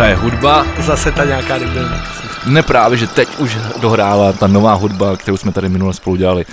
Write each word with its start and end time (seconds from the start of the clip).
hraje 0.00 0.14
hudba. 0.14 0.66
Zase 0.78 1.12
ta 1.12 1.24
nějaká 1.24 1.58
debilní. 1.58 1.96
Ne 2.46 2.62
právě, 2.62 2.98
že 2.98 3.06
teď 3.06 3.38
už 3.38 3.56
dohrála 3.80 4.32
ta 4.32 4.46
nová 4.46 4.74
hudba, 4.74 5.16
kterou 5.16 5.36
jsme 5.36 5.52
tady 5.52 5.68
minule 5.68 5.94
spolu 5.94 6.16
dělali. 6.16 6.44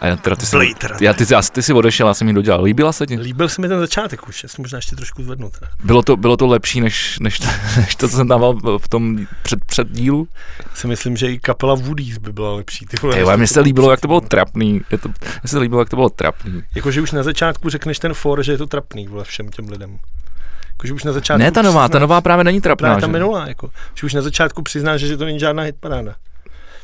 A 0.00 0.06
já, 0.06 0.16
teda 0.16 0.36
ty, 0.36 0.46
jsi, 0.46 0.56
já, 1.00 1.14
ty, 1.14 1.24
já, 1.30 1.42
ty 1.42 1.62
jsi 1.62 1.72
odešel, 1.72 2.08
já 2.08 2.14
jsem 2.14 2.28
ji 2.28 2.34
dodělal. 2.34 2.62
Líbila 2.62 2.92
se 2.92 3.06
ti? 3.06 3.18
Líbil 3.18 3.48
se 3.48 3.60
mi 3.60 3.68
ten 3.68 3.78
začátek 3.78 4.28
už, 4.28 4.42
já 4.42 4.48
jsem 4.48 4.62
možná 4.62 4.78
ještě 4.78 4.96
trošku 4.96 5.22
zvednu. 5.22 5.50
Teda. 5.58 5.70
Bylo 5.84 6.02
to, 6.02 6.16
bylo 6.16 6.36
to 6.36 6.46
lepší, 6.46 6.80
než, 6.80 7.18
než, 7.18 7.38
to, 7.38 7.46
než 7.76 7.94
to, 7.94 8.08
co 8.08 8.16
jsem 8.16 8.28
dával 8.28 8.78
v 8.78 8.88
tom 8.88 9.26
před, 9.42 9.64
před 9.64 9.88
dílu? 9.90 10.28
Si 10.74 10.86
myslím, 10.86 11.16
že 11.16 11.32
i 11.32 11.38
kapela 11.38 11.74
Woody's 11.74 12.18
by 12.18 12.32
byla 12.32 12.54
lepší. 12.54 12.86
Ty 12.86 12.96
vole, 13.02 13.16
Ej, 13.16 13.36
mně 13.36 13.46
se 13.46 13.60
líbilo, 13.60 13.90
jak 13.90 14.00
to 14.00 14.08
bylo 14.08 14.20
trapný. 14.20 14.80
Je 14.90 14.98
to, 14.98 15.08
mně 15.08 15.48
se 15.48 15.58
líbilo, 15.58 15.80
jak 15.80 15.90
to 15.90 15.96
bylo 15.96 16.08
trapný. 16.08 16.62
Jakože 16.74 17.00
už 17.00 17.12
na 17.12 17.22
začátku 17.22 17.70
řekneš 17.70 17.98
ten 17.98 18.14
for, 18.14 18.42
že 18.42 18.52
je 18.52 18.58
to 18.58 18.66
trapný 18.66 19.08
vole, 19.08 19.24
všem 19.24 19.48
těm 19.48 19.68
lidem. 19.68 19.98
Jakože 20.82 20.94
už 20.94 21.04
na 21.04 21.12
začátku 21.12 21.38
ne, 21.38 21.50
ta 21.52 21.62
nová, 21.62 21.80
přizná, 21.80 21.88
ta 21.88 21.98
nová 21.98 22.20
právě 22.20 22.44
není 22.44 22.60
trapná. 22.60 22.88
Právě 22.88 23.00
ta 23.00 23.06
minulá, 23.06 23.48
jako, 23.48 23.70
že 23.94 24.06
už 24.06 24.14
na 24.14 24.22
začátku 24.22 24.62
přiznáš, 24.62 25.00
že 25.00 25.16
to 25.16 25.24
není 25.24 25.38
žádná 25.38 25.62
hitparáda. 25.62 26.14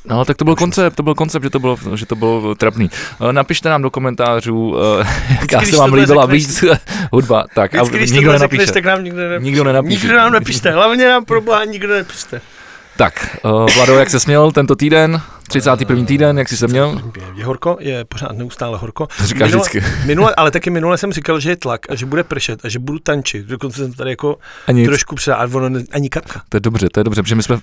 No, 0.05 0.24
tak 0.24 0.37
to 0.37 0.45
byl 0.45 0.57
koncept, 0.57 0.95
to 0.97 1.02
byl 1.02 1.15
koncept, 1.15 1.43
že 1.43 1.51
to 1.51 1.59
bylo, 1.59 1.77
že 1.95 2.07
to 2.07 2.16
bylo 2.16 2.55
trapný. 2.55 2.91
Eh, 3.29 3.33
napište 3.33 3.69
nám 3.69 3.83
do 3.83 3.91
komentářů, 3.91 4.77
eh, 5.01 5.07
jaká 5.41 5.61
se 5.61 5.77
vám 5.77 5.93
líbila 5.93 6.27
víc 6.27 6.65
hudba. 7.12 7.45
Tak, 7.55 7.74
Vždycky, 7.74 8.02
a 8.02 8.16
nikdo 8.16 8.33
nenapíše. 8.33 8.73
tak 8.73 8.84
nám 8.84 9.05
nikdo 9.05 9.19
nenapíše. 9.19 9.45
Nikdo 9.45 9.65
nenapíše. 9.65 10.07
Nikdo 10.07 10.16
nám 10.16 10.33
nepíšte, 10.33 10.71
hlavně 10.71 11.09
nám 11.09 11.24
pro 11.24 11.41
boha 11.41 11.65
nikdo 11.65 11.95
nepíšte. 11.95 12.41
Tak, 12.98 13.37
uh, 13.45 13.66
Vlado, 13.75 13.95
jak 13.95 14.11
se 14.11 14.20
směl 14.20 14.52
tento 14.52 14.77
týden? 14.77 15.20
31. 15.48 16.05
týden, 16.05 16.38
jak 16.38 16.48
jsi 16.48 16.57
se 16.57 16.66
měl? 16.66 17.01
Je 17.34 17.45
horko, 17.45 17.77
je 17.80 18.05
pořád 18.05 18.33
neustále 18.33 18.79
horko. 18.79 19.07
To 19.19 19.27
říkáš 19.27 19.51
minule, 19.51 19.69
vždycky. 19.69 19.91
Minule, 20.07 20.34
ale 20.34 20.51
taky 20.51 20.71
minule 20.71 20.98
jsem 20.98 21.12
říkal, 21.12 21.41
že 21.41 21.51
je 21.51 21.57
tlak 21.57 21.91
a 21.91 21.95
že 21.95 22.07
bude 22.07 22.24
pršet 22.24 22.65
a 22.65 22.69
že 22.69 22.79
budu 22.79 22.98
tančit. 22.98 23.47
Dokonce 23.47 23.77
jsem 23.77 23.93
tady 23.93 24.11
jako 24.11 24.38
ani 24.66 24.87
trošku 24.87 25.15
před, 25.15 25.33
a 25.33 25.45
ono 25.45 25.69
ne, 25.69 25.80
ani 25.93 26.09
kapka. 26.09 26.43
To 26.49 26.57
je 26.57 26.60
dobře, 26.60 26.88
to 26.93 27.01
je 27.01 27.04
dobře, 27.04 27.23
protože 27.23 27.35
my 27.35 27.43
jsme 27.43 27.59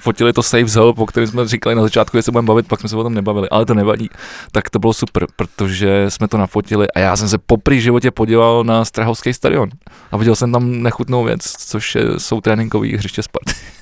fotili 0.00 0.32
to 0.32 0.42
Save 0.42 0.70
Help, 0.74 0.98
o 0.98 1.06
kterém 1.06 1.26
jsme 1.26 1.48
říkali 1.48 1.74
na 1.74 1.82
začátku, 1.82 2.16
že 2.16 2.22
se 2.22 2.30
budeme 2.30 2.46
bavit, 2.46 2.68
pak 2.68 2.80
jsme 2.80 2.88
se 2.88 2.96
o 2.96 3.02
tom 3.02 3.14
nebavili, 3.14 3.48
ale 3.48 3.66
to 3.66 3.74
nevadí. 3.74 4.10
Tak 4.52 4.70
to 4.70 4.78
bylo 4.78 4.92
super, 4.92 5.26
protože 5.36 6.04
jsme 6.08 6.28
to 6.28 6.36
nafotili 6.36 6.86
a 6.90 7.00
já 7.00 7.16
jsem 7.16 7.28
se 7.28 7.38
poprý 7.38 7.80
životě 7.80 8.10
podíval 8.10 8.64
na 8.64 8.84
Strahovský 8.84 9.34
stadion 9.34 9.68
a 10.12 10.16
viděl 10.16 10.36
jsem 10.36 10.52
tam 10.52 10.82
nechutnou 10.82 11.24
věc, 11.24 11.42
což 11.42 11.96
jsou 12.18 12.40
tréninkové 12.40 12.88
hřiště 12.88 13.22
Sparty. 13.22 13.79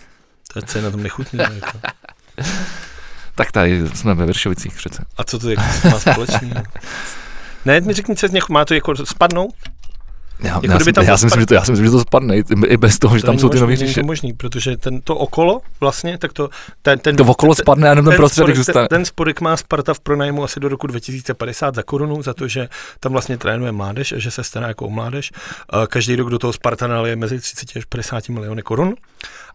To 0.62 0.78
je 0.78 0.84
na 0.84 0.90
tom 0.90 1.02
nechutné. 1.02 1.50
Jako. 1.54 1.78
tak 3.34 3.52
tady 3.52 3.88
jsme 3.88 4.14
ve 4.14 4.26
Vršovicích 4.26 4.74
přece. 4.74 5.04
A 5.16 5.24
co 5.24 5.38
to 5.38 5.50
jako 5.50 5.62
má 5.90 5.98
společný? 5.98 6.52
ne, 7.64 7.80
mi 7.80 7.92
řekni, 7.92 8.16
co 8.16 8.28
má 8.50 8.64
to 8.64 8.74
jako 8.74 9.06
spadnout? 9.06 9.54
Já, 10.42 10.54
jako 10.54 10.66
já, 10.66 10.78
jsem, 10.78 11.04
já, 11.04 11.16
si 11.16 11.24
myslím, 11.24 11.40
že 11.40 11.46
to, 11.46 11.54
já 11.54 11.64
si 11.64 11.70
myslím, 11.70 11.86
že 11.86 11.90
to 11.90 12.00
spadne 12.00 12.36
i 12.66 12.76
bez 12.76 12.98
toho, 12.98 13.14
to 13.14 13.18
že 13.18 13.24
tam 13.24 13.38
jsou 13.38 13.48
ty 13.48 13.60
nové 13.60 13.76
řeši. 13.76 14.00
To 14.00 14.06
možný, 14.06 14.32
protože 14.32 14.76
ten, 14.76 15.00
to 15.00 15.16
okolo 15.16 15.60
vlastně, 15.80 16.18
tak 16.18 16.32
to... 16.32 16.48
Ten, 16.82 16.98
ten, 16.98 17.16
to 17.16 17.24
okolo 17.24 17.54
ten, 17.54 17.62
spadne 17.62 17.88
a 17.88 17.90
jenom 17.90 18.04
ten, 18.04 18.12
ten 18.12 18.16
prostředek 18.16 18.56
zůstane. 18.56 18.88
Ten, 18.88 18.98
ten 18.98 19.04
spodek 19.04 19.40
má 19.40 19.56
Sparta 19.56 19.94
v 19.94 20.00
pronájmu 20.00 20.44
asi 20.44 20.60
do 20.60 20.68
roku 20.68 20.86
2050 20.86 21.74
za 21.74 21.82
korunu, 21.82 22.22
za 22.22 22.34
to, 22.34 22.48
že 22.48 22.68
tam 23.00 23.12
vlastně 23.12 23.38
trénuje 23.38 23.72
mládež 23.72 24.12
a 24.12 24.18
že 24.18 24.30
se 24.30 24.44
stará 24.44 24.68
jako 24.68 24.86
o 24.86 24.90
mládež. 24.90 25.32
Každý 25.88 26.16
rok 26.16 26.30
do 26.30 26.38
toho 26.38 26.52
Sparta 26.52 26.86
nalije 26.86 27.16
mezi 27.16 27.40
30 27.40 27.76
až 27.76 27.84
50 27.84 28.28
miliony 28.28 28.62
korun. 28.62 28.94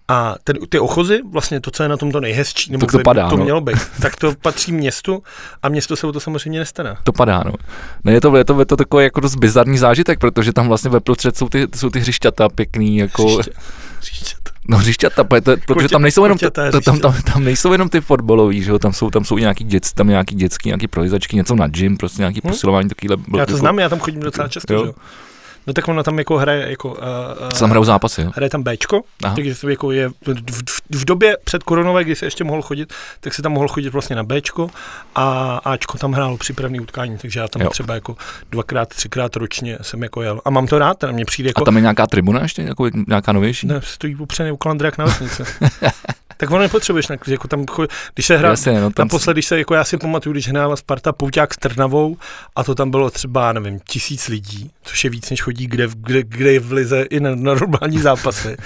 A 0.07 0.35
ten, 0.43 0.57
ty 0.69 0.79
ochozy, 0.79 1.21
vlastně 1.31 1.61
to, 1.61 1.71
co 1.71 1.83
je 1.83 1.89
na 1.89 1.97
tom 1.97 2.11
to 2.11 2.19
nejhezčí, 2.19 2.71
nebo 2.71 2.85
to, 2.85 2.99
padá, 2.99 3.29
to 3.29 3.37
no. 3.37 3.43
mělo 3.43 3.61
být, 3.61 3.77
tak 4.01 4.15
to 4.15 4.33
patří 4.41 4.71
městu 4.71 5.23
a 5.63 5.69
město 5.69 5.95
se 5.95 6.07
o 6.07 6.11
to 6.11 6.19
samozřejmě 6.19 6.59
nestará. 6.59 6.97
To 7.03 7.11
padá, 7.11 7.43
no. 7.45 7.53
Ne, 8.03 8.13
je 8.13 8.21
to, 8.21 8.37
je 8.37 8.45
to, 8.45 8.59
je 8.59 8.65
to 8.65 8.77
takový 8.77 9.03
jako 9.03 9.19
dost 9.19 9.35
bizarní 9.35 9.77
zážitek, 9.77 10.19
protože 10.19 10.53
tam 10.53 10.67
vlastně 10.67 10.89
ve 10.89 10.99
prostřed 10.99 11.37
jsou 11.37 11.49
ty, 11.49 11.67
jsou 11.75 11.89
ty 11.89 11.99
hřišťata 11.99 12.49
pěkný, 12.49 12.97
jako... 12.97 13.23
Hřiště. 13.23 13.51
Hřišťata. 13.99 14.43
No 14.67 14.77
hřišťata, 14.77 15.23
protože, 15.23 15.57
protože 15.67 15.89
tam 15.89 16.01
nejsou 16.01 16.23
jenom, 16.23 16.37
to, 16.37 16.51
tam, 16.81 16.99
tam, 16.99 17.21
tam, 17.33 17.43
nejsou 17.43 17.71
jenom 17.71 17.89
ty 17.89 18.01
fotbalový, 18.01 18.63
že 18.63 18.71
jo, 18.71 18.79
tam 18.79 18.93
jsou, 18.93 19.09
tam 19.09 19.25
jsou 19.25 19.37
nějaký 19.37 19.63
dět, 19.63 19.93
tam 19.93 20.07
nějaký 20.07 20.35
dětský, 20.35 20.69
nějaký 20.69 20.87
projizačky, 20.87 21.35
něco 21.35 21.55
na 21.55 21.67
gym, 21.67 21.97
prostě 21.97 22.21
nějaký 22.21 22.41
hmm? 22.43 22.51
posilování, 22.51 22.89
takovýhle. 22.89 23.17
Já 23.17 23.45
to 23.45 23.51
jako, 23.51 23.57
znám, 23.57 23.79
já 23.79 23.89
tam 23.89 23.99
chodím 23.99 24.19
docela 24.19 24.47
často, 24.47 24.73
jo. 24.73 24.83
že 24.83 24.87
jo. 24.87 24.93
No 25.67 25.73
tak 25.73 25.87
ona 25.87 26.03
tam 26.03 26.17
jako 26.17 26.37
hraje 26.37 26.69
jako... 26.69 26.89
Uh, 26.89 27.49
tam 27.59 27.69
hrajou 27.69 27.83
zápasy, 27.83 28.21
jo? 28.21 28.31
Hraje 28.35 28.49
tam 28.49 28.63
Bčko, 28.63 29.01
Aha. 29.23 29.35
takže 29.35 29.55
se 29.55 29.71
jako 29.71 29.91
je 29.91 30.09
v, 30.09 30.13
v, 30.51 30.99
v, 30.99 31.05
době 31.05 31.37
před 31.43 31.63
koronové, 31.63 32.03
kdy 32.03 32.15
se 32.15 32.25
ještě 32.25 32.43
mohl 32.43 32.61
chodit, 32.61 32.93
tak 33.19 33.33
se 33.33 33.41
tam 33.41 33.51
mohl 33.51 33.67
chodit 33.67 33.89
vlastně 33.89 34.15
na 34.15 34.23
Bčko 34.23 34.69
a 35.15 35.57
Ačko 35.63 35.97
tam 35.97 36.13
hrálo 36.13 36.37
přípravný 36.37 36.79
utkání, 36.79 37.17
takže 37.17 37.39
já 37.39 37.47
tam 37.47 37.61
jo. 37.61 37.69
třeba 37.69 37.93
jako 37.93 38.15
dvakrát, 38.51 38.89
třikrát 38.89 39.35
ročně 39.35 39.77
jsem 39.81 40.03
jako 40.03 40.21
jel. 40.21 40.41
A 40.45 40.49
mám 40.49 40.67
to 40.67 40.79
rád, 40.79 40.97
teda 40.97 41.13
mě 41.13 41.25
přijde 41.25 41.49
jako... 41.49 41.61
A 41.61 41.65
tam 41.65 41.75
je 41.75 41.81
nějaká 41.81 42.07
tribuna 42.07 42.41
ještě, 42.41 42.61
jako 42.61 42.89
nějaká 43.07 43.31
novější? 43.31 43.67
Ne, 43.67 43.81
stojí 43.83 44.15
upřený 44.15 44.51
u 44.51 44.57
Kalandriak 44.57 44.97
na 44.97 45.05
vesnici. 45.05 45.43
tak 46.37 46.51
ono 46.51 46.59
nepotřebuješ, 46.59 47.07
jako 47.27 47.47
tam, 47.47 47.65
když 48.13 48.25
se 48.25 48.37
hrá, 48.37 48.49
Jasně, 48.49 48.81
no, 48.81 48.91
tam 48.91 49.07
naposled, 49.07 49.33
když 49.33 49.45
se, 49.45 49.57
jako 49.57 49.73
já 49.73 49.83
si 49.83 49.97
pamatuju, 49.97 50.33
když 50.33 50.47
hrála 50.47 50.75
Sparta 50.75 51.11
Pouťák 51.11 51.53
s 51.53 51.57
Trnavou 51.57 52.17
a 52.55 52.63
to 52.63 52.75
tam 52.75 52.91
bylo 52.91 53.09
třeba, 53.09 53.53
nevím, 53.53 53.79
tisíc 53.79 54.27
lidí, 54.27 54.71
což 54.83 55.03
je 55.03 55.09
víc, 55.09 55.29
než 55.29 55.41
chodí 55.41 55.67
kde, 55.67 55.87
kde, 55.95 56.23
kde 56.23 56.59
vlize 56.59 57.01
i 57.01 57.19
na, 57.19 57.35
na 57.35 57.53
normální 57.53 57.99
zápasy. 57.99 58.57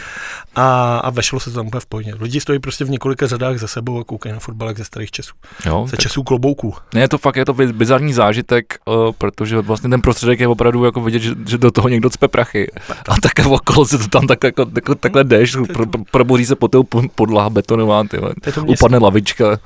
A, 0.56 0.98
a 0.98 1.10
vešlo 1.10 1.40
se 1.40 1.50
to 1.50 1.56
tam 1.56 1.68
úplně 1.68 1.80
v 1.80 1.86
pohodě. 1.86 2.14
Lidi 2.20 2.40
stojí 2.42 2.60
prostě 2.60 2.86
v 2.86 2.90
několika 2.90 3.28
řadách 3.28 3.58
za 3.58 3.68
sebou 3.68 4.00
a 4.00 4.04
koukají 4.04 4.34
na 4.34 4.40
fotbal 4.40 4.74
ze 4.74 4.84
starých 4.84 5.12
časů. 5.12 5.34
Jo, 5.66 5.86
ze 5.86 5.92
tak... 5.92 6.00
časů 6.00 6.24
klobouků. 6.24 6.74
Ne, 6.94 7.02
je 7.02 7.10
to 7.10 7.18
fakt, 7.18 7.36
je 7.36 7.46
to 7.46 7.54
bizarní 7.54 8.14
zážitek, 8.14 8.80
uh, 8.86 9.12
protože 9.18 9.62
vlastně 9.62 9.90
ten 9.90 10.02
prostředek 10.02 10.40
je 10.40 10.48
opravdu 10.48 10.86
jako 10.86 11.02
vidět, 11.02 11.20
že, 11.20 11.36
že 11.48 11.58
do 11.58 11.72
toho 11.72 11.90
někdo 11.90 12.10
cpe 12.10 12.28
prachy. 12.28 12.72
A 13.08 13.16
tak 13.22 13.46
okolo 13.46 13.86
se 13.86 13.98
to 13.98 14.08
tam 14.08 14.28
tak, 14.28 14.44
jako, 14.44 14.66
jako, 14.76 14.96
takhle 14.96 15.24
jdeš, 15.24 15.56
pro, 15.74 15.86
proboří 16.12 16.46
se 16.46 16.56
po 16.56 16.70
podlaha 17.16 17.50
betonová, 17.58 18.04
tyhle. 18.04 18.34
upadne 18.66 18.98
lavička. 18.98 19.60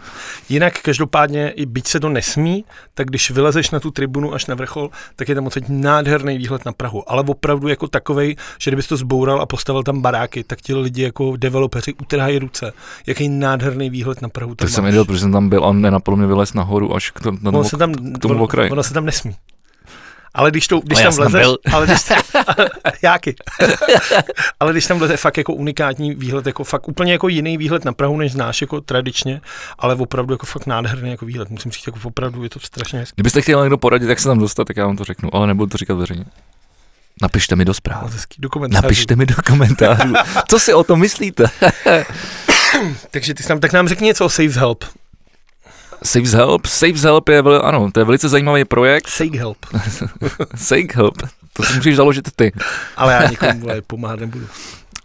Jinak 0.50 0.74
každopádně, 0.82 1.50
i 1.50 1.66
byť 1.66 1.88
se 1.88 2.00
to 2.00 2.10
nesmí, 2.10 2.66
tak 2.94 3.08
když 3.08 3.32
vylezeš 3.32 3.72
na 3.72 3.80
tu 3.80 3.92
tribunu 3.92 4.34
až 4.34 4.46
na 4.46 4.56
vrchol, 4.56 4.90
tak 5.16 5.30
je 5.30 5.36
tam 5.36 5.44
moc 5.44 5.58
nádherný 5.68 6.38
výhled 6.38 6.66
na 6.66 6.72
Prahu. 6.72 7.12
Ale 7.12 7.24
opravdu 7.28 7.68
jako 7.68 7.88
takovej, 7.88 8.36
že 8.60 8.72
kdybys 8.72 8.88
to 8.88 8.98
zboural 8.98 9.42
a 9.42 9.46
postavil 9.46 9.84
tam 9.84 10.02
baráky, 10.02 10.44
tak 10.44 10.62
ti 10.62 10.74
lidi 10.74 11.02
jako 11.02 11.38
developeři 11.38 11.94
utrhají 11.94 12.40
ruce. 12.40 12.74
Jaký 13.08 13.30
nádherný 13.30 13.90
výhled 13.90 14.22
na 14.22 14.30
Prahu. 14.30 14.56
Tak 14.56 14.70
jsem 14.70 14.86
viděl, 14.86 15.06
protože 15.06 15.20
jsem 15.20 15.32
tam 15.32 15.50
byl 15.50 15.66
a 15.66 15.74
nenapadlo 15.74 16.18
mě 16.18 16.28
vylez 16.28 16.54
nahoru 16.54 16.96
až 16.96 17.12
k, 17.12 17.20
tomu, 17.20 17.38
na 17.42 17.52
tomu, 17.52 17.70
tam, 17.78 17.94
k 17.94 18.20
tomu 18.20 18.44
okraji. 18.44 18.72
Ono 18.72 18.84
se 18.84 18.94
tam 18.94 19.06
nesmí. 19.06 19.36
Ale 20.34 20.52
když, 20.52 20.68
to, 20.68 20.80
když 20.80 21.00
no, 21.00 21.04
tam 21.04 21.14
vlezeš, 21.14 21.48
ale 21.74 21.88
když 21.88 22.04
tam, 22.04 22.22
jáky. 23.02 23.36
ale 24.60 24.72
když 24.72 24.86
tam 24.86 25.00
vleze 25.00 25.18
fakt 25.18 25.38
jako 25.38 25.54
unikátní 25.54 26.16
výhled, 26.16 26.46
jako 26.46 26.64
fakt 26.64 26.88
úplně 26.88 27.12
jako 27.12 27.28
jiný 27.28 27.58
výhled 27.58 27.86
na 27.86 27.94
Prahu, 27.94 28.18
než 28.18 28.32
znáš 28.32 28.62
jako 28.62 28.82
tradičně, 28.82 29.42
ale 29.80 29.96
opravdu 29.96 30.34
jako 30.34 30.46
fakt 30.46 30.66
nádherný 30.66 31.12
jako 31.12 31.26
výhled. 31.26 31.50
Musím 31.50 31.72
říct, 31.72 31.88
jako 31.88 32.00
opravdu 32.04 32.44
je 32.44 32.50
to 32.50 32.60
strašně 32.60 33.00
hezké. 33.00 33.14
Kdybyste 33.16 33.42
chtěli 33.42 33.62
někdo 33.62 33.78
poradit, 33.78 34.10
jak 34.10 34.20
se 34.20 34.28
tam 34.28 34.40
dostat, 34.40 34.66
tak 34.66 34.78
já 34.78 34.86
vám 34.86 34.98
to 34.98 35.04
řeknu, 35.04 35.36
ale 35.36 35.48
nebudu 35.48 35.70
to 35.70 35.78
říkat 35.78 35.96
veřejně. 35.96 36.26
Napište 37.22 37.56
mi 37.56 37.66
do 37.66 37.74
zpráv. 37.74 38.14
Napište 38.68 39.16
mi 39.16 39.26
do 39.26 39.36
komentářů. 39.48 40.14
Co 40.48 40.60
si 40.60 40.74
o 40.74 40.84
tom 40.84 41.00
myslíte? 41.00 41.46
Takže 43.12 43.34
ty 43.34 43.44
tam, 43.44 43.60
tak 43.60 43.74
nám 43.74 43.88
řekni 43.88 44.08
něco 44.08 44.26
o 44.26 44.30
Saves 44.30 44.56
Help. 44.56 44.86
Saves 46.04 46.34
Help? 46.34 46.66
Saves 46.66 47.02
Help 47.02 47.30
je, 47.30 47.40
ano, 47.40 47.92
to 47.92 48.00
je 48.00 48.04
velice 48.04 48.30
zajímavý 48.30 48.66
projekt. 48.66 49.08
Sake 49.08 49.38
Help. 49.38 49.58
Sake 50.56 50.96
Help. 50.96 51.22
To 51.54 51.64
si 51.64 51.74
můžeš 51.74 51.96
založit 51.96 52.30
ty. 52.36 52.52
Ale 52.98 53.14
já 53.14 53.30
nikomu 53.30 53.68
pomáhat 53.88 54.20
nebudu. 54.20 54.48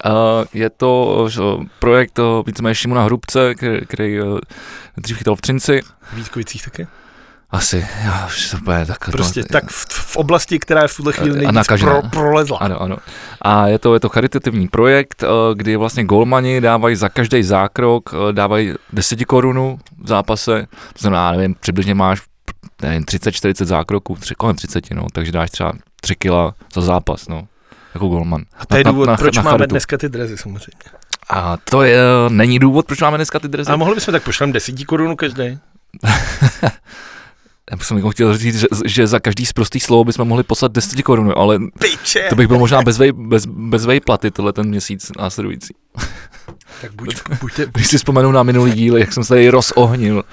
Uh, 0.04 0.12
je 0.54 0.70
to 0.70 1.28
projekt 1.78 2.18
uh, 2.18 2.24
víceméně 2.46 2.74
Šimona 2.74 3.04
Hrubce, 3.04 3.54
který, 3.54 3.86
který 3.86 4.20
uh, 4.20 4.38
dřív 4.96 5.18
chytal 5.18 5.36
v 5.36 5.40
Třinci. 5.40 5.82
V 6.12 6.16
Vítkovicích 6.16 6.64
taky? 6.64 6.86
Asi, 7.50 7.86
já 8.04 8.26
už 8.26 8.50
to 8.50 8.56
bude 8.56 8.86
tak. 8.86 9.10
Prostě 9.10 9.42
to, 9.42 9.48
tak 9.52 9.64
v, 9.70 9.86
v, 9.90 10.16
oblasti, 10.16 10.58
která 10.58 10.82
je 10.82 10.88
v 10.88 10.96
tuhle 10.96 11.12
chvíli 11.12 11.38
nejvíc 11.38 11.66
pro, 11.80 12.02
prolezla. 12.02 12.58
Ano, 12.58 12.82
ano. 12.82 12.96
A 13.42 13.66
je 13.66 13.78
to, 13.78 13.94
je 13.94 14.00
to 14.00 14.08
charitativní 14.08 14.68
projekt, 14.68 15.22
eh, 15.22 15.26
kdy 15.54 15.76
vlastně 15.76 16.04
golmani 16.04 16.60
dávají 16.60 16.96
za 16.96 17.08
každý 17.08 17.42
zákrok, 17.42 18.10
eh, 18.14 18.32
dávají 18.32 18.74
10 18.92 19.24
korunu 19.24 19.78
v 20.02 20.08
zápase, 20.08 20.66
to 20.92 20.98
znamená, 20.98 21.32
nevím, 21.32 21.54
přibližně 21.60 21.94
máš 21.94 22.22
nevím, 22.82 23.04
30-40 23.04 23.66
zákroků, 23.66 24.16
tři, 24.16 24.34
kolem 24.34 24.56
30, 24.56 24.94
no, 24.94 25.06
takže 25.12 25.32
dáš 25.32 25.50
třeba 25.50 25.72
3 26.00 26.14
kila 26.14 26.54
za 26.74 26.80
zápas, 26.80 27.28
no, 27.28 27.48
jako 27.94 28.08
golman. 28.08 28.44
A 28.58 28.66
to 28.66 28.76
je 28.76 28.84
důvod, 28.84 29.06
na, 29.06 29.12
na, 29.12 29.16
proč 29.16 29.36
na 29.36 29.42
máme 29.42 29.66
dneska 29.66 29.98
ty 29.98 30.08
drezy 30.08 30.36
samozřejmě. 30.36 30.78
A 31.30 31.56
to 31.56 31.82
je, 31.82 31.98
není 32.28 32.58
důvod, 32.58 32.86
proč 32.86 33.00
máme 33.00 33.18
dneska 33.18 33.38
ty 33.38 33.48
drezy. 33.48 33.70
A 33.72 33.76
mohli 33.76 33.94
bychom 33.94 34.12
tak 34.12 34.22
pošlem 34.22 34.52
10 34.52 34.84
korunu 34.84 35.16
každý. 35.16 35.58
já 37.70 37.78
jsem 37.78 37.96
jako 37.96 38.10
chtěl 38.10 38.38
říct, 38.38 38.60
že, 38.60 38.66
že 38.84 39.06
za 39.06 39.20
každý 39.20 39.46
z 39.46 39.52
prostých 39.52 39.82
slovo 39.82 40.04
bychom 40.04 40.28
mohli 40.28 40.44
poslat 40.44 40.72
10 40.72 41.02
korun, 41.02 41.32
ale 41.36 41.58
Piče. 41.78 42.26
to 42.28 42.36
bych 42.36 42.48
byl 42.48 42.58
možná 42.58 42.82
bez, 42.82 42.98
vej, 42.98 43.12
bez, 43.12 43.46
bez 43.46 43.86
vejplaty 43.86 44.30
tohle 44.30 44.52
ten 44.52 44.68
měsíc 44.68 45.12
následující. 45.18 45.74
Tak 46.80 46.92
buď, 46.92 47.16
buďte. 47.40 47.66
Když 47.74 47.86
si 47.86 47.98
vzpomenu 47.98 48.32
na 48.32 48.42
minulý 48.42 48.72
díl, 48.72 48.96
jak 48.96 49.12
jsem 49.12 49.24
se 49.24 49.28
tady 49.28 49.48
rozohnil. 49.48 50.24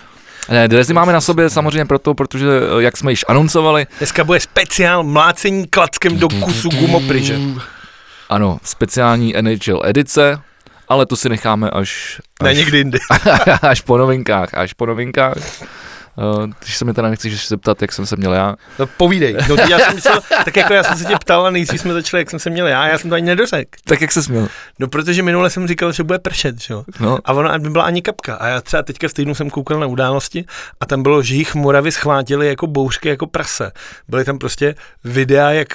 Ne, 0.49 0.67
drezy 0.67 0.93
máme 0.93 1.13
na 1.13 1.21
sobě 1.21 1.49
samozřejmě 1.49 1.85
proto, 1.85 2.13
protože 2.13 2.47
eh, 2.47 2.83
jak 2.83 2.97
jsme 2.97 3.11
již 3.11 3.25
anoncovali. 3.27 3.87
Dneska 3.97 4.23
bude 4.23 4.39
speciál 4.39 5.03
mlácení 5.03 5.67
klackem 5.67 6.19
do 6.19 6.29
kusu 6.29 6.69
gumopryže. 6.69 7.39
Ano, 8.29 8.57
speciální 8.63 9.33
NHL 9.41 9.81
edice, 9.85 10.39
Ale 10.87 11.05
to 11.05 11.15
si 11.15 11.29
necháme 11.29 11.69
až... 11.69 12.21
až 12.39 12.45
ne, 12.45 12.53
někdy 12.53 12.77
jindy. 12.77 12.99
až 13.61 13.81
po 13.81 13.97
novinkách, 13.97 14.53
až 14.53 14.73
po 14.73 14.85
novinkách. 14.85 15.37
Uh, 16.15 16.45
když 16.59 16.77
se 16.77 16.85
mi 16.85 16.93
teda 16.93 17.09
nechceš 17.09 17.47
zeptat, 17.47 17.81
jak 17.81 17.91
jsem 17.91 18.05
se 18.05 18.15
měl 18.15 18.33
já. 18.33 18.55
No 18.79 18.87
povídej. 18.87 19.37
No, 19.49 19.55
já 19.69 19.79
jsem 19.79 19.95
myslel, 19.95 20.19
tak 20.45 20.55
jako 20.55 20.73
já 20.73 20.83
jsem 20.83 20.97
se 20.97 21.05
tě 21.05 21.15
ptal 21.15 21.45
a 21.45 21.49
nejdřív 21.49 21.81
jsme 21.81 21.93
začali, 21.93 22.21
jak 22.21 22.29
jsem 22.29 22.39
se 22.39 22.49
měl 22.49 22.67
já, 22.67 22.87
já 22.87 22.97
jsem 22.97 23.09
to 23.09 23.15
ani 23.15 23.25
nedořekl. 23.25 23.79
Tak 23.85 24.01
jak 24.01 24.11
se 24.11 24.21
měl? 24.29 24.47
No 24.79 24.87
protože 24.87 25.23
minule 25.23 25.49
jsem 25.49 25.67
říkal, 25.67 25.91
že 25.91 26.03
bude 26.03 26.19
pršet, 26.19 26.55
jo. 26.69 26.83
No. 26.99 27.17
A 27.25 27.33
ono 27.33 27.59
byla 27.59 27.83
ani 27.83 28.01
kapka. 28.01 28.35
A 28.35 28.47
já 28.47 28.61
třeba 28.61 28.83
teďka 28.83 29.07
v 29.07 29.13
týdnu 29.13 29.35
jsem 29.35 29.49
koukal 29.49 29.79
na 29.79 29.87
události 29.87 30.45
a 30.79 30.85
tam 30.85 31.03
bylo, 31.03 31.23
že 31.23 31.35
jich 31.35 31.55
Moravy 31.55 31.91
schvátili 31.91 32.47
jako 32.47 32.67
bouřky, 32.67 33.09
jako 33.09 33.27
prase. 33.27 33.71
Byly 34.07 34.25
tam 34.25 34.37
prostě 34.37 34.75
videa, 35.03 35.51
jak 35.51 35.67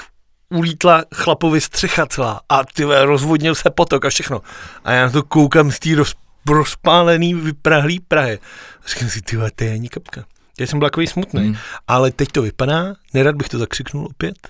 ulítla 0.54 1.04
chlapovi 1.14 1.60
střecha 1.60 2.06
celá 2.06 2.40
a 2.48 2.64
ty 2.74 2.84
rozvodnil 2.84 3.54
se 3.54 3.70
potok 3.70 4.04
a 4.04 4.10
všechno. 4.10 4.40
A 4.84 4.92
já 4.92 5.06
na 5.06 5.10
to 5.10 5.22
koukám 5.22 5.70
z 5.70 5.78
té 5.78 5.94
roz, 5.94 6.14
rozpálený, 6.54 7.34
vyprahlý 7.34 8.00
Prahy. 8.00 8.38
A 8.84 8.88
říkám 8.88 9.08
si, 9.08 9.22
ty 9.22 9.36
to 9.54 9.64
je 9.64 9.72
ani 9.72 9.88
kapka. 9.88 10.24
Já 10.60 10.66
jsem 10.66 10.78
byl 10.78 10.88
takový 10.88 11.06
smutný, 11.06 11.44
hmm. 11.44 11.56
ale 11.88 12.10
teď 12.10 12.28
to 12.32 12.42
vypadá, 12.42 12.94
nerad 13.14 13.36
bych 13.36 13.48
to 13.48 13.58
zakřiknul 13.58 14.06
opět, 14.06 14.48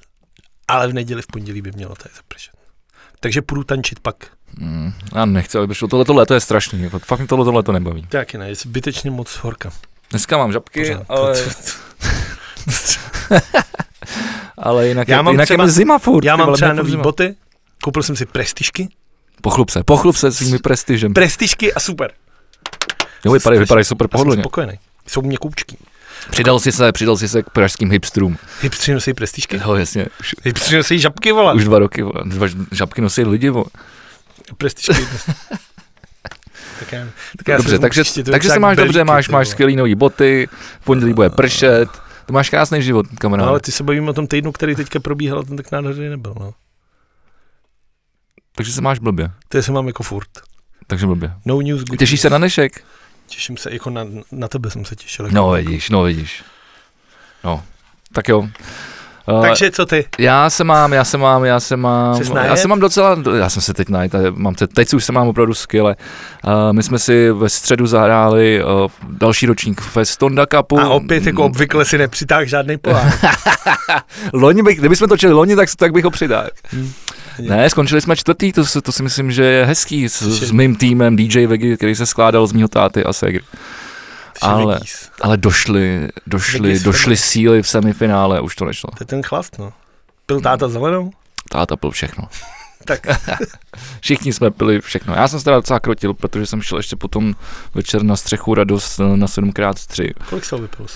ale 0.69 0.89
v 0.89 0.93
neděli, 0.93 1.23
v 1.23 1.27
pondělí 1.27 1.63
by 1.63 1.73
mělo 1.73 1.95
tady 1.95 2.15
zapršet. 2.17 2.55
Takže 3.21 3.43
půjdu 3.43 3.65
tančit 3.65 4.01
pak. 4.01 4.17
Hmm, 4.59 4.93
já 5.15 5.25
nechci, 5.25 5.59
ale 5.59 5.69
tohle 5.89 6.05
léto 6.09 6.35
je 6.35 6.41
strašný, 6.41 6.83
jako, 6.83 6.99
fakt 6.99 7.21
mi 7.21 7.27
tohle 7.27 7.53
léto 7.53 7.73
nebaví. 7.73 8.07
Taky 8.07 8.39
ne, 8.39 8.49
je 8.49 8.55
zbytečně 8.55 9.11
moc 9.11 9.35
horka. 9.35 9.71
Dneska 10.11 10.39
mám 10.39 10.53
žabky, 10.53 10.81
Pořád, 10.81 11.05
ale... 11.09 11.35
ale 14.59 14.89
jinak, 14.89 15.09
já 15.09 15.23
mám 15.23 15.35
jinak 15.35 15.47
třeba, 15.47 15.65
je 15.65 15.71
zima 15.71 15.99
furt. 15.99 16.25
Já 16.25 16.37
mám 16.37 16.55
třeba 16.55 16.73
nový 16.73 16.97
boty, 16.97 17.37
koupil 17.83 18.03
jsem 18.03 18.17
si 18.17 18.27
prestižky. 18.27 18.89
Pochlup 19.43 19.71
se, 19.71 19.85
pochlup 19.85 20.17
se 20.17 20.33
svými 20.33 20.59
prestižem. 20.59 21.15
Prestižky 21.15 21.75
a 21.75 21.81
super. 21.81 22.13
Jo, 23.25 23.33
vypadají, 23.33 23.61
vypadají 23.61 23.85
super 23.85 24.09
pohodlně. 24.09 24.37
Jsem 24.37 24.43
spokojený. 24.43 24.79
Jsou 25.07 25.23
měkoučky. 25.23 25.77
Přidal 26.31 26.61
si 26.61 26.73
se, 26.73 26.93
přidal 26.93 27.17
si 27.17 27.29
se 27.29 27.43
k 27.43 27.51
pražským 27.51 27.91
hipstrům. 27.91 28.39
Hipstři 28.61 28.95
nosí 28.95 29.15
prestižky? 29.15 29.61
Jo, 29.65 29.75
jasně. 29.75 30.07
Už, 30.21 30.35
Hipstři 30.45 30.77
nosí 30.77 30.99
žabky, 30.99 31.33
vole. 31.33 31.55
Už 31.55 31.65
dva 31.65 31.79
roky, 31.79 32.03
vole. 32.03 32.23
Dva 32.25 32.47
žabky 32.73 33.01
nosí 33.01 33.25
lidi, 33.25 33.51
vole. 33.51 33.67
Prestižky. 34.57 34.93
tak 36.79 36.93
já, 36.93 37.07
tak 37.37 37.49
já 37.49 37.57
dobře, 37.57 37.79
takže, 37.79 38.03
takže 38.31 38.49
se 38.49 38.59
máš 38.59 38.77
dobře, 38.77 39.05
máš, 39.05 39.29
máš 39.29 39.49
skvělý 39.49 39.77
nový 39.77 39.95
boty, 39.95 40.49
v 40.81 40.85
pondělí 40.85 41.13
bude 41.13 41.31
pršet, 41.31 41.89
to 42.27 42.33
máš 42.33 42.51
krásný 42.51 42.83
život, 42.83 43.07
kamarád. 43.19 43.47
No, 43.47 43.51
ale 43.51 43.61
ty 43.61 43.73
se 43.73 43.83
bavíme 43.85 44.11
o 44.11 44.13
tom 44.13 44.27
týdnu, 44.27 44.53
který 44.53 44.75
teďka 44.75 45.01
probíhal, 45.01 45.43
ten 45.43 45.57
tak 45.57 45.73
nádherný 45.73 46.09
nebyl, 46.09 46.35
no. 46.41 46.55
Takže 48.59 48.73
se 48.73 48.81
máš 48.81 48.99
blbě. 48.99 49.31
To 49.49 49.63
se 49.63 49.73
mám 49.73 49.87
jako 49.87 50.03
furt. 50.03 50.29
Takže 50.87 51.07
blbě. 51.07 51.33
No 51.45 51.61
news, 51.61 51.85
good 51.85 51.99
Těšíš 51.99 52.13
news. 52.13 52.23
se 52.23 52.31
na 52.31 52.39
dnešek? 52.39 52.85
Těším 53.27 53.57
se, 53.57 53.73
jako 53.73 53.91
na, 53.91 54.05
na 54.33 54.49
tebe 54.49 54.71
jsem 54.71 54.85
se 54.85 54.97
těšil. 54.97 55.25
Jako 55.25 55.37
no 55.37 55.51
vidíš, 55.51 55.91
no 55.91 56.03
vidíš. 56.03 56.45
No, 57.45 57.63
tak 58.13 58.29
jo. 58.29 58.39
Uh, 58.39 59.43
Takže 59.43 59.71
co 59.71 59.87
ty? 59.87 60.07
Já 60.19 60.51
se 60.51 60.65
mám, 60.65 60.93
já 60.93 61.05
se 61.05 61.19
mám, 61.19 61.45
já 61.45 61.61
se 61.61 61.77
mám, 61.77 62.23
já 62.37 62.57
se 62.57 62.69
mám 62.69 62.81
docela, 62.81 63.17
já 63.39 63.51
jsem 63.51 63.63
se 63.63 63.75
teď 63.75 63.89
najít, 63.89 64.15
mám 64.31 64.55
te, 64.55 64.67
teď 64.67 64.95
už 64.95 65.05
se 65.05 65.13
mám 65.13 65.29
opravdu 65.29 65.55
skvěle. 65.55 65.97
Uh, 66.45 66.53
my 66.73 66.83
jsme 66.83 66.99
si 66.99 67.31
ve 67.31 67.49
středu 67.49 67.87
zahráli 67.87 68.65
uh, 68.65 68.91
další 69.09 69.47
ročník 69.47 69.95
ve 69.95 70.05
Stonda 70.05 70.47
Cupu. 70.47 70.81
A 70.81 70.89
opět 70.89 71.27
jako 71.27 71.45
obvykle 71.45 71.85
si 71.85 71.99
nepřitáhl 71.99 72.45
žádný 72.45 72.77
pohár. 72.79 73.13
loni 74.33 74.63
bych, 74.63 74.79
kdybychom 74.79 75.09
točili 75.09 75.33
loni, 75.33 75.57
tak, 75.57 75.69
tak 75.77 75.93
bych 75.93 76.05
ho 76.05 76.11
přitáhl. 76.11 76.49
Hmm. 76.71 76.93
Ne, 77.39 77.71
skončili 77.71 78.01
jsme 78.01 78.17
čtvrtý, 78.17 78.53
to, 78.53 78.81
to 78.83 78.93
si 78.93 79.03
myslím, 79.03 79.33
že 79.33 79.45
je 79.45 79.65
hezký 79.65 80.09
s, 80.09 80.23
s 80.23 80.51
mým 80.51 80.77
týmem 80.77 81.17
DJ 81.17 81.47
Vegy, 81.47 81.77
který 81.77 81.95
se 81.95 82.07
skládal 82.07 82.47
z 82.47 82.53
mýho 82.53 82.69
táty 82.69 83.05
a 83.05 83.13
segry. 83.13 83.43
Ale, 84.41 84.81
ale 85.21 85.37
došly, 85.37 86.09
došly, 86.27 86.79
došly 86.81 87.17
síly 87.17 87.63
v 87.63 87.69
semifinále, 87.69 88.41
už 88.41 88.57
to 88.57 88.65
nešlo. 88.65 88.91
To 88.91 89.03
je 89.03 89.07
ten 89.07 89.23
chlast, 89.23 89.59
no. 89.59 89.73
Pil 90.27 90.41
táta 90.41 90.69
zelenou? 90.69 91.11
Táta 91.51 91.77
pil 91.77 91.91
všechno. 91.91 92.29
tak. 92.85 93.07
Všichni 94.01 94.33
jsme 94.33 94.51
pili 94.51 94.81
všechno. 94.81 95.15
Já 95.15 95.29
jsem 95.29 95.41
se 95.41 95.45
teda 95.45 95.57
docela 95.57 95.81
krotil, 95.81 96.15
protože 96.15 96.47
jsem 96.47 96.63
šel 96.63 96.79
ještě 96.79 96.97
potom 96.97 97.35
večer 97.75 98.03
na 98.03 98.17
střechu 98.17 98.55
radost 98.55 98.99
na 98.99 99.27
7x3. 99.27 100.13
Kolik 100.29 100.45
jsi 100.45 100.57
vypil? 100.57 100.87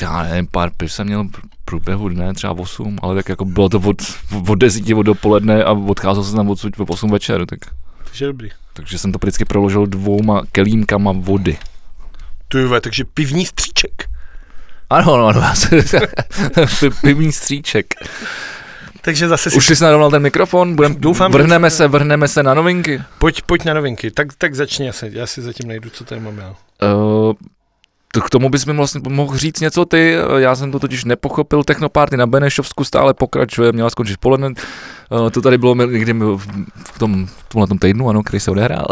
Já 0.00 0.22
nevím, 0.22 0.46
pár 0.46 0.70
piv 0.76 0.92
jsem 0.92 1.06
měl 1.06 1.26
průběhu 1.64 2.08
dne, 2.08 2.34
třeba 2.34 2.52
8, 2.52 2.98
ale 3.02 3.14
tak 3.14 3.28
jako 3.28 3.44
bylo 3.44 3.68
to 3.68 3.78
od, 3.78 3.96
od 4.48 4.54
10 4.54 4.92
od 4.92 5.02
dopoledne 5.02 5.64
a 5.64 5.72
odcházel 5.72 6.24
jsem 6.24 6.36
tam 6.36 6.50
odsud 6.50 6.76
v 6.76 6.90
8 6.90 7.10
večer, 7.10 7.46
tak. 7.46 7.58
Takže 8.04 8.26
dobrý. 8.26 8.48
Takže 8.72 8.98
jsem 8.98 9.12
to 9.12 9.18
vždycky 9.22 9.44
proložil 9.44 9.86
dvouma 9.86 10.42
kelímkama 10.52 11.12
vody. 11.12 11.58
Ty 12.48 12.58
takže 12.80 13.04
pivní 13.04 13.46
stříček. 13.46 14.08
Ano, 14.90 15.14
ano, 15.14 15.26
ano, 15.26 15.52
pivní 17.02 17.32
stříček. 17.32 17.94
Takže 19.00 19.28
zase 19.28 19.50
si... 19.50 19.56
Už 19.56 19.66
jsi 19.66 19.84
narovnal 19.84 20.10
ten 20.10 20.22
mikrofon, 20.22 20.76
budem, 20.76 20.96
Doufám, 20.98 21.32
vrhneme 21.32 21.70
se, 21.70 21.88
vrhneme 21.88 22.28
se 22.28 22.42
na 22.42 22.54
novinky. 22.54 23.02
Pojď, 23.18 23.42
pojď 23.42 23.64
na 23.64 23.74
novinky, 23.74 24.10
tak, 24.10 24.28
tak 24.38 24.54
začni 24.54 24.88
asi, 24.88 25.10
já 25.12 25.26
si 25.26 25.42
zatím 25.42 25.68
najdu, 25.68 25.90
co 25.90 26.04
tady 26.04 26.20
mám 26.20 26.38
já. 26.38 26.54
Uh, 26.94 27.32
k 28.26 28.30
tomu 28.30 28.48
bys 28.48 28.66
mi 28.66 28.72
vlastně 28.72 29.00
mohl 29.08 29.38
říct 29.38 29.60
něco 29.60 29.84
ty, 29.84 30.16
já 30.36 30.54
jsem 30.54 30.72
to 30.72 30.78
totiž 30.78 31.04
nepochopil, 31.04 31.64
Technoparty 31.64 32.16
na 32.16 32.26
Benešovsku 32.26 32.84
stále 32.84 33.14
pokračuje, 33.14 33.72
měla 33.72 33.90
skončit 33.90 34.16
poledne, 34.20 34.52
to 35.30 35.40
tady 35.40 35.58
bylo 35.58 35.74
někdy 35.74 36.12
v 36.12 36.98
tom, 36.98 37.26
v 37.26 37.48
tomhle 37.48 37.66
tom 37.66 37.78
týdnu, 37.78 38.08
ano, 38.08 38.22
který 38.22 38.40
se 38.40 38.50
odehrál. 38.50 38.86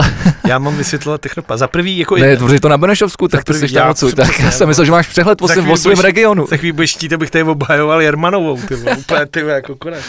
já 0.47 0.59
mám 0.59 0.77
vysvětlovat 0.77 1.21
Technoparty, 1.21 1.59
za 1.59 1.69
prvý 1.69 1.99
jako... 1.99 2.17
Ne, 2.17 2.37
protože 2.37 2.61
to 2.61 2.69
na 2.69 2.79
Benešovsku, 2.79 3.29
tak 3.29 3.45
to 3.45 3.55
jsi 3.55 3.69
tam 3.69 3.91
odsud, 3.91 4.15
tak 4.15 4.41
já 4.41 4.51
jsem 4.51 4.69
myslel, 4.69 4.85
že 4.85 4.93
máš 4.93 5.09
přehled 5.09 5.39
po 5.39 5.49
svém, 5.49 5.77
svém 5.77 5.99
regionu. 5.99 6.47
Se 6.47 6.59
chvíli 6.59 6.73
budeš 6.73 6.95
chtít, 6.95 7.13
abych 7.13 7.31
tady 7.31 7.45
obhajoval 7.45 8.03
Jermanovou, 8.03 8.61
ty 8.63 8.75
úplně 8.99 9.27
ty 9.27 9.41
jako 9.41 9.77
konec. 9.77 10.05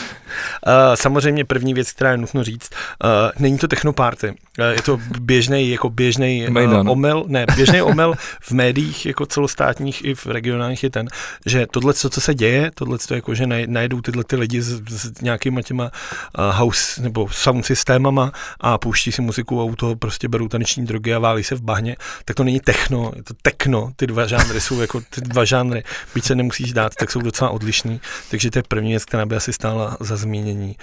Uh, 0.68 0.74
samozřejmě 0.96 1.46
první 1.46 1.74
věc, 1.74 1.92
která 1.92 2.12
je 2.12 2.18
nutno 2.18 2.44
říct, 2.44 2.70
uh, 3.04 3.10
není 3.40 3.58
to 3.58 3.68
technoparty. 3.68 4.30
Uh, 4.30 4.66
je 4.66 4.82
to 4.82 5.00
běžný, 5.20 5.70
jako 5.70 5.90
běžný 5.90 6.48
uh, 6.50 6.92
omyl, 6.92 7.24
ne, 7.28 7.46
běžný 7.56 7.82
omyl 7.82 8.14
v 8.42 8.52
médiích, 8.52 9.06
jako 9.06 9.26
celostátních 9.26 10.06
i 10.06 10.16
v 10.16 10.26
regionálních 10.26 10.84
je 10.84 10.90
ten, 10.90 11.08
že 11.46 11.68
tohle, 11.72 11.94
co, 11.94 12.10
se 12.22 12.34
děje, 12.34 12.72
tohle, 12.76 12.98
to 12.98 13.16
jako, 13.16 13.36
že 13.36 13.48
najdou 13.66 14.02
tyhle 14.02 14.24
ty 14.24 14.36
lidi 14.36 14.62
s, 14.62 14.82
s 14.90 15.22
nějakýma 15.22 15.62
těma 15.62 15.92
house 16.52 17.02
nebo 17.02 17.30
sound 17.32 17.66
systémama 17.66 18.32
a 18.60 18.78
pouští 18.78 19.12
si 19.12 19.22
muziku 19.22 19.62
a 19.62 19.64
u 19.64 19.76
toho 19.76 19.96
prostě 19.96 20.28
berou 20.28 20.48
taneční 20.48 20.86
drogy 20.86 21.14
a 21.14 21.20
válí 21.20 21.44
se 21.44 21.56
v 21.56 21.62
bahně, 21.62 21.96
tak 22.26 22.36
to 22.36 22.44
není 22.44 22.60
techno, 22.60 23.12
je 23.16 23.24
to 23.24 23.34
tekno, 23.42 23.92
ty 23.96 24.08
dva 24.08 24.28
žánry 24.28 24.62
jsou 24.62 24.82
jako 24.82 25.02
ty 25.02 25.22
dva 25.22 25.46
žánry, 25.46 25.84
byť 26.14 26.24
se 26.24 26.36
nemusíš 26.36 26.74
dát, 26.74 26.96
tak 26.96 27.12
jsou 27.12 27.22
docela 27.22 27.50
odlišný, 27.50 28.02
takže 28.32 28.52
to 28.52 28.60
je 28.60 28.64
první 28.68 28.90
věc, 28.90 29.06
která 29.06 29.26
by 29.26 29.36
asi 29.36 29.54
stála 29.54 29.98
za 30.00 30.16
zmínění. 30.18 30.76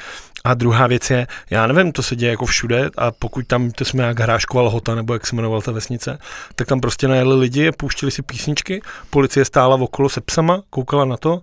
A 0.45 0.55
druhá 0.55 0.87
věc 0.87 1.11
je, 1.11 1.27
já 1.51 1.67
nevím, 1.67 1.93
to 1.93 2.03
se 2.03 2.17
děje 2.17 2.31
jako 2.31 2.47
všude 2.47 2.91
a 2.99 3.11
pokud 3.11 3.47
tam 3.47 3.71
to 3.71 3.85
jsme 3.85 4.05
jak 4.05 4.21
hráškoval 4.21 4.71
Hota, 4.71 4.95
nebo 4.95 5.13
jak 5.13 5.27
se 5.27 5.37
jmenoval 5.37 5.63
ta 5.63 5.73
vesnice, 5.73 6.19
tak 6.55 6.69
tam 6.69 6.81
prostě 6.81 7.09
najeli 7.09 7.35
lidi, 7.35 7.73
pouštili 7.73 8.13
si 8.13 8.23
písničky, 8.23 8.83
policie 9.11 9.45
stála 9.45 9.77
okolo 9.77 10.09
se 10.09 10.21
psama, 10.21 10.63
koukala 10.71 11.05
na 11.05 11.17
to 11.17 11.43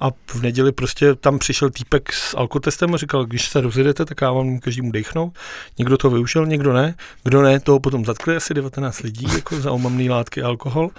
a 0.00 0.10
v 0.34 0.42
neděli 0.42 0.72
prostě 0.72 1.14
tam 1.14 1.38
přišel 1.38 1.70
týpek 1.70 2.12
s 2.12 2.36
alkotestem 2.36 2.94
a 2.94 2.96
říkal, 2.96 3.24
když 3.24 3.48
se 3.48 3.60
rozjedete, 3.60 4.04
tak 4.04 4.20
já 4.20 4.32
vám 4.32 4.58
každému 4.58 4.92
dechnout. 4.92 5.38
Někdo 5.78 5.96
to 5.96 6.10
využil, 6.10 6.46
někdo 6.46 6.72
ne. 6.72 6.94
Kdo 7.24 7.42
ne, 7.42 7.60
toho 7.60 7.80
potom 7.80 8.04
zatkli 8.04 8.36
asi 8.36 8.54
19 8.54 9.00
lidí 9.00 9.26
jako 9.34 9.60
za 9.60 9.72
omamné 9.72 10.10
látky 10.10 10.42
a 10.42 10.46
alkohol 10.46 10.90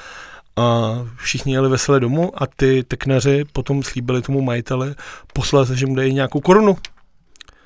a 0.55 0.91
všichni 1.17 1.53
jeli 1.53 1.69
veselé 1.69 1.99
domů 1.99 2.43
a 2.43 2.47
ty 2.47 2.83
teknaři 2.83 3.45
potom 3.53 3.83
slíbili 3.83 4.21
tomu 4.21 4.41
majiteli 4.41 4.95
poslat, 5.33 5.69
že 5.69 5.85
mu 5.85 5.95
dají 5.95 6.13
nějakou 6.13 6.39
korunu. 6.39 6.77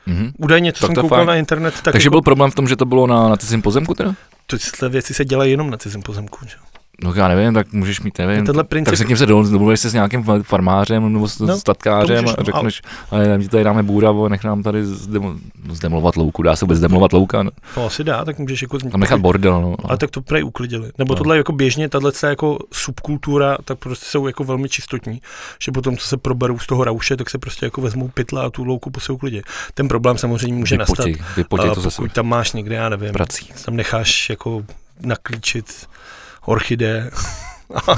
Mm-hmm. 0.08 0.32
Údajně, 0.38 0.74
co 0.74 0.88
tak 0.88 0.96
jsem 0.96 1.04
koukal 1.04 1.18
fakt. 1.18 1.28
na 1.28 1.36
internet. 1.36 1.74
Tak 1.74 1.94
Takže 1.94 2.06
jako, 2.06 2.12
byl 2.12 2.22
problém 2.22 2.52
v 2.52 2.56
tom, 2.56 2.68
že 2.68 2.76
to 2.76 2.86
bylo 2.86 3.08
na, 3.08 3.30
na 3.30 3.38
cizím 3.38 3.62
pozemku 3.62 3.94
teda? 3.94 4.16
Tyhle 4.48 4.90
věci 4.90 5.14
se 5.14 5.26
dělají 5.26 5.52
jenom 5.52 5.70
na 5.70 5.78
cizím 5.78 6.02
pozemku. 6.02 6.40
Že? 6.46 6.56
No 7.04 7.14
já 7.14 7.28
nevím, 7.28 7.54
tak 7.54 7.74
můžeš 7.74 8.02
mít, 8.02 8.18
nevím, 8.18 8.46
tenhle 8.46 8.64
princip... 8.64 8.86
tak 8.86 8.98
řekněme 8.98 9.18
se 9.18 9.26
domluvuješ 9.26 9.80
se 9.80 9.90
s 9.90 9.94
nějakým 9.94 10.24
farmářem 10.44 11.14
nebo 11.14 11.28
s 11.28 11.40
no, 11.40 11.58
statkářem 11.58 12.24
můžeš, 12.24 12.38
a 12.38 12.42
no, 12.42 12.46
řekneš, 12.46 12.82
ale... 13.12 13.26
ale 13.34 13.48
tady 13.48 13.64
dáme 13.64 13.84
bůravo, 13.84 14.30
nech 14.30 14.44
nám 14.44 14.64
tady 14.64 14.86
zdemo, 14.86 15.34
no, 15.66 15.76
zdemolovat 15.76 16.16
louku, 16.16 16.44
dá 16.44 16.56
se 16.56 16.66
vůbec 16.66 16.78
zdemolovat 16.78 17.14
louka. 17.14 17.44
No. 17.44 17.52
To 17.76 17.86
asi 17.86 18.04
dá, 18.04 18.26
tak 18.26 18.40
můžeš 18.40 18.62
jako... 18.62 18.80
Tam 18.80 19.00
nechat 19.00 19.20
bordel, 19.20 19.62
no. 19.62 19.76
Ale 19.84 19.98
tak 19.98 20.12
to 20.12 20.22
prej 20.22 20.44
uklidili. 20.44 20.92
Nebo 20.98 21.14
no. 21.14 21.18
tohle 21.18 21.38
jako 21.38 21.52
běžně, 21.52 21.90
tahle 21.90 22.12
jako 22.30 22.58
subkultura, 22.74 23.58
tak 23.66 23.78
prostě 23.80 24.06
jsou 24.06 24.28
jako 24.28 24.44
velmi 24.44 24.70
čistotní, 24.70 25.22
že 25.60 25.72
potom, 25.72 25.98
co 25.98 26.08
se 26.08 26.18
proberou 26.18 26.60
z 26.60 26.68
toho 26.68 26.84
rauše, 26.84 27.18
tak 27.18 27.30
se 27.30 27.38
prostě 27.38 27.66
jako 27.66 27.82
vezmou 27.82 28.08
pytla 28.08 28.42
a 28.46 28.50
tu 28.50 28.64
louku 28.64 28.90
po 28.90 29.14
uklidě. 29.14 29.42
Ten 29.74 29.88
problém 29.88 30.18
samozřejmě 30.18 30.58
může 30.58 30.78
vypotí, 30.78 31.12
nastat, 31.12 31.36
vypotí 31.38 31.70
to 31.76 31.82
pokud 31.82 32.12
tam 32.12 32.28
máš 32.28 32.54
někde, 32.54 32.76
já 32.76 32.90
nevím, 32.90 33.14
prací. 33.14 33.50
tam 33.66 33.76
necháš 33.76 34.30
jako 34.30 34.64
naklíčit 35.02 35.88
orchidé 36.46 37.10
a, 37.74 37.92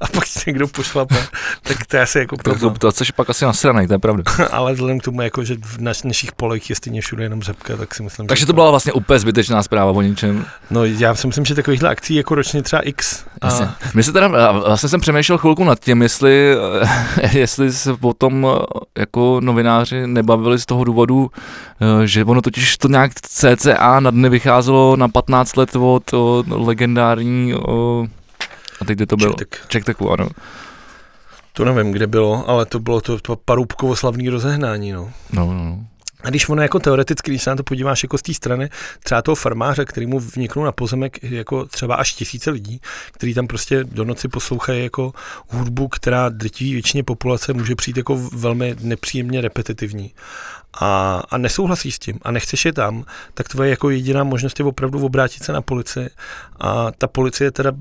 a 0.00 0.06
pak 0.14 0.26
si 0.26 0.42
někdo 0.46 0.68
pošlape, 0.68 1.16
tak 1.62 1.86
to 1.86 1.96
je 1.96 2.02
asi 2.02 2.18
jako 2.18 2.36
to, 2.36 2.58
to, 2.58 2.70
to, 2.70 2.92
což 2.92 3.10
pak 3.10 3.30
asi 3.30 3.44
nasranej, 3.44 3.86
to 3.86 3.92
je 3.92 3.98
pravda. 3.98 4.22
Ale 4.50 4.72
vzhledem 4.72 5.00
k 5.00 5.02
tomu, 5.02 5.22
jako, 5.22 5.44
že 5.44 5.56
v 5.62 5.78
naš, 5.78 6.02
našich 6.02 6.32
polech 6.32 6.70
je 6.70 6.76
stejně 6.76 7.00
všude 7.00 7.22
jenom 7.22 7.42
řepka, 7.42 7.76
tak 7.76 7.94
si 7.94 8.02
myslím, 8.02 8.26
Takže 8.26 8.46
to 8.46 8.52
byla 8.52 8.70
vlastně 8.70 8.92
úplně 8.92 9.18
zbytečná 9.18 9.62
zpráva 9.62 9.90
o 9.90 10.02
ničem. 10.02 10.46
No 10.70 10.84
já 10.84 11.14
si 11.14 11.26
myslím, 11.26 11.44
že 11.44 11.54
takovýchhle 11.54 11.88
akcí 11.88 12.14
jako 12.14 12.34
ročně 12.34 12.62
třeba 12.62 12.82
X. 12.82 13.24
A... 13.42 13.74
My 13.94 14.02
se 14.02 14.12
teda, 14.12 14.52
vlastně 14.52 14.88
jsem 14.88 15.00
přemýšlel 15.00 15.38
chvilku 15.38 15.64
nad 15.64 15.80
tím, 15.80 16.02
jestli, 16.02 16.56
jestli 17.32 17.72
se 17.72 17.96
potom 17.96 18.46
jako 18.98 19.40
novináři 19.40 20.06
nebavili 20.06 20.58
z 20.58 20.66
toho 20.66 20.84
důvodu, 20.84 21.30
že 22.04 22.24
ono 22.24 22.42
totiž 22.42 22.78
to 22.78 22.88
nějak 22.88 23.12
CCA 23.14 24.00
na 24.00 24.10
dny 24.10 24.28
vycházelo 24.28 24.96
na 24.96 25.08
15 25.08 25.56
let 25.56 25.76
od, 25.76 26.12
od 26.12 26.46
legendární 26.48 27.54
o, 27.54 28.06
a 28.80 28.84
teď 28.84 28.96
kde 28.98 29.06
to 29.06 29.16
bylo? 29.16 29.34
Čekteku, 29.68 30.10
ano. 30.10 30.28
To 31.52 31.64
nevím, 31.64 31.92
kde 31.92 32.06
bylo, 32.06 32.48
ale 32.48 32.66
to 32.66 32.78
bylo 32.78 33.00
to, 33.00 33.20
to 33.20 33.36
parubkovo 33.36 33.96
slavný 33.96 34.28
rozehnání, 34.28 34.92
no. 34.92 35.12
No, 35.32 35.46
no, 35.46 35.64
no. 35.64 35.86
A 36.22 36.30
když 36.30 36.48
ono 36.48 36.62
jako 36.62 36.78
teoreticky, 36.78 37.30
když 37.30 37.42
se 37.42 37.50
na 37.50 37.56
to 37.56 37.62
podíváš 37.62 38.02
jako 38.02 38.18
z 38.18 38.22
té 38.22 38.34
strany, 38.34 38.70
třeba 39.02 39.22
toho 39.22 39.34
farmáře, 39.34 39.84
který 39.84 40.06
mu 40.06 40.20
vniknul 40.20 40.64
na 40.64 40.72
pozemek 40.72 41.22
jako 41.22 41.64
třeba 41.64 41.94
až 41.94 42.12
tisíce 42.12 42.50
lidí, 42.50 42.80
který 43.12 43.34
tam 43.34 43.46
prostě 43.46 43.84
do 43.84 44.04
noci 44.04 44.28
poslouchají 44.28 44.82
jako 44.82 45.12
hudbu, 45.48 45.88
která 45.88 46.28
drtivý 46.28 46.72
většině 46.72 47.04
populace 47.04 47.52
může 47.52 47.74
přijít 47.74 47.96
jako 47.96 48.16
velmi 48.32 48.76
nepříjemně 48.80 49.40
repetitivní 49.40 50.12
a, 50.80 51.22
a 51.30 51.38
nesouhlasíš 51.38 51.94
s 51.94 51.98
tím 51.98 52.18
a 52.22 52.30
nechceš 52.30 52.64
je 52.64 52.72
tam, 52.72 53.04
tak 53.34 53.48
tvoje 53.48 53.70
jako 53.70 53.90
jediná 53.90 54.24
možnost 54.24 54.58
je 54.58 54.64
opravdu 54.64 55.04
obrátit 55.04 55.42
se 55.42 55.52
na 55.52 55.62
policii 55.62 56.10
a 56.60 56.92
ta 56.98 57.06
policie 57.06 57.50
teda 57.50 57.72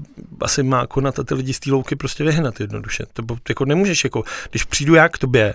asi 0.42 0.64
má 0.64 0.88
konat 0.88 1.20
a 1.20 1.24
ty 1.24 1.34
lidi 1.34 1.54
z 1.54 1.60
té 1.60 1.72
louky 1.72 1.96
prostě 1.96 2.24
vyhnat 2.24 2.60
jednoduše. 2.60 3.06
To 3.14 3.24
jako 3.50 3.66
nemůžeš 3.66 4.04
jako, 4.04 4.24
když 4.50 4.64
přijdu 4.64 4.96
já 4.96 5.10
k 5.10 5.18
tobě 5.18 5.54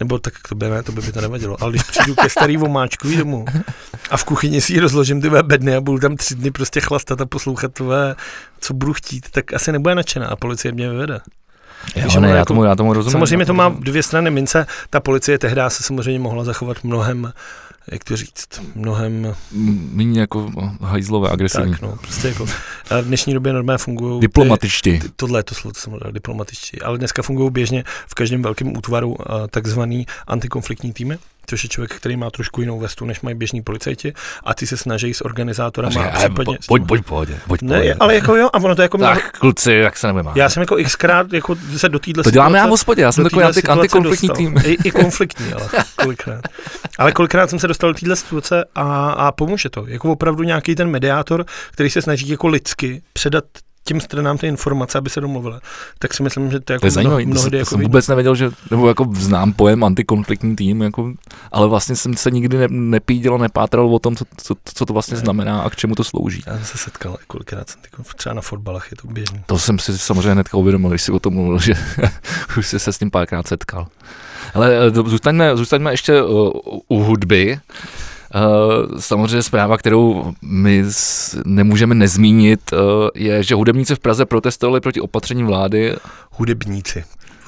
nebo 0.00 0.18
tak 0.18 0.34
to 0.48 0.54
by 0.54 0.68
ne, 0.68 0.82
to 0.82 0.92
by 0.92 1.00
mi 1.02 1.12
to 1.12 1.20
nevadilo. 1.20 1.56
Ale 1.60 1.70
když 1.72 1.82
přijdu 1.82 2.14
ke 2.14 2.30
starý 2.30 2.56
vomáčku 2.56 3.16
domů 3.16 3.44
a 4.10 4.16
v 4.16 4.24
kuchyni 4.24 4.60
si 4.60 4.80
rozložím 4.80 5.20
ty 5.20 5.30
bedny 5.30 5.76
a 5.76 5.80
budu 5.80 5.98
tam 5.98 6.16
tři 6.16 6.34
dny 6.34 6.50
prostě 6.50 6.80
chlastat 6.80 7.20
a 7.20 7.26
poslouchat 7.26 7.72
tvé, 7.72 8.16
co 8.60 8.74
budu 8.74 8.92
chtít, 8.92 9.30
tak 9.30 9.52
asi 9.52 9.72
nebude 9.72 9.94
nadšená 9.94 10.26
a 10.26 10.36
policie 10.36 10.72
mě 10.72 10.90
vyvede. 10.90 11.20
Jo, 11.96 12.20
ne, 12.20 12.28
já, 12.28 12.34
jako, 12.36 12.46
tomu, 12.46 12.64
já 12.64 12.76
tomu 12.76 12.92
rozumím. 12.92 13.12
Samozřejmě 13.12 13.46
to 13.46 13.54
má 13.54 13.68
dvě 13.68 14.02
strany 14.02 14.30
mince. 14.30 14.66
Ta 14.90 15.00
policie 15.00 15.38
tehdy 15.38 15.60
se 15.68 15.82
samozřejmě 15.82 16.20
mohla 16.20 16.44
zachovat 16.44 16.84
mnohem 16.84 17.32
jak 17.92 18.04
to 18.04 18.16
říct, 18.16 18.48
mnohem... 18.74 19.34
Méně 19.92 20.20
jako 20.20 20.50
hajzlové, 20.80 21.30
agresivní. 21.30 21.72
Tak, 21.72 21.82
no, 21.82 21.96
prostě 21.96 22.28
jako 22.28 22.46
v 22.46 23.02
dnešní 23.02 23.34
době 23.34 23.52
normálně 23.52 23.78
fungují... 23.78 24.20
Diplomatičtí. 24.20 25.00
Tohle 25.16 25.38
je 25.38 25.42
to 25.42 25.54
slovo, 25.54 25.72
co 25.72 25.80
jsem 25.80 25.98
dal, 25.98 26.12
diplomatičtí. 26.12 26.82
Ale 26.82 26.98
dneska 26.98 27.22
fungují 27.22 27.50
běžně 27.50 27.84
v 28.06 28.14
každém 28.14 28.42
velkém 28.42 28.76
útvaru 28.76 29.16
takzvaný 29.50 30.06
antikonfliktní 30.26 30.92
týmy 30.92 31.18
což 31.46 31.62
je 31.62 31.68
člověk, 31.68 31.94
který 31.94 32.16
má 32.16 32.30
trošku 32.30 32.60
jinou 32.60 32.78
vestu, 32.78 33.04
než 33.04 33.20
mají 33.20 33.36
běžní 33.36 33.62
policajti, 33.62 34.12
a 34.44 34.54
ty 34.54 34.66
se 34.66 34.76
snaží 34.76 35.14
s 35.14 35.24
organizátorem. 35.24 35.90
případně... 35.90 36.58
Pojď, 36.68 36.86
pojď, 36.86 37.04
pojď, 37.04 37.28
pojď, 37.46 37.62
ne, 37.62 37.94
ale 38.00 38.14
jako 38.14 38.36
jo, 38.36 38.48
a 38.52 38.58
ono 38.58 38.74
to 38.74 38.82
jako... 38.82 38.98
Tak, 38.98 39.14
mělo... 39.14 39.30
kluci, 39.38 39.72
jak 39.72 39.96
se 39.96 40.06
nebudeme. 40.06 40.30
Já 40.34 40.48
jsem 40.48 40.60
jako 40.60 40.76
xkrát 40.84 41.32
jako 41.32 41.56
se 41.76 41.88
do 41.88 41.98
téhle 41.98 42.24
To 42.24 42.30
děláme 42.30 42.58
já 42.58 42.66
v 42.66 42.70
hospodě, 42.70 43.02
já 43.02 43.12
jsem 43.12 43.24
takový 43.24 43.42
anti, 43.42 43.62
antikonfliktní 43.62 44.28
tým. 44.28 44.56
I, 44.64 44.76
I, 44.84 44.90
konfliktní, 44.90 45.52
ale 45.52 45.68
kolikrát. 45.96 46.40
Ale 46.98 47.12
kolikrát 47.12 47.50
jsem 47.50 47.58
se 47.58 47.68
dostal 47.68 47.92
do 47.92 47.98
téhle 47.98 48.16
situace 48.16 48.64
a, 48.74 49.10
a 49.10 49.32
pomůže 49.32 49.70
to. 49.70 49.84
Jako 49.86 50.12
opravdu 50.12 50.42
nějaký 50.42 50.74
ten 50.74 50.90
mediátor, 50.90 51.44
který 51.70 51.90
se 51.90 52.02
snaží 52.02 52.28
jako 52.28 52.48
lidsky 52.48 53.02
předat 53.12 53.44
těm 53.84 54.00
stranám 54.00 54.38
ty 54.38 54.46
informace, 54.46 54.98
aby 54.98 55.10
se 55.10 55.20
domluvili. 55.20 55.60
Tak 55.98 56.14
si 56.14 56.22
myslím, 56.22 56.50
že 56.50 56.60
to, 56.60 56.72
jako 56.72 56.80
to 56.80 56.86
je 56.86 56.90
zajímavý. 56.90 57.26
Mnohdy 57.26 57.50
to, 57.50 57.56
jako 57.56 57.70
jsem 57.70 57.80
vůbec 57.80 58.08
nevěděl, 58.08 58.34
že, 58.34 58.50
nebo 58.70 58.88
jako 58.88 59.06
znám 59.14 59.52
pojem 59.52 59.84
antikonfliktní 59.84 60.56
tým, 60.56 60.82
jako, 60.82 61.12
ale 61.52 61.68
vlastně 61.68 61.96
jsem 61.96 62.16
se 62.16 62.30
nikdy 62.30 62.58
ne, 62.58 62.66
nepíděl, 62.70 63.38
nepátral 63.38 63.94
o 63.94 63.98
tom, 63.98 64.16
co, 64.16 64.24
co, 64.36 64.54
co 64.74 64.86
to 64.86 64.92
vlastně 64.92 65.14
ne. 65.14 65.20
znamená 65.20 65.62
a 65.62 65.70
k 65.70 65.76
čemu 65.76 65.94
to 65.94 66.04
slouží. 66.04 66.42
Já 66.46 66.52
jsem 66.54 66.64
se 66.64 66.78
setkal 66.78 67.16
kolikrát, 67.26 67.70
jsem 67.70 67.80
jako 67.84 68.02
třeba 68.16 68.34
na 68.34 68.42
fotbalech 68.42 68.88
je 68.90 68.96
to 68.96 69.08
běžný. 69.08 69.42
To 69.46 69.58
jsem 69.58 69.78
si 69.78 69.98
samozřejmě 69.98 70.32
hnedka 70.32 70.56
uvědomil, 70.56 70.90
když 70.90 71.02
si 71.02 71.12
o 71.12 71.18
tom 71.18 71.34
mluvil, 71.34 71.58
že 71.58 71.74
už 72.58 72.66
jsi 72.66 72.78
se 72.78 72.92
s 72.92 72.98
tím 72.98 73.10
párkrát 73.10 73.46
setkal. 73.46 73.86
Ale 74.54 74.86
eh, 74.86 74.90
zůstaňme, 74.90 75.56
zůstaňme 75.56 75.92
ještě 75.92 76.22
u, 76.22 76.60
u 76.88 77.02
hudby. 77.02 77.60
Uh, 78.34 78.98
samozřejmě 78.98 79.42
zpráva, 79.42 79.78
kterou 79.78 80.32
my 80.42 80.84
nemůžeme 81.44 81.94
nezmínit, 81.94 82.60
uh, 82.72 82.78
je, 83.14 83.42
že 83.42 83.54
hudebníci 83.54 83.94
v 83.94 83.98
Praze 83.98 84.24
protestovali 84.24 84.80
proti 84.80 85.00
opatření 85.00 85.44
vlády. 85.44 85.96
Hudebníci. 86.30 87.04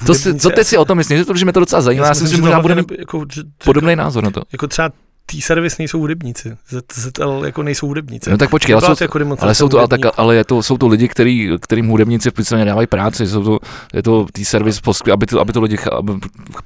To 0.07 0.15
si, 0.15 0.35
co 0.35 0.51
teď 0.51 0.67
si 0.67 0.79
o 0.79 0.85
tom 0.85 0.99
myslíš? 0.99 1.23
Protože 1.27 1.45
mě 1.45 1.53
to 1.53 1.61
docela 1.61 1.83
zajímá. 1.83 2.07
Já, 2.07 2.15
si 2.15 2.23
myslím, 2.23 2.37
že 2.37 2.43
možná 2.43 2.61
budeme 2.61 2.83
jako, 2.99 3.25
podobný 3.65 3.97
názor 3.97 4.25
na 4.25 4.31
to. 4.31 4.43
Jako 4.53 4.67
třeba 4.67 4.91
T-Service 5.27 5.77
nejsou 5.79 5.99
hudebníci, 5.99 6.57
ZL 6.95 7.43
jako 7.47 7.63
nejsou 7.63 7.87
hudebníci. 7.87 8.31
No 8.31 8.39
tak 8.39 8.51
počkej, 8.51 8.75
ale, 8.75 8.83
jsou, 8.83 9.05
jako 9.05 9.19
ale, 9.39 9.55
jsou 9.55 9.69
to, 9.69 9.79
ale, 9.79 9.89
tak, 9.89 10.01
ale 10.17 10.37
je 10.37 10.45
to, 10.45 10.63
jsou 10.63 10.79
to 10.79 10.89
lidi, 10.89 11.09
který, 11.09 11.51
kterým 11.61 11.89
hudebníci 11.89 12.31
v 12.31 12.33
podstatě 12.33 12.59
nedávají 12.59 12.87
práci, 12.87 13.27
jsou 13.27 13.45
to, 13.45 13.59
je 13.95 14.03
to 14.03 14.27
T-Service, 14.33 14.81
aby 15.13 15.27
to, 15.27 15.41
aby 15.41 15.53
to 15.53 15.61
lidi 15.61 15.79
aby 15.93 16.13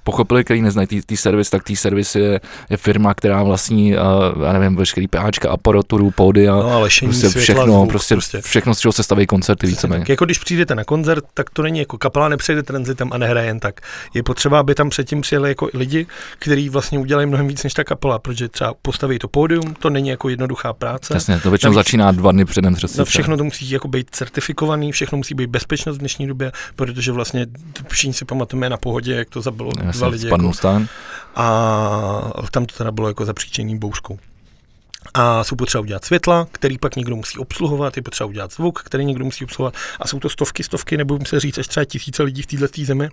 pochopili, 0.05 0.45
který 0.45 0.63
neznají 0.63 0.87
T-Service, 0.87 1.51
tak 1.51 1.63
T-Service 1.63 2.19
je, 2.19 2.41
je 2.71 2.77
firma, 2.77 3.15
která 3.15 3.43
vlastní, 3.43 3.95
uh, 3.95 4.45
já 4.45 4.53
nevím, 4.53 4.77
veškerý 4.77 5.09
PHčka, 5.09 5.51
aparaturu, 5.51 6.11
pódy 6.11 6.49
a 6.49 6.55
no, 6.55 6.71
ale 6.71 6.89
prostě 7.05 7.29
všechno, 7.29 7.65
zvuk, 7.65 7.89
prostě, 7.89 8.15
prostě, 8.15 8.41
všechno, 8.41 8.75
z 8.75 8.79
čeho 8.79 8.93
se 8.93 9.03
staví 9.03 9.27
koncerty 9.27 9.67
víceméně. 9.67 10.05
Jako 10.09 10.25
když 10.25 10.39
přijdete 10.39 10.75
na 10.75 10.85
koncert, 10.85 11.25
tak 11.35 11.51
to 11.51 11.63
není 11.63 11.79
jako 11.79 11.99
kapela 11.99 12.29
nepřejde 12.29 12.63
transitem 12.63 13.11
a 13.13 13.19
nehraje 13.19 13.47
jen 13.47 13.61
tak. 13.61 13.81
Je 14.15 14.23
potřeba, 14.23 14.61
aby 14.61 14.75
tam 14.75 14.91
předtím 14.91 15.21
přijeli 15.21 15.49
jako 15.49 15.69
lidi, 15.75 16.07
kteří 16.39 16.69
vlastně 16.69 16.99
udělají 16.99 17.27
mnohem 17.27 17.49
víc 17.49 17.65
než 17.65 17.75
ta 17.75 17.85
kapela, 17.85 18.19
protože 18.19 18.49
třeba 18.51 18.75
postaví 18.83 19.19
to 19.19 19.29
pódium, 19.29 19.75
to 19.75 19.91
není 19.91 20.09
jako 20.09 20.29
jednoduchá 20.29 20.73
práce. 20.73 21.15
Jasně, 21.15 21.41
to 21.41 21.51
většinou 21.51 21.73
začíná 21.73 22.13
dva 22.13 22.33
dny 22.33 22.45
předem 22.45 22.77
Na 22.99 23.05
všechno 23.05 23.37
to 23.37 23.45
musí 23.45 23.71
jako 23.71 23.89
být 23.89 24.11
certifikovaný, 24.11 24.93
všechno 24.93 25.19
musí 25.19 25.35
být 25.35 25.47
bezpečnost 25.47 25.97
v 25.97 25.99
dnešní 25.99 26.27
době, 26.27 26.53
protože 26.77 27.13
vlastně 27.13 27.47
všichni 27.89 28.15
si 28.15 28.25
pamatujeme 28.25 28.71
na 28.71 28.77
pohodě, 28.77 29.15
jak 29.15 29.31
to 29.31 29.41
zabilo 29.41 29.71
Jasně, 29.77 29.99
dva 29.99 30.09
lidi. 30.09 30.27
Jako, 30.27 30.53
stán. 30.53 30.89
A 31.37 32.43
tam 32.51 32.67
to 32.67 32.75
teda 32.77 32.91
bylo 32.91 33.09
jako 33.09 33.25
zapříčení 33.25 33.79
bouřkou. 33.79 34.19
A 35.15 35.45
jsou 35.45 35.57
potřeba 35.57 35.83
udělat 35.83 36.05
světla, 36.05 36.47
který 36.53 36.79
pak 36.79 36.97
někdo 36.97 37.17
musí 37.17 37.39
obsluhovat, 37.39 37.97
je 37.97 38.03
potřeba 38.03 38.29
udělat 38.29 38.53
zvuk, 38.53 38.83
který 38.83 39.05
někdo 39.05 39.25
musí 39.25 39.45
obsluhovat. 39.45 39.75
A 40.01 40.09
jsou 40.09 40.21
to 40.21 40.29
stovky, 40.29 40.63
stovky, 40.63 40.97
nebo 40.97 41.19
se 41.27 41.41
říct, 41.41 41.59
až 41.59 41.67
třeba 41.67 41.85
tisíce 41.85 42.23
lidí 42.23 42.43
v 42.43 42.47
této 42.47 42.85
zemi, 42.85 43.09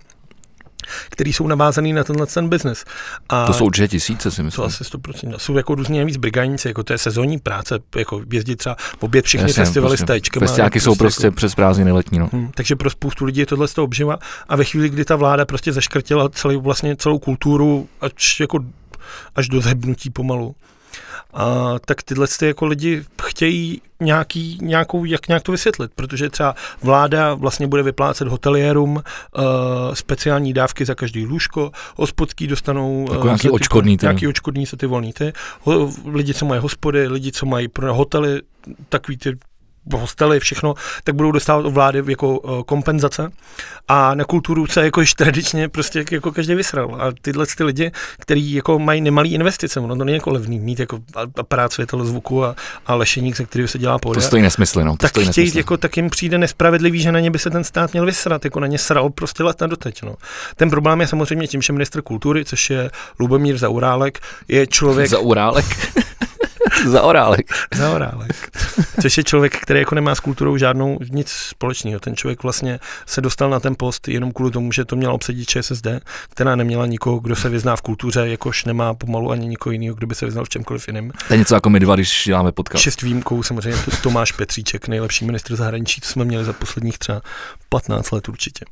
který 1.10 1.32
jsou 1.32 1.46
navázaný 1.46 1.92
na 1.92 2.04
tenhle 2.04 2.26
ten 2.26 2.48
biznes. 2.48 2.84
A 3.28 3.46
to 3.46 3.52
jsou 3.52 3.66
určitě 3.66 3.88
tisíce, 3.88 4.30
si 4.30 4.42
myslím. 4.42 4.62
To 4.62 4.66
asi 4.66 4.84
100%. 4.84 5.34
Jsou 5.36 5.56
jako 5.56 5.74
různě 5.74 6.04
víc 6.04 6.16
brigádníci, 6.16 6.68
jako 6.68 6.82
to 6.82 6.92
je 6.92 6.98
sezónní 6.98 7.38
práce, 7.38 7.78
jako 7.96 8.22
jezdit 8.32 8.56
třeba 8.56 8.76
oběd 9.00 9.24
všechny 9.24 9.48
Jasně, 9.48 9.64
festivaly 9.64 9.90
prostě, 9.90 10.04
s 10.04 10.06
téčkama. 10.06 10.46
Festiáky 10.46 10.80
jsou 10.80 10.94
prostě 10.94 11.26
jako, 11.26 11.36
přes 11.36 11.54
prázdniny 11.54 11.92
letní. 11.92 12.18
No. 12.18 12.28
Hmm, 12.32 12.50
takže 12.54 12.76
pro 12.76 12.90
spoustu 12.90 13.24
lidí 13.24 13.40
je 13.40 13.46
tohle 13.46 13.68
z 13.68 13.74
toho 13.74 13.84
obživa 13.84 14.18
a 14.48 14.56
ve 14.56 14.64
chvíli, 14.64 14.88
kdy 14.88 15.04
ta 15.04 15.16
vláda 15.16 15.44
prostě 15.44 15.72
zaškrtila 15.72 16.28
celý, 16.28 16.56
vlastně 16.56 16.96
celou 16.96 17.18
kulturu 17.18 17.88
až 18.00 18.40
jako 18.40 18.58
až 19.34 19.48
do 19.48 19.60
zhebnutí 19.60 20.10
pomalu, 20.10 20.54
a, 21.34 21.74
tak 21.84 22.02
tyhle 22.02 22.26
ty 22.38 22.46
jako 22.46 22.66
lidi 22.66 23.04
chtějí 23.22 23.82
nějaký, 24.00 24.58
nějakou, 24.62 25.04
jak 25.04 25.28
nějak 25.28 25.42
to 25.42 25.52
vysvětlit, 25.52 25.92
protože 25.94 26.30
třeba 26.30 26.54
vláda 26.82 27.34
vlastně 27.34 27.66
bude 27.66 27.82
vyplácet 27.82 28.28
hoteliérům 28.28 28.96
uh, 28.96 29.02
speciální 29.94 30.52
dávky 30.52 30.84
za 30.84 30.94
každý 30.94 31.26
lůžko, 31.26 31.70
hospodský 31.96 32.46
dostanou 32.46 33.06
jako 33.10 33.18
uh, 33.18 33.24
nějaký 33.24 33.50
očkodný, 33.50 33.96
ty, 33.96 34.06
nějaký 34.06 34.28
očkodný 34.28 34.66
se 34.66 34.76
ty 34.76 34.86
volný 34.86 35.12
ty, 35.12 35.32
ho, 35.60 35.92
lidi, 36.04 36.34
co 36.34 36.44
mají 36.46 36.60
hospody, 36.60 37.08
lidi, 37.08 37.32
co 37.32 37.46
mají 37.46 37.68
pro 37.68 37.94
hotely, 37.94 38.40
takový 38.88 39.16
ty 39.16 39.38
hostely, 39.96 40.40
všechno, 40.40 40.74
tak 41.04 41.14
budou 41.14 41.32
dostávat 41.32 41.66
od 41.66 41.72
vlády 41.72 42.02
jako 42.08 42.38
uh, 42.38 42.62
kompenzace 42.62 43.30
a 43.88 44.14
na 44.14 44.24
kulturu 44.24 44.66
se 44.66 44.84
jako 44.84 45.00
již 45.00 45.14
tradičně 45.14 45.68
prostě 45.68 46.04
jako 46.10 46.32
každý 46.32 46.54
vysral 46.54 46.96
a 47.00 47.12
tyhle 47.22 47.46
ty 47.56 47.64
lidi, 47.64 47.90
kteří 48.18 48.52
jako 48.52 48.78
mají 48.78 49.00
nemalý 49.00 49.34
investice, 49.34 49.80
ono 49.80 49.96
to 49.96 50.04
není 50.04 50.14
jako 50.14 50.30
levný 50.30 50.58
mít 50.58 50.80
jako 50.80 50.98
aparát 51.36 51.72
světel 51.72 52.04
zvuku 52.04 52.44
a, 52.44 52.56
a 52.86 52.94
lešeník, 52.94 53.36
se 53.36 53.44
kterého 53.44 53.68
se 53.68 53.78
dělá 53.78 53.98
pohoda. 53.98 54.20
To 54.20 54.26
stojí 54.26 54.42
nesmysly, 54.42 54.84
no. 54.84 54.92
To 54.92 54.96
tak 54.96 55.10
stojí 55.10 55.26
chtějí, 55.26 55.52
jako, 55.54 55.76
tak 55.76 55.96
jim 55.96 56.10
přijde 56.10 56.38
nespravedlivý, 56.38 57.00
že 57.00 57.12
na 57.12 57.20
ně 57.20 57.30
by 57.30 57.38
se 57.38 57.50
ten 57.50 57.64
stát 57.64 57.92
měl 57.92 58.06
vysrat, 58.06 58.44
jako 58.44 58.60
na 58.60 58.66
ně 58.66 58.78
sral 58.78 59.10
prostě 59.10 59.42
leta 59.42 59.66
doteď, 59.66 60.02
no. 60.02 60.14
Ten 60.56 60.70
problém 60.70 61.00
je 61.00 61.06
samozřejmě 61.06 61.46
tím, 61.46 61.62
že 61.62 61.72
ministr 61.72 62.02
kultury, 62.02 62.44
což 62.44 62.70
je 62.70 62.90
Lubomír 63.20 63.58
Zaurálek, 63.58 64.18
je 64.48 64.66
člověk... 64.66 65.08
Zaurálek? 65.08 65.64
Zaorálek. 66.86 67.52
Zaorálek. 67.74 68.50
Což 69.02 69.18
je 69.18 69.24
člověk, 69.24 69.56
který 69.60 69.80
jako 69.80 69.94
nemá 69.94 70.14
s 70.14 70.20
kulturou 70.20 70.56
žádnou 70.56 70.98
nic 71.10 71.28
společného. 71.28 72.00
Ten 72.00 72.16
člověk 72.16 72.42
vlastně 72.42 72.80
se 73.06 73.20
dostal 73.20 73.50
na 73.50 73.60
ten 73.60 73.74
post 73.78 74.08
jenom 74.08 74.32
kvůli 74.32 74.50
tomu, 74.50 74.72
že 74.72 74.84
to 74.84 74.96
měla 74.96 75.12
obsadit 75.12 75.48
ČSSD, 75.48 75.86
která 76.30 76.56
neměla 76.56 76.86
nikoho, 76.86 77.18
kdo 77.18 77.36
se 77.36 77.48
vyzná 77.48 77.76
v 77.76 77.82
kultuře, 77.82 78.28
jakož 78.28 78.64
nemá 78.64 78.94
pomalu 78.94 79.30
ani 79.30 79.48
nikoho 79.48 79.72
jiného, 79.72 79.94
kdo 79.94 80.06
by 80.06 80.14
se 80.14 80.26
vyznal 80.26 80.44
v 80.44 80.48
čemkoliv 80.48 80.88
jiném. 80.88 81.10
To 81.28 81.34
je 81.34 81.38
něco 81.38 81.54
jako 81.54 81.70
my 81.70 81.80
dva, 81.80 81.94
když 81.94 82.22
děláme 82.26 82.52
podcast. 82.52 82.82
Šest 82.82 83.02
výjimkou 83.02 83.42
samozřejmě 83.42 83.80
Tomáš 84.02 84.32
Petříček, 84.32 84.88
nejlepší 84.88 85.24
ministr 85.24 85.56
zahraničí, 85.56 86.00
co 86.00 86.12
jsme 86.12 86.24
měli 86.24 86.44
za 86.44 86.52
posledních 86.52 86.98
třeba 86.98 87.20
15 87.68 88.10
let 88.10 88.28
určitě. 88.28 88.64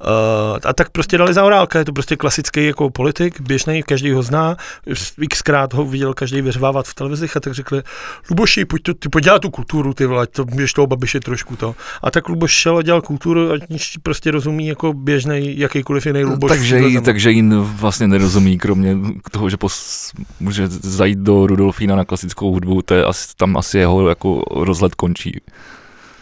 Uh, 0.00 0.58
a 0.64 0.72
tak 0.72 0.90
prostě 0.90 1.18
dali 1.18 1.34
za 1.34 1.44
Orálka, 1.44 1.78
je 1.78 1.84
to 1.84 1.92
prostě 1.92 2.16
klasický 2.16 2.66
jako 2.66 2.90
politik, 2.90 3.40
běžný, 3.40 3.82
každý 3.82 4.12
ho 4.12 4.22
zná, 4.22 4.56
xkrát 5.30 5.74
ho 5.74 5.84
viděl 5.84 6.14
každý 6.14 6.42
vyřvávat 6.42 6.86
v 6.86 6.94
televizích 6.94 7.36
a 7.36 7.40
tak 7.40 7.54
řekli, 7.54 7.82
Luboši, 8.30 8.64
pojď, 8.64 8.82
to, 8.82 8.94
ty 8.94 9.08
pojď 9.08 9.24
dělat 9.24 9.42
tu 9.42 9.50
kulturu, 9.50 9.94
ty 9.94 10.06
vole, 10.06 10.26
to 10.26 10.44
běž 10.44 10.72
toho 10.72 10.86
babiše 10.86 11.20
trošku 11.20 11.56
to. 11.56 11.74
A 12.02 12.10
tak 12.10 12.28
Luboš 12.28 12.52
šel 12.52 12.78
a 12.78 12.82
dělal 12.82 13.02
kulturu, 13.02 13.52
ať 13.52 13.62
prostě 14.02 14.30
rozumí 14.30 14.66
jako 14.66 14.92
běžný 14.92 15.58
jakýkoliv 15.58 16.06
jiný 16.06 16.24
Luboš. 16.24 16.48
Takže, 16.48 16.78
jí, 16.78 17.00
takže 17.00 17.30
jim 17.30 17.50
vlastně 17.60 18.08
nerozumí, 18.08 18.58
kromě 18.58 18.96
toho, 19.30 19.50
že 19.50 19.56
pos, 19.56 20.10
může 20.40 20.68
zajít 20.68 21.18
do 21.18 21.46
Rudolfína 21.46 21.96
na 21.96 22.04
klasickou 22.04 22.52
hudbu, 22.52 22.82
to 22.82 22.94
je 22.94 23.04
asi, 23.04 23.28
tam 23.36 23.56
asi 23.56 23.78
jeho 23.78 24.08
jako 24.08 24.42
rozhled 24.50 24.94
končí. 24.94 25.40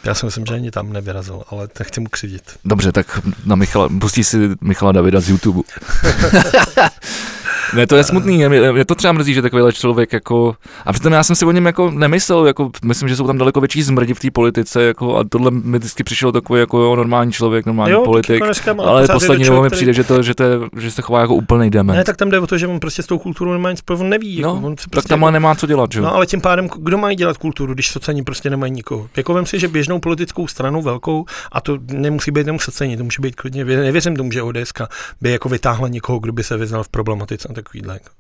Já 0.05 0.15
si 0.15 0.27
myslím, 0.27 0.47
že 0.47 0.55
ani 0.55 0.71
tam 0.71 0.93
nevyrazil, 0.93 1.43
ale 1.51 1.69
nechci 1.79 2.01
mu 2.01 2.07
křivit. 2.09 2.43
Dobře, 2.65 2.93
tak 2.93 3.21
na 3.45 3.57
Michala, 3.57 3.89
pustí 4.01 4.25
si 4.25 4.37
Michala 4.61 4.93
Davida 4.93 5.21
z 5.21 5.29
YouTube. 5.29 5.61
Ne, 7.75 7.87
to 7.87 7.97
je 7.97 8.05
smutný, 8.05 8.37
mě, 8.37 8.73
mě 8.73 8.85
to 8.85 8.95
třeba 8.95 9.13
mrzí, 9.13 9.35
že 9.35 9.43
takovýhle 9.43 9.73
člověk 9.73 10.13
jako, 10.13 10.55
a 10.87 10.93
přitom 10.93 11.13
já 11.13 11.23
jsem 11.23 11.37
si 11.37 11.45
o 11.45 11.53
něm 11.53 11.67
jako 11.67 11.91
nemyslel, 11.91 12.47
jako 12.47 12.71
myslím, 12.85 13.09
že 13.09 13.17
jsou 13.17 13.27
tam 13.27 13.39
daleko 13.39 13.61
větší 13.61 13.83
zmrdi 13.83 14.15
v 14.15 14.21
té 14.21 14.31
politice, 14.31 14.83
jako 14.83 15.17
a 15.17 15.25
tohle 15.29 15.51
mi 15.51 15.79
vždycky 15.79 16.05
přišel 16.05 16.33
takový 16.33 16.61
jako 16.61 16.79
jo, 16.79 16.97
normální 16.97 17.33
člověk, 17.33 17.67
normální 17.67 17.93
jo, 17.93 18.03
politik, 18.05 18.43
jako 18.67 18.83
ale 18.83 19.09
poslední 19.09 19.45
dobou 19.45 19.63
mi 19.63 19.71
přijde, 19.71 19.93
že, 19.93 20.05
to, 20.05 20.23
že, 20.23 20.35
to 20.35 20.43
je, 20.43 20.59
že 20.79 20.91
se 20.91 21.03
chová 21.03 21.21
jako 21.21 21.35
úplný 21.35 21.71
dement. 21.71 21.97
Ne, 21.97 22.05
tak 22.05 22.17
tam 22.17 22.31
jde 22.31 22.39
o 22.39 22.47
to, 22.47 22.59
že 22.59 22.67
on 22.67 22.81
prostě 22.81 23.03
s 23.03 23.07
tou 23.07 23.19
kulturou 23.19 23.53
nemá 23.53 23.71
nic, 23.71 23.83
on 23.89 24.09
neví. 24.09 24.37
Jako, 24.37 24.49
no, 24.49 24.67
on 24.67 24.75
prostě 24.75 24.91
tak 24.91 25.05
tam 25.05 25.21
jako, 25.21 25.31
nemá 25.31 25.55
co 25.55 25.67
dělat, 25.67 25.93
že? 25.93 26.01
No, 26.01 26.15
ale 26.15 26.27
tím 26.27 26.41
pádem, 26.41 26.69
kdo 26.77 26.99
má 26.99 27.13
dělat 27.13 27.37
kulturu, 27.37 27.75
když 27.75 27.91
sociální 27.91 28.23
prostě 28.23 28.51
nemají 28.51 28.73
nikoho. 28.73 29.09
Jako 29.17 29.35
vím 29.35 29.47
si, 29.47 29.59
že 29.59 29.69
běžnou 29.69 29.99
politickou 29.99 30.47
stranu 30.47 30.83
velkou, 30.83 31.25
a 31.53 31.61
to 31.61 31.79
nemusí 31.93 32.31
být 32.31 32.47
jenom 32.47 32.59
sociální, 32.59 32.97
to 32.97 33.05
může 33.05 33.23
být 33.23 33.37
klidně, 33.37 33.65
nevěřím 33.65 34.17
tomu, 34.17 34.33
že 34.33 34.43
ODS 34.43 34.73
by 35.21 35.31
jako 35.31 35.49
vytáhla 35.49 35.89
někoho, 35.89 36.19
kdo 36.19 36.33
by 36.33 36.45
se 36.45 36.57
vyznal 36.57 36.83
v 36.83 36.89
problematice 36.89 37.49
takovýhle. 37.63 37.95
Jako. 37.95 38.11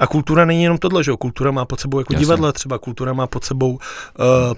A 0.00 0.06
kultura 0.06 0.44
není 0.44 0.62
jenom 0.62 0.78
tohle, 0.78 1.04
že 1.04 1.10
jo? 1.10 1.16
Kultura 1.16 1.50
má 1.50 1.64
pod 1.64 1.80
sebou 1.80 1.98
jako 1.98 2.12
Jasně. 2.12 2.24
divadla 2.24 2.52
třeba, 2.52 2.78
kultura 2.78 3.12
má 3.12 3.26
pod 3.26 3.44
sebou 3.44 3.70
uh, 3.70 3.78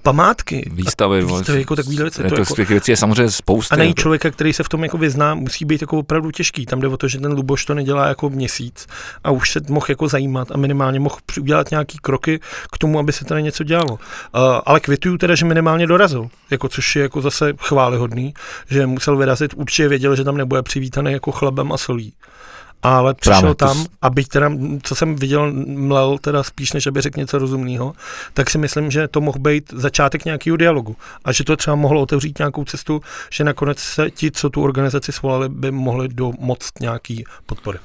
památky. 0.03 0.71
Výstavy. 0.73 1.25
Výstavy 1.25 1.59
jako 1.59 1.77
takovýhle 1.77 2.05
věci. 2.05 2.23
To, 2.23 2.29
to 2.29 2.41
jako, 2.41 2.55
těch 2.55 2.69
věcí 2.69 2.91
je 2.93 2.97
samozřejmě 2.97 3.31
spousta. 3.31 3.77
A 3.77 3.79
jako... 3.79 3.95
člověka, 4.01 4.31
který 4.31 4.53
se 4.53 4.62
v 4.62 4.69
tom 4.69 4.83
jako 4.83 4.99
vyzná, 4.99 5.35
musí 5.35 5.65
být 5.65 5.81
jako 5.81 5.99
opravdu 5.99 6.31
těžký. 6.31 6.67
Tam 6.67 6.81
jde 6.81 6.89
o 6.89 6.97
to, 6.97 7.09
že 7.09 7.19
ten 7.19 7.33
Luboš 7.33 7.65
to 7.65 7.75
nedělá 7.75 8.09
jako 8.09 8.31
měsíc 8.31 8.87
a 9.25 9.31
už 9.31 9.51
se 9.51 9.61
mohl 9.69 9.87
jako 9.89 10.09
zajímat 10.09 10.49
a 10.51 10.57
minimálně 10.57 11.01
mohl 11.01 11.17
udělat 11.41 11.71
nějaký 11.71 11.99
kroky 11.99 12.41
k 12.73 12.79
tomu, 12.79 12.99
aby 12.99 13.12
se 13.12 13.25
tady 13.25 13.43
něco 13.43 13.65
dělalo. 13.65 13.93
Uh, 13.93 13.99
ale 14.67 14.81
kvituju 14.81 15.19
teda, 15.19 15.35
že 15.35 15.45
minimálně 15.45 15.87
dorazil, 15.87 16.29
jako 16.51 16.69
což 16.69 16.97
je 16.97 17.03
jako 17.03 17.21
zase 17.21 17.53
chválihodný, 17.59 18.35
že 18.71 18.87
musel 18.87 19.17
vyrazit, 19.17 19.55
určitě 19.55 19.89
věděl, 19.89 20.17
že 20.17 20.25
tam 20.25 20.37
nebude 20.37 20.62
přivítaný 20.62 21.12
jako 21.12 21.33
chlebem 21.33 21.73
a 21.73 21.77
solí 21.77 22.15
ale 22.83 23.15
přišel 23.15 23.41
Právě, 23.41 23.55
tam, 23.55 23.85
to... 23.85 23.91
a 24.03 24.11
byť 24.11 24.29
teda, 24.29 24.51
co 24.83 24.95
jsem 24.95 25.17
viděl, 25.17 25.53
mlel 25.67 26.19
teda 26.19 26.43
spíš, 26.43 26.73
než 26.73 26.87
aby 26.87 27.01
řekl 27.01 27.21
něco 27.21 27.39
rozumného, 27.39 27.93
tak 28.35 28.51
si 28.51 28.59
myslím, 28.59 28.91
že 28.91 29.09
to 29.09 29.21
mohl 29.21 29.39
být 29.39 29.73
začátek 29.77 30.25
nějakého 30.25 30.57
dialogu 30.57 30.97
a 31.25 31.33
že 31.33 31.45
to 31.45 31.57
třeba 31.57 31.77
mohlo 31.77 32.01
otevřít 32.01 32.39
nějakou 32.39 32.65
cestu, 32.65 33.01
že 33.31 33.45
nakonec 33.45 33.79
se 33.79 34.11
ti, 34.11 34.31
co 34.31 34.51
tu 34.51 34.62
organizaci 34.62 35.12
svolali, 35.12 35.49
by 35.49 35.71
mohli 35.71 36.09
domoct 36.09 36.81
nějaký 36.81 37.25
podpory. 37.47 37.79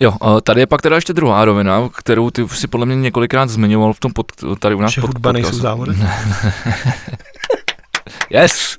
Jo, 0.00 0.40
tady 0.42 0.60
je 0.60 0.66
pak 0.66 0.82
teda 0.82 0.96
ještě 0.96 1.12
druhá 1.12 1.44
rovina, 1.44 1.88
kterou 1.96 2.30
ty 2.30 2.48
si 2.48 2.66
podle 2.66 2.86
mě 2.86 2.96
několikrát 2.96 3.48
zmiňoval 3.48 3.92
v 3.92 4.00
tom 4.00 4.12
pod, 4.12 4.26
tady 4.58 4.74
u 4.74 4.80
nás 4.80 4.92
že 4.92 5.00
pod, 5.00 5.06
hudba 5.06 5.32
nejsou 5.32 5.56
závody? 5.56 5.92
Yes! 8.32 8.76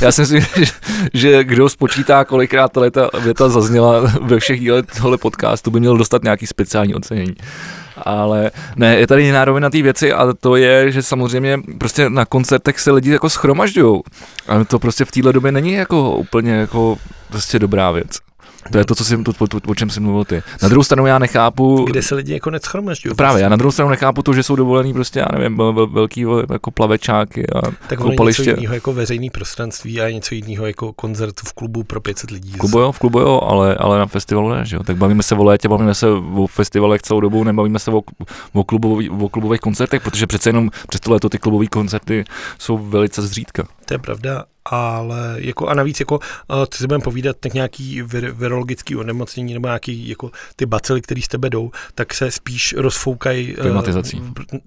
Já 0.00 0.12
si 0.12 0.20
myslím, 0.20 0.40
že, 0.40 0.64
že 1.14 1.44
kdo 1.44 1.68
spočítá, 1.68 2.24
kolikrát 2.24 2.72
ta 2.72 3.10
věta 3.24 3.48
zazněla 3.48 4.00
ve 4.22 4.40
všech 4.40 4.60
dílech 4.60 4.84
tohle 5.02 5.18
podcastu, 5.18 5.70
by 5.70 5.80
měl 5.80 5.96
dostat 5.96 6.22
nějaký 6.22 6.46
speciální 6.46 6.94
ocenění. 6.94 7.34
Ale 7.96 8.50
ne, 8.76 8.96
je 8.96 9.06
tady 9.06 9.22
jiná 9.22 9.44
rovina 9.44 9.70
té 9.70 9.82
věci 9.82 10.12
a 10.12 10.32
to 10.40 10.56
je, 10.56 10.92
že 10.92 11.02
samozřejmě 11.02 11.58
prostě 11.78 12.10
na 12.10 12.24
koncertech 12.24 12.80
se 12.80 12.90
lidi 12.90 13.10
jako 13.10 13.30
schromažďují. 13.30 14.00
Ale 14.48 14.64
to 14.64 14.78
prostě 14.78 15.04
v 15.04 15.10
téhle 15.10 15.32
době 15.32 15.52
není 15.52 15.72
jako 15.72 16.10
úplně 16.10 16.52
jako 16.52 16.98
prostě 17.30 17.58
dobrá 17.58 17.90
věc. 17.90 18.18
To 18.72 18.78
je 18.78 18.84
to, 18.84 18.94
co 18.94 19.04
jsi, 19.04 19.22
to, 19.22 19.32
to, 19.32 19.58
o 19.66 19.74
čem 19.74 19.90
jsi 19.90 20.00
mluvil 20.00 20.24
ty. 20.24 20.42
Na 20.62 20.68
druhou 20.68 20.84
stranu 20.84 21.06
já 21.06 21.18
nechápu... 21.18 21.84
Kde 21.84 22.02
se 22.02 22.14
lidi 22.14 22.32
jako 22.32 22.50
neschromažďují. 22.50 23.14
Právě, 23.14 23.42
já 23.42 23.48
na 23.48 23.56
druhou 23.56 23.72
stranu 23.72 23.90
nechápu 23.90 24.22
to, 24.22 24.32
že 24.32 24.42
jsou 24.42 24.56
dovolený 24.56 24.92
prostě, 24.92 25.18
já 25.18 25.26
nevím, 25.38 25.56
vel, 25.56 25.86
velký 25.86 26.24
jako 26.52 26.70
plavečáky 26.70 27.46
a 27.50 27.60
Tak 27.86 27.98
je 28.00 28.16
něco 28.26 28.42
jiného 28.42 28.74
jako 28.74 28.92
veřejný 28.92 29.30
prostranství 29.30 30.00
a 30.00 30.10
něco 30.10 30.34
jiného 30.34 30.66
jako 30.66 30.92
koncert 30.92 31.40
v 31.40 31.52
klubu 31.52 31.84
pro 31.84 32.00
500 32.00 32.30
lidí. 32.30 32.52
V 32.52 32.56
klubu 32.56 32.78
jo, 32.78 32.92
v 32.92 32.98
klubu 32.98 33.20
jo, 33.20 33.40
ale, 33.42 33.74
ale 33.74 33.98
na 33.98 34.06
festivalu 34.06 34.48
ne, 34.48 34.64
že 34.64 34.76
jo. 34.76 34.82
Tak 34.82 34.96
bavíme 34.96 35.22
se 35.22 35.34
o 35.34 35.44
létě, 35.44 35.68
bavíme 35.68 35.94
se 35.94 36.06
o 36.10 36.46
festivalech 36.46 37.02
celou 37.02 37.20
dobu, 37.20 37.44
nebavíme 37.44 37.78
se 37.78 37.90
o, 37.90 38.02
o, 38.52 38.64
klubový, 38.64 39.10
o 39.10 39.28
klubových 39.28 39.60
koncertech, 39.60 40.02
protože 40.02 40.26
přece 40.26 40.48
jenom 40.48 40.70
přes 40.88 41.00
to 41.00 41.12
léto 41.12 41.28
ty 41.28 41.38
klubové 41.38 41.66
koncerty 41.66 42.24
jsou 42.58 42.78
velice 42.78 43.22
zřídka. 43.22 43.64
To 43.84 43.94
je 43.94 43.98
pravda 43.98 44.44
ale 44.70 45.34
jako 45.36 45.68
a 45.68 45.74
navíc 45.74 46.00
jako, 46.00 46.18
co 46.68 46.78
si 46.78 46.86
budeme 46.86 47.04
povídat, 47.04 47.36
tak 47.40 47.54
nějaký 47.54 48.02
vir, 48.02 48.30
virologický 48.30 48.96
onemocnění 48.96 49.54
nebo 49.54 49.68
nějaký 49.68 50.08
jako 50.08 50.30
ty 50.56 50.66
bacily, 50.66 51.00
které 51.00 51.22
z 51.22 51.28
tebe 51.28 51.50
jdou, 51.50 51.70
tak 51.94 52.14
se 52.14 52.30
spíš 52.30 52.74
rozfoukají 52.78 53.54
eh, 53.58 53.60
klimatizací. 53.60 54.22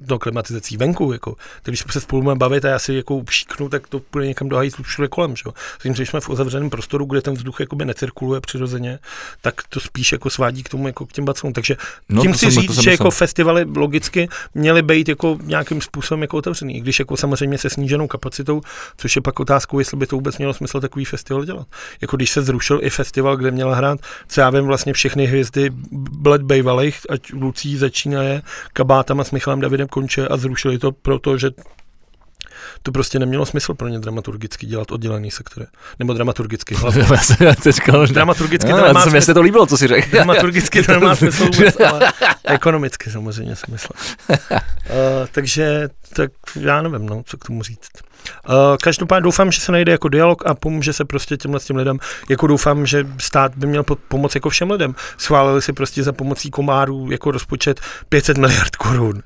No, 0.09 0.19
klimatizací 0.19 0.77
venku, 0.77 1.13
jako. 1.13 1.31
Tak 1.31 1.65
když 1.65 1.83
se 1.89 2.01
spolu 2.01 2.21
budeme 2.21 2.39
bavit 2.39 2.65
a 2.65 2.69
já 2.69 2.79
si 2.79 2.93
jako 2.93 3.15
upšíknu, 3.15 3.69
tak 3.69 3.87
to 3.87 3.99
půjde 3.99 4.27
někam 4.27 4.49
do 4.49 4.55
hajzlu 4.55 4.83
všude 4.83 5.07
kolem, 5.07 5.35
že? 5.35 5.43
Tím, 5.81 5.95
že 5.95 6.05
jsme 6.05 6.19
v 6.19 6.29
uzavřeném 6.29 6.69
prostoru, 6.69 7.05
kde 7.05 7.21
ten 7.21 7.33
vzduch 7.33 7.59
jakoby 7.59 7.85
necirkuluje 7.85 8.41
přirozeně, 8.41 8.99
tak 9.41 9.55
to 9.69 9.79
spíš 9.79 10.11
jako 10.11 10.29
svádí 10.29 10.63
k 10.63 10.69
tomu 10.69 10.87
jako 10.87 11.05
k 11.05 11.11
těm 11.11 11.25
bacilům. 11.25 11.53
Takže 11.53 11.75
no, 12.09 12.21
tím 12.21 12.33
chci 12.33 12.49
říct, 12.49 12.79
že 12.79 12.91
jako 12.91 13.11
festivaly 13.11 13.65
logicky 13.75 14.29
měly 14.55 14.81
být 14.81 15.09
jako 15.09 15.37
nějakým 15.43 15.81
způsobem 15.81 16.21
jako 16.21 16.37
otevřený, 16.37 16.81
když 16.81 16.99
jako 16.99 17.17
samozřejmě 17.17 17.57
se 17.57 17.69
sníženou 17.69 18.07
kapacitou, 18.07 18.61
což 18.97 19.15
je 19.15 19.21
pak 19.21 19.39
otázkou, 19.39 19.79
jestli 19.87 19.97
by 19.97 20.07
to 20.07 20.15
vůbec 20.15 20.37
mělo 20.37 20.53
smysl 20.53 20.81
takový 20.81 21.05
festival 21.05 21.45
dělat. 21.45 21.67
Jako 22.01 22.17
když 22.17 22.31
se 22.31 22.41
zrušil 22.41 22.79
i 22.83 22.89
festival, 22.89 23.37
kde 23.37 23.51
měla 23.51 23.75
hrát, 23.75 23.99
co 24.27 24.41
já 24.41 24.49
vím, 24.49 24.65
vlastně 24.65 24.93
všechny 24.93 25.25
hvězdy 25.25 25.69
Bled 25.91 26.41
Bejvalých, 26.41 26.99
ať 27.09 27.33
Lucí 27.33 27.77
začínaje, 27.77 28.41
Kabátama 28.73 29.23
s 29.23 29.31
Michalem 29.31 29.61
Davidem 29.61 29.87
konče 29.87 30.27
a 30.27 30.37
zrušili 30.37 30.79
to 30.79 30.91
proto, 30.91 31.37
že 31.37 31.51
to 32.83 32.91
prostě 32.91 33.19
nemělo 33.19 33.45
smysl 33.45 33.73
pro 33.73 33.87
ně 33.87 33.99
dramaturgicky 33.99 34.65
dělat 34.65 34.91
oddělený 34.91 35.31
sektory. 35.31 35.65
Nebo 35.99 36.13
dramaturgicky. 36.13 36.75
Hlavně. 36.79 37.03
dramaturgicky 38.13 38.71
no, 38.71 38.77
to 38.77 38.85
nemá 38.87 39.01
smysl. 39.01 39.33
to 39.33 39.41
líbilo, 39.41 39.65
co 39.65 39.77
si 39.77 39.87
řekl. 39.87 40.09
Dramaturgicky 40.11 40.83
to 40.83 40.91
nemá 40.91 41.15
smysl 41.15 41.45
vůbec, 41.45 41.75
ale 41.91 42.11
ekonomicky 42.45 43.11
samozřejmě 43.11 43.55
smysl. 43.55 43.87
Uh, 44.29 44.35
takže 45.31 45.89
tak 46.15 46.31
já 46.59 46.81
nevím, 46.81 47.05
no, 47.05 47.23
co 47.25 47.37
k 47.37 47.45
tomu 47.45 47.63
říct. 47.63 48.06
Uh, 48.49 48.55
každopádně 48.81 49.23
doufám, 49.23 49.51
že 49.51 49.61
se 49.61 49.71
najde 49.71 49.91
jako 49.91 50.09
dialog 50.09 50.45
a 50.45 50.55
pomůže 50.55 50.93
se 50.93 51.05
prostě 51.05 51.37
těmhle 51.37 51.59
těm 51.59 51.75
lidem. 51.75 51.99
Jako 52.29 52.47
doufám, 52.47 52.85
že 52.85 53.07
stát 53.17 53.51
by 53.55 53.67
měl 53.67 53.83
pomoct 53.83 54.35
jako 54.35 54.49
všem 54.49 54.71
lidem. 54.71 54.95
Schválili 55.17 55.61
si 55.61 55.73
prostě 55.73 56.03
za 56.03 56.13
pomocí 56.13 56.51
komárů 56.51 57.11
jako 57.11 57.31
rozpočet 57.31 57.81
500 58.09 58.37
miliard 58.37 58.75
korun. 58.75 59.23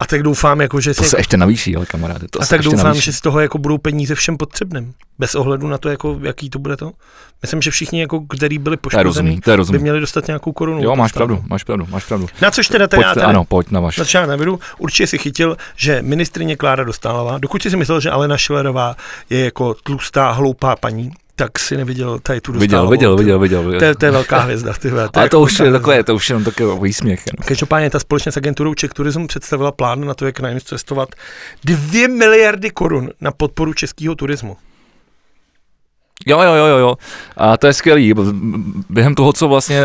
A 0.00 0.06
tak 0.06 0.22
doufám, 0.22 0.60
jako, 0.60 0.80
že 0.80 0.94
to 0.94 1.02
se 1.02 1.06
jako, 1.06 1.20
ještě 1.20 1.36
navýší, 1.36 1.76
ale 1.76 1.86
kamaráde. 1.86 2.26
To 2.30 2.42
a 2.42 2.46
tak 2.46 2.62
doufám, 2.62 2.84
navýší. 2.84 3.04
že 3.04 3.12
z 3.12 3.20
toho 3.20 3.40
jako 3.40 3.58
budou 3.58 3.78
peníze 3.78 4.14
všem 4.14 4.36
potřebným. 4.36 4.94
Bez 5.18 5.34
ohledu 5.34 5.68
na 5.68 5.78
to, 5.78 5.88
jako, 5.88 6.18
jaký 6.22 6.50
to 6.50 6.58
bude 6.58 6.76
to. 6.76 6.92
Myslím, 7.42 7.62
že 7.62 7.70
všichni, 7.70 8.00
jako, 8.00 8.20
kteří 8.20 8.58
byli 8.58 8.76
poškození, 8.76 9.40
by 9.70 9.78
měli 9.78 10.00
dostat 10.00 10.26
nějakou 10.26 10.52
korunu. 10.52 10.82
Jo, 10.82 10.96
máš 10.96 11.12
pravdu, 11.12 11.44
máš 11.48 11.64
pravdu, 11.64 11.86
máš 11.90 12.04
pravdu. 12.04 12.26
Na 12.42 12.50
což 12.50 12.68
teda 12.68 12.88
pojď, 12.88 13.02
já 13.02 13.14
tady, 13.14 13.26
Ano, 13.26 13.44
pojď 13.44 13.70
na 13.70 13.80
vaš. 13.80 13.98
Na 13.98 14.04
já 14.14 14.26
nevedu, 14.26 14.60
určitě 14.78 15.06
si 15.06 15.18
chytil, 15.18 15.56
že 15.76 16.02
ministrině 16.02 16.56
Klára 16.56 16.84
Dostálová, 16.84 17.38
dokud 17.38 17.62
si 17.62 17.76
myslel, 17.76 18.00
že 18.00 18.10
Alena 18.10 18.36
Šilerová 18.36 18.96
je 19.30 19.44
jako 19.44 19.74
tlustá, 19.74 20.30
hloupá 20.30 20.76
paní, 20.76 21.10
tak 21.36 21.58
si 21.58 21.76
neviděl 21.76 22.18
tady 22.18 22.40
tu 22.40 22.52
Viděl, 22.52 22.88
viděl, 22.88 23.16
viděl, 23.16 23.38
viděl. 23.38 23.62
viděl. 23.62 23.78
To, 23.78 23.84
je, 23.84 23.94
to 23.94 24.04
je 24.04 24.10
velká 24.10 24.38
hvězda. 24.38 24.72
Ty, 24.72 24.90
to 24.90 24.96
Ale 25.14 25.28
to 25.28 25.40
už 25.40 25.58
je 25.58 25.72
takové, 25.72 26.04
to 26.04 26.14
už 26.14 26.28
jenom 26.28 26.44
takový 26.44 26.80
výsměch. 26.82 27.22
Každopádně 27.44 27.90
ta 27.90 27.98
společně 27.98 28.32
s 28.32 28.36
agenturou 28.36 28.74
Czech 28.74 28.90
Tourism 28.92 29.26
představila 29.26 29.72
plán 29.72 30.04
na 30.04 30.14
to, 30.14 30.26
jak 30.26 30.40
na 30.40 30.48
cestovat 30.64 31.08
2 31.64 32.08
miliardy 32.08 32.70
korun 32.70 33.10
na 33.20 33.30
podporu 33.30 33.72
českého 33.72 34.14
turismu. 34.14 34.56
Jo, 36.26 36.42
jo, 36.42 36.54
jo, 36.54 36.78
jo. 36.78 36.94
A 37.36 37.56
to 37.56 37.66
je 37.66 37.72
skvělý. 37.72 38.14
Během 38.90 39.14
toho, 39.14 39.32
co 39.32 39.48
vlastně 39.48 39.82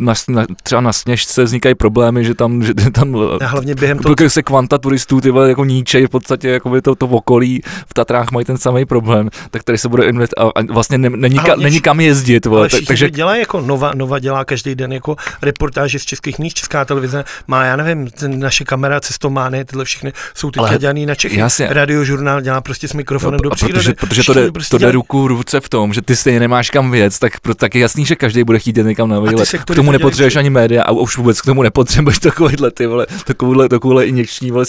na, 0.00 0.14
na, 0.28 0.46
třeba 0.62 0.80
na 0.80 0.92
Sněžce 0.92 1.44
vznikají 1.44 1.74
problémy, 1.74 2.24
že 2.24 2.34
tam, 2.34 2.62
že 2.62 2.74
tam 2.92 3.16
a 3.40 3.46
hlavně 3.46 3.74
během 3.74 3.98
toho, 3.98 4.14
se 4.28 4.42
kvanta 4.42 4.78
turistů 4.78 5.20
ty 5.20 5.32
jako 5.48 5.64
níčej 5.64 6.06
v 6.06 6.10
podstatě 6.10 6.48
jako 6.48 6.80
to, 6.80 6.94
to 6.94 7.06
okolí 7.06 7.62
v 7.86 7.94
Tatrách 7.94 8.30
mají 8.32 8.44
ten 8.44 8.58
samý 8.58 8.84
problém, 8.84 9.30
tak 9.50 9.64
tady 9.64 9.78
se 9.78 9.88
bude 9.88 10.04
investovat 10.04 10.52
a 10.56 10.72
vlastně 10.72 10.98
ne, 10.98 11.10
není, 11.10 11.38
ka, 11.38 11.56
není 11.56 11.80
kam 11.80 12.00
jezdit. 12.00 12.46
Vole, 12.46 12.68
ale 12.72 12.80
takže 12.86 13.10
dělá 13.10 13.36
jako 13.36 13.60
Nova, 13.60 13.92
Nova 13.94 14.18
dělá 14.18 14.44
každý 14.44 14.74
den 14.74 14.92
jako 14.92 15.16
reportáže 15.42 15.98
z 15.98 16.04
českých 16.04 16.38
míst, 16.38 16.54
česká 16.54 16.84
televize 16.84 17.24
má, 17.46 17.64
já 17.64 17.76
nevím, 17.76 18.08
naše 18.26 18.64
kamera, 18.64 19.00
cestomány, 19.00 19.64
tyhle 19.64 19.84
všechny 19.84 20.12
jsou 20.34 20.50
ty 20.50 20.60
dělaný 20.78 21.06
na 21.06 21.14
Čechy. 21.14 21.38
Jasně. 21.38 21.68
Radiožurnál 21.70 22.40
dělá 22.40 22.60
prostě 22.60 22.88
s 22.88 22.92
mikrofonem 22.92 23.40
no, 23.44 23.50
do 23.50 23.50
přírody. 23.50 23.78
Protože, 23.78 23.94
protože 23.94 24.22
to 24.22 24.34
jde, 24.34 24.52
prostě 24.52 24.70
to 24.70 24.78
jde 24.78 24.92
ruku 24.92 25.28
ruce 25.28 25.60
v 25.66 25.68
tom, 25.68 25.92
že 25.92 26.02
ty 26.02 26.16
stejně 26.16 26.40
nemáš 26.40 26.70
kam 26.70 26.90
věc, 26.90 27.18
tak, 27.18 27.40
pro, 27.40 27.54
tak 27.54 27.74
je 27.74 27.80
jasný, 27.80 28.06
že 28.06 28.16
každý 28.16 28.44
bude 28.44 28.58
chtít 28.58 28.76
jít 28.76 28.86
někam 28.86 29.08
na 29.08 29.20
výlet. 29.20 29.48
K 29.64 29.74
tomu 29.74 29.92
nepotřebuješ 29.92 30.36
ani 30.36 30.50
média 30.50 30.82
a 30.82 30.90
už 30.90 31.16
vůbec 31.16 31.40
k 31.40 31.44
tomu 31.44 31.62
nepotřebuješ 31.62 32.18
takovýhle 32.18 32.70
ty 32.70 32.86
vole, 32.86 33.06
takovouhle, 33.24 33.68
takovouhle 33.68 34.06
injekční 34.06 34.50
vole, 34.50 34.64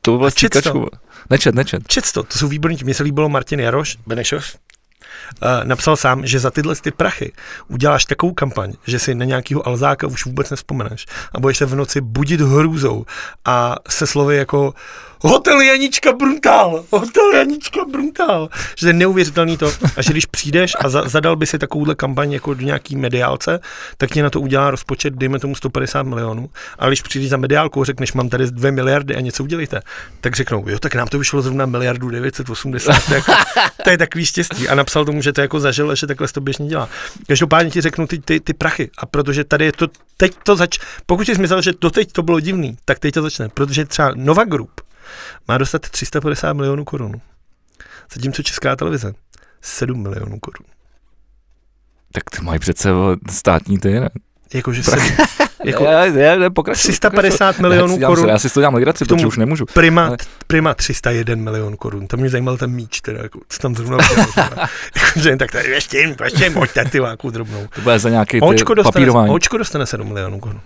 to 0.00 0.18
vole 0.18 0.30
stříkačku. 0.30 0.86
Nečet, 1.30 1.54
nečet. 1.54 1.82
Čet 1.86 2.12
to, 2.12 2.22
to 2.22 2.38
jsou 2.38 2.48
výborní, 2.48 2.78
mně 2.84 2.94
se 2.94 3.02
líbilo 3.02 3.28
Martin 3.28 3.60
Jaroš, 3.60 3.96
Benešov, 4.06 4.44
Uh, 5.42 5.48
napsal 5.64 5.96
sám, 5.96 6.26
že 6.26 6.38
za 6.38 6.50
tyhle 6.50 6.76
ty 6.76 6.90
prachy 6.90 7.32
uděláš 7.68 8.04
takovou 8.04 8.32
kampaň, 8.32 8.72
že 8.86 8.98
si 8.98 9.14
na 9.14 9.24
nějakého 9.24 9.68
Alzáka 9.68 10.06
už 10.06 10.24
vůbec 10.24 10.50
nespomeneš 10.50 11.06
a 11.34 11.40
budeš 11.40 11.58
se 11.58 11.66
v 11.66 11.74
noci 11.74 12.00
budit 12.00 12.40
hrůzou 12.40 13.04
a 13.44 13.76
se 13.88 14.06
slovy 14.06 14.36
jako 14.36 14.74
Hotel 15.22 15.60
Janička 15.60 16.12
Bruntál, 16.12 16.84
Hotel 16.90 17.32
Janička 17.34 17.84
Bruntál. 17.84 18.48
Že 18.76 18.88
je 18.88 18.92
neuvěřitelný 18.92 19.56
to. 19.56 19.72
A 19.96 20.02
že 20.02 20.10
když 20.10 20.26
přijdeš 20.26 20.76
a 20.78 20.88
za, 20.88 21.08
zadal 21.08 21.36
by 21.36 21.46
si 21.46 21.58
takovouhle 21.58 21.94
kampaň 21.94 22.32
jako 22.32 22.54
do 22.54 22.62
nějaký 22.62 22.96
mediálce, 22.96 23.60
tak 23.96 24.10
ti 24.10 24.22
na 24.22 24.30
to 24.30 24.40
udělá 24.40 24.70
rozpočet, 24.70 25.14
dejme 25.14 25.38
tomu 25.38 25.54
150 25.54 26.02
milionů. 26.02 26.50
A 26.78 26.86
když 26.86 27.02
přijdeš 27.02 27.30
za 27.30 27.36
mediálku 27.36 27.80
a 27.80 27.84
řekneš, 27.84 28.12
mám 28.12 28.28
tady 28.28 28.46
2 28.46 28.70
miliardy 28.70 29.16
a 29.16 29.20
něco 29.20 29.44
udělejte, 29.44 29.80
tak 30.20 30.36
řeknou, 30.36 30.68
jo, 30.68 30.78
tak 30.78 30.94
nám 30.94 31.08
to 31.08 31.18
vyšlo 31.18 31.42
zrovna 31.42 31.66
miliardu 31.66 32.10
980. 32.10 33.04
To 33.06 33.14
je, 33.14 33.16
jako, 33.16 33.32
to 33.84 33.90
je 33.90 33.98
takový 33.98 34.26
štěstí. 34.26 34.68
A 34.68 34.74
napsal 34.74 35.04
tomu, 35.04 35.22
že 35.22 35.32
to 35.32 35.40
jako 35.40 35.60
zažil, 35.60 35.94
že 35.94 36.06
takhle 36.06 36.28
to 36.28 36.40
běžně 36.40 36.66
dělá. 36.66 36.88
Každopádně 37.26 37.70
ti 37.70 37.80
řeknu 37.80 38.06
ty, 38.06 38.18
ty, 38.18 38.40
ty 38.40 38.54
prachy. 38.54 38.90
A 38.98 39.06
protože 39.06 39.44
tady 39.44 39.64
je 39.64 39.72
to, 39.72 39.88
teď 40.16 40.32
to 40.42 40.56
zač, 40.56 40.78
pokud 41.06 41.26
jsi 41.26 41.38
myslel, 41.38 41.62
že 41.62 41.72
doteď 41.80 42.12
to 42.12 42.22
bylo 42.22 42.40
divný, 42.40 42.76
tak 42.84 42.98
teď 42.98 43.14
to 43.14 43.22
začne. 43.22 43.48
Protože 43.48 43.84
třeba 43.84 44.12
Nova 44.14 44.44
Group, 44.44 44.80
má 45.48 45.58
dostat 45.58 45.88
350 45.88 46.52
milionů 46.52 46.84
korun. 46.84 47.20
Zatímco 48.14 48.42
Česká 48.42 48.76
televize 48.76 49.12
7 49.60 50.02
milionů 50.02 50.38
korun. 50.38 50.66
Tak 52.12 52.30
ty 52.30 52.42
mají 52.42 52.58
přece 52.58 52.90
státní 53.30 53.78
ty, 53.78 54.00
ne? 54.00 54.10
Jakože 54.54 54.82
se, 54.82 54.96
jako 55.64 55.84
já, 55.84 56.04
já, 56.04 56.34
já, 56.34 56.50
pokračuji, 56.50 56.82
350 56.82 57.38
pokračuji. 57.38 57.62
milionů 57.62 57.98
já, 58.00 58.08
korun. 58.08 58.28
Já 58.28 58.38
si 58.38 58.50
to 58.50 58.60
dělám 58.60 58.74
legraci, 58.74 59.04
protože 59.04 59.26
už 59.26 59.36
nemůžu. 59.36 59.66
Prima, 59.66 60.06
ale... 60.06 60.16
prima 60.46 60.74
301 60.74 61.34
milionů 61.34 61.76
korun. 61.76 62.06
To 62.06 62.16
mě 62.16 62.28
zajímal 62.28 62.56
ten 62.56 62.70
míč, 62.70 63.00
teda, 63.00 63.22
jako, 63.22 63.40
co 63.48 63.58
tam 63.58 63.74
zrovna 63.74 63.98
udělal. 64.10 64.28
jako, 65.16 65.36
tak 65.38 65.50
tady 65.50 65.70
ještě 65.70 65.98
jim, 65.98 66.16
ještě 66.24 66.44
jim, 66.44 66.54
pojďte 66.54 66.84
ty 66.84 67.00
váku 67.00 67.30
drobnou. 67.30 67.66
To 67.74 67.80
bude 67.80 67.98
za 67.98 68.08
nějaký 68.10 68.40
očko 68.40 68.74
dostane, 68.74 68.92
papírování. 68.92 69.32
Očko 69.32 69.58
dostane 69.58 69.86
7 69.86 70.08
milionů 70.08 70.40
korun 70.40 70.60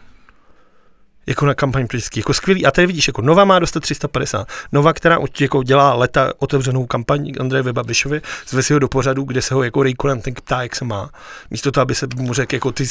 jako 1.27 1.47
na 1.47 1.55
kampaň 1.55 1.89
český, 1.89 2.21
jako 2.21 2.35
skvělý. 2.35 2.67
A 2.67 2.71
tady 2.71 2.87
vidíš, 2.87 3.09
jako 3.09 3.23
Nova 3.23 3.45
má 3.45 3.59
dostat 3.59 3.81
350. 3.81 4.49
Nova, 4.73 4.93
která 4.93 5.19
jako 5.41 5.63
dělá 5.63 5.95
leta 5.95 6.33
otevřenou 6.39 6.87
kampaň 6.87 7.33
Andreje 7.41 7.73
Babišovi, 7.73 8.21
zve 8.49 8.63
si 8.63 8.73
ho 8.73 8.79
do 8.79 8.89
pořadu, 8.89 9.25
kde 9.25 9.43
se 9.43 9.55
ho 9.55 9.63
jako 9.63 9.83
Ray 9.83 9.95
ten 10.23 10.35
ptá, 10.35 10.63
jak 10.63 10.77
se 10.77 10.85
má. 10.85 11.11
Místo 11.51 11.73
toho, 11.73 11.83
aby 11.83 11.95
se 11.95 12.07
mu 12.17 12.35
řekl, 12.35 12.55
jako 12.55 12.73
ty 12.73 12.85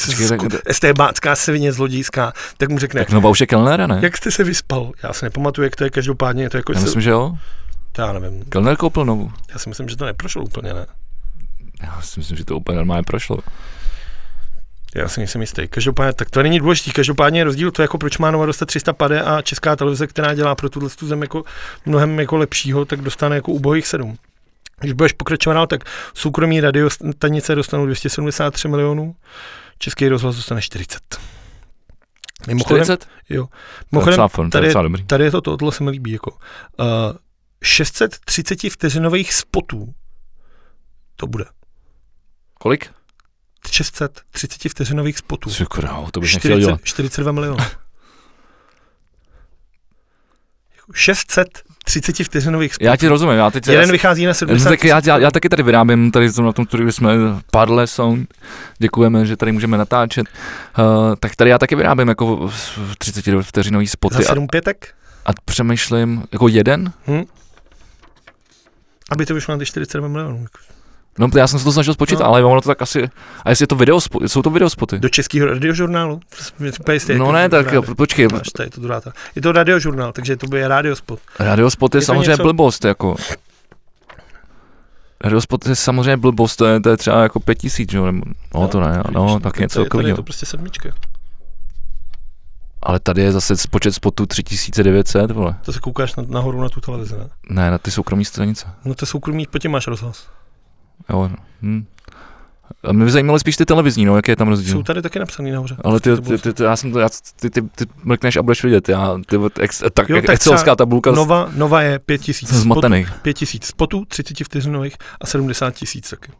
estébácká 0.66 1.36
svině 1.36 1.72
zlodějská, 1.72 2.32
tak 2.56 2.68
mu 2.68 2.78
řekne. 2.78 3.00
Tak 3.00 3.10
Nova 3.10 3.30
už 3.30 3.40
je 3.40 3.46
kelnera, 3.46 3.86
ne? 3.86 3.98
Jak 4.02 4.16
jste 4.16 4.30
se 4.30 4.44
vyspal? 4.44 4.92
Já 5.02 5.12
se 5.12 5.26
nepamatuju, 5.26 5.64
jak 5.64 5.76
to 5.76 5.84
je 5.84 5.90
každopádně. 5.90 6.42
Je 6.42 6.50
to 6.50 6.56
jako 6.56 6.72
Já 6.72 6.80
myslím, 6.80 7.02
se... 7.02 7.04
že 7.04 7.10
jo. 7.10 7.36
To 7.92 8.02
já 8.02 8.12
nevím. 8.12 8.44
Kelner 8.44 8.76
koupil 8.76 9.04
Novu. 9.04 9.32
Já 9.52 9.58
si 9.58 9.68
myslím, 9.68 9.88
že 9.88 9.96
to 9.96 10.04
neprošlo 10.04 10.42
úplně, 10.42 10.74
ne? 10.74 10.86
Já 11.82 12.00
si 12.02 12.20
myslím, 12.20 12.36
že 12.36 12.44
to 12.44 12.56
úplně 12.56 12.76
normálně 12.76 13.02
prošlo. 13.02 13.38
Já 14.94 15.08
si 15.08 15.20
nejsem 15.20 15.40
jistý. 15.40 15.68
Každopádně, 15.68 16.12
tak 16.12 16.30
to 16.30 16.42
není 16.42 16.58
důležité. 16.58 16.90
Každopádně 16.90 17.40
je 17.40 17.44
rozdíl 17.44 17.70
to, 17.70 17.82
jako 17.82 17.98
proč 17.98 18.18
má 18.18 18.30
Nova 18.30 18.46
dostat 18.46 18.66
300 18.66 18.92
pade 18.92 19.22
a 19.22 19.42
česká 19.42 19.76
televize, 19.76 20.06
která 20.06 20.34
dělá 20.34 20.54
pro 20.54 20.68
tuhle 20.68 20.88
zem 21.00 21.22
jako 21.22 21.44
mnohem 21.86 22.20
jako 22.20 22.36
lepšího, 22.36 22.84
tak 22.84 23.00
dostane 23.00 23.36
jako 23.36 23.52
ubohých 23.52 23.86
7. 23.86 24.16
Když 24.80 24.92
budeš 24.92 25.12
pokračovat 25.12 25.54
dál, 25.54 25.66
tak 25.66 25.84
soukromí 26.14 26.60
radio 26.60 26.90
stanice 26.90 27.54
dostanou 27.54 27.86
273 27.86 28.68
milionů, 28.68 29.16
český 29.78 30.08
rozhlas 30.08 30.36
dostane 30.36 30.62
40. 30.62 31.00
Mimochodem, 32.46 32.84
40? 32.84 33.08
Jo. 33.28 33.48
Mimochodem, 33.92 34.50
tady, 34.50 34.72
tady 35.06 35.24
je 35.24 35.30
to, 35.30 35.40
tohle 35.40 35.72
se 35.72 35.84
mi 35.84 35.90
líbí. 35.90 36.12
Jako, 36.12 36.30
uh, 36.30 36.86
630 37.62 38.70
vteřinových 38.70 39.34
spotů 39.34 39.94
to 41.16 41.26
bude. 41.26 41.44
Kolik? 42.54 42.93
630 43.70 44.68
vteřinových 44.68 45.18
spotů. 45.18 45.50
Cukrau, 45.50 46.06
to 46.10 46.20
bych 46.20 46.30
40, 46.30 46.48
nechtěl 46.48 46.60
dělat. 46.60 46.80
42 46.84 47.32
milionů. 47.32 47.64
600 50.94 51.62
30 51.84 52.24
vteřinových 52.24 52.74
spotů. 52.74 52.84
Já 52.84 52.96
ti 52.96 53.08
rozumím. 53.08 53.36
Já 53.36 53.50
teď 53.50 53.68
Jeden 53.68 53.88
já, 53.88 53.92
vychází 53.92 54.26
na 54.26 54.34
70. 54.34 54.68
Tak 54.68 54.84
já, 54.84 55.00
já, 55.04 55.18
já, 55.18 55.30
taky 55.30 55.48
tady 55.48 55.62
vyrábím, 55.62 56.10
tady 56.10 56.28
na 56.42 56.52
tom 56.52 56.66
studiu 56.66 56.92
jsme 56.92 57.12
Padle 57.50 57.86
Sound, 57.86 58.34
děkujeme, 58.78 59.26
že 59.26 59.36
tady 59.36 59.52
můžeme 59.52 59.78
natáčet. 59.78 60.26
Uh, 60.78 60.84
tak 61.20 61.36
tady 61.36 61.50
já 61.50 61.58
taky 61.58 61.76
vyrábím 61.76 62.08
jako 62.08 62.50
30 62.98 63.24
vteřinový 63.42 63.86
spoty. 63.86 64.14
Za 64.14 64.22
7 64.22 64.46
pětek? 64.46 64.94
A, 65.24 65.30
a 65.30 65.32
přemýšlím, 65.44 66.24
jako 66.32 66.48
jeden? 66.48 66.92
Hmm. 67.06 67.24
Aby 69.10 69.26
to 69.26 69.34
vyšlo 69.34 69.54
na 69.54 69.58
ty 69.58 69.66
42 69.66 70.08
milionů. 70.08 70.46
No, 71.18 71.28
já 71.36 71.46
jsem 71.46 71.58
se 71.58 71.64
to 71.64 71.72
snažil 71.72 71.94
spočítat, 71.94 72.24
no. 72.24 72.26
ale 72.26 72.44
ono 72.44 72.60
to 72.60 72.68
tak 72.68 72.82
asi... 72.82 73.10
A 73.44 73.50
jestli 73.50 73.62
je 73.62 73.66
to 73.66 73.76
video, 73.76 74.00
jsou 74.26 74.42
to 74.42 74.50
videospoty? 74.50 74.98
Do 74.98 75.08
českého 75.08 75.46
radiožurnálu? 75.46 76.20
No 77.16 77.32
ne, 77.32 77.48
tak 77.48 77.72
jo, 77.72 77.82
počkej. 77.82 78.28
Máš, 78.32 78.48
je 78.62 78.70
to 78.70 78.80
druhá. 78.80 79.00
Je 79.34 79.42
to 79.42 79.52
radiožurnál, 79.52 80.12
takže 80.12 80.36
to 80.36 80.46
bude 80.46 80.68
radiospot. 80.68 81.20
Radiospot 81.38 81.94
je, 81.94 81.98
je 81.98 82.02
samozřejmě 82.02 82.30
něco... 82.30 82.42
blbost, 82.42 82.84
jako. 82.84 83.16
Radiospot 85.24 85.66
je 85.66 85.76
samozřejmě 85.76 86.16
blbost, 86.16 86.56
to 86.56 86.66
je, 86.66 86.80
to 86.80 86.90
je 86.90 86.96
třeba 86.96 87.22
jako 87.22 87.40
pět 87.40 87.54
tisíc, 87.54 87.92
jo? 87.92 88.12
No, 88.12 88.20
no 88.54 88.68
to 88.68 88.80
ne, 88.80 89.02
no, 89.10 89.40
tak 89.40 89.58
něco 89.58 89.84
takového. 89.84 90.08
Je 90.08 90.14
to 90.14 90.22
prostě 90.22 90.46
sedmička. 90.46 90.88
Ale 92.82 93.00
tady 93.00 93.22
je 93.22 93.32
zase 93.32 93.54
počet 93.70 93.92
spotů 93.92 94.26
3900, 94.26 95.30
vole. 95.30 95.56
To 95.62 95.72
se 95.72 95.80
koukáš 95.80 96.16
na, 96.16 96.24
nahoru 96.28 96.62
na 96.62 96.68
tu 96.68 96.80
televizi, 96.80 97.14
ne? 97.18 97.28
Ne, 97.50 97.70
na 97.70 97.78
ty 97.78 97.90
soukromí 97.90 98.24
stranice. 98.24 98.66
No 98.84 98.94
to 98.94 99.06
soukromí, 99.06 99.46
po 99.46 99.68
máš 99.68 99.86
rozhlas. 99.86 100.28
Jo, 101.10 101.30
hm. 101.62 101.84
A 102.84 102.92
mě 102.92 103.04
by 103.04 103.10
zajímaly 103.10 103.40
spíš 103.40 103.56
ty 103.56 103.64
televizní, 103.64 104.04
no, 104.04 104.16
jaký 104.16 104.30
je 104.30 104.36
tam 104.36 104.48
rozdíl. 104.48 104.72
Jsou 104.72 104.82
tady 104.82 105.02
taky 105.02 105.18
napsaný 105.18 105.50
nahoře. 105.50 105.76
Ale 105.84 106.00
ty, 106.00 106.16
ty, 106.16 106.38
ty, 106.38 106.52
ty, 106.52 106.62
já 106.62 106.76
jsem 106.76 106.92
to, 106.92 106.98
já, 106.98 107.08
ty, 107.40 107.50
ty, 107.50 107.62
ty 107.62 107.86
mrkneš 108.04 108.36
a 108.36 108.42
budeš 108.42 108.64
vidět, 108.64 108.88
já, 108.88 109.18
ty, 109.26 109.36
ex, 109.60 109.82
tak, 109.94 110.08
jo, 110.08 110.16
tak 110.16 110.30
excelská 110.30 110.76
tabulka. 110.76 111.10
Nova, 111.10 111.50
nova 111.56 111.82
je 111.82 111.98
5000 111.98 112.52
zmatených. 112.52 113.12
5000 113.22 113.64
spotů, 113.64 114.04
30 114.04 114.44
vteřinových 114.44 114.96
a 115.20 115.26
70 115.26 115.70
tisíc 115.74 116.10
taky. 116.10 116.32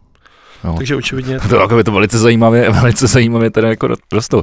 No. 0.65 0.75
Takže 0.77 0.97
očividně... 0.97 1.41
To, 1.41 1.57
jako 1.57 1.77
by 1.77 1.85
to 1.85 1.93
velice 1.93 2.19
zajímavě, 2.19 2.71
velice 2.81 3.07
zajímavě 3.07 3.51
teda 3.51 3.69
jako 3.69 3.89
dost 4.13 4.35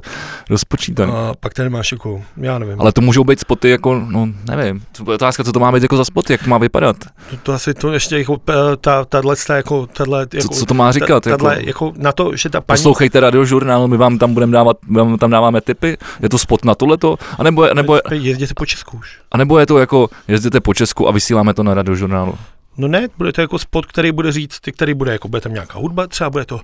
rozpočítané. 0.50 1.12
A 1.12 1.34
pak 1.40 1.54
tady 1.54 1.70
máš 1.70 1.92
jako, 1.92 2.24
já 2.38 2.60
nevím. 2.60 2.82
Ale 2.82 2.92
to 2.92 3.02
můžou 3.02 3.24
být 3.24 3.40
spoty 3.40 3.70
jako, 3.70 4.06
no 4.10 4.28
nevím, 4.56 4.84
to 4.98 5.12
je 5.12 5.16
otázka, 5.16 5.44
co 5.44 5.52
to 5.52 5.60
má 5.60 5.72
být 5.72 5.84
jako 5.84 5.98
za 5.98 6.06
spoty, 6.06 6.34
jak 6.34 6.44
to 6.44 6.50
má 6.50 6.58
vypadat. 6.58 6.96
To, 7.30 7.38
to 7.44 7.54
asi 7.54 7.74
to 7.74 7.94
ještě 7.94 8.18
jako, 8.18 8.38
ta, 8.78 9.06
tahle, 9.06 9.36
ta, 9.48 9.56
jako, 9.56 9.88
tahle, 9.88 10.28
jako, 10.34 10.48
co, 10.48 10.60
co, 10.60 10.66
to 10.66 10.74
má 10.74 10.92
říkat? 10.92 11.24
Ta, 11.24 11.30
tahle, 11.30 11.56
jako, 11.56 11.68
jako, 11.68 11.94
na 11.98 12.12
to, 12.12 12.36
že 12.36 12.50
ta 12.50 12.62
paní... 12.62 12.78
Poslouchejte 12.78 13.20
radiožurnál, 13.20 13.88
my 13.88 13.98
vám 13.98 14.18
tam 14.18 14.34
budeme 14.34 14.54
dávat, 14.54 14.78
my 14.88 14.98
vám 14.98 15.18
tam 15.18 15.32
dáváme 15.32 15.62
tipy, 15.62 15.98
je 16.22 16.30
to 16.30 16.38
spot 16.38 16.66
na 16.66 16.76
tohleto, 16.76 17.18
anebo, 17.38 17.74
nebo, 17.74 18.00
Jezděte 18.12 18.54
po 18.54 18.66
Česku 18.66 18.98
už. 18.98 19.20
A 19.32 19.38
nebo 19.38 19.60
je 19.60 19.66
to 19.66 19.78
jako, 19.78 20.10
jezděte 20.28 20.60
po 20.60 20.74
Česku 20.74 21.08
a 21.08 21.12
vysíláme 21.12 21.54
to 21.54 21.64
na 21.64 21.74
radiožurnálu. 21.74 22.38
No 22.78 22.88
ne, 22.88 23.08
bude 23.18 23.32
to 23.32 23.42
jako 23.42 23.60
spot, 23.60 23.86
který 23.86 24.12
bude 24.12 24.32
říct, 24.32 24.60
který 24.72 24.94
bude 24.94 25.12
jako, 25.12 25.28
bude 25.28 25.42
tam 25.42 25.54
nějaká 25.54 25.80
hudba, 25.80 26.08
třeba 26.08 26.30
bude 26.30 26.46
to, 26.46 26.62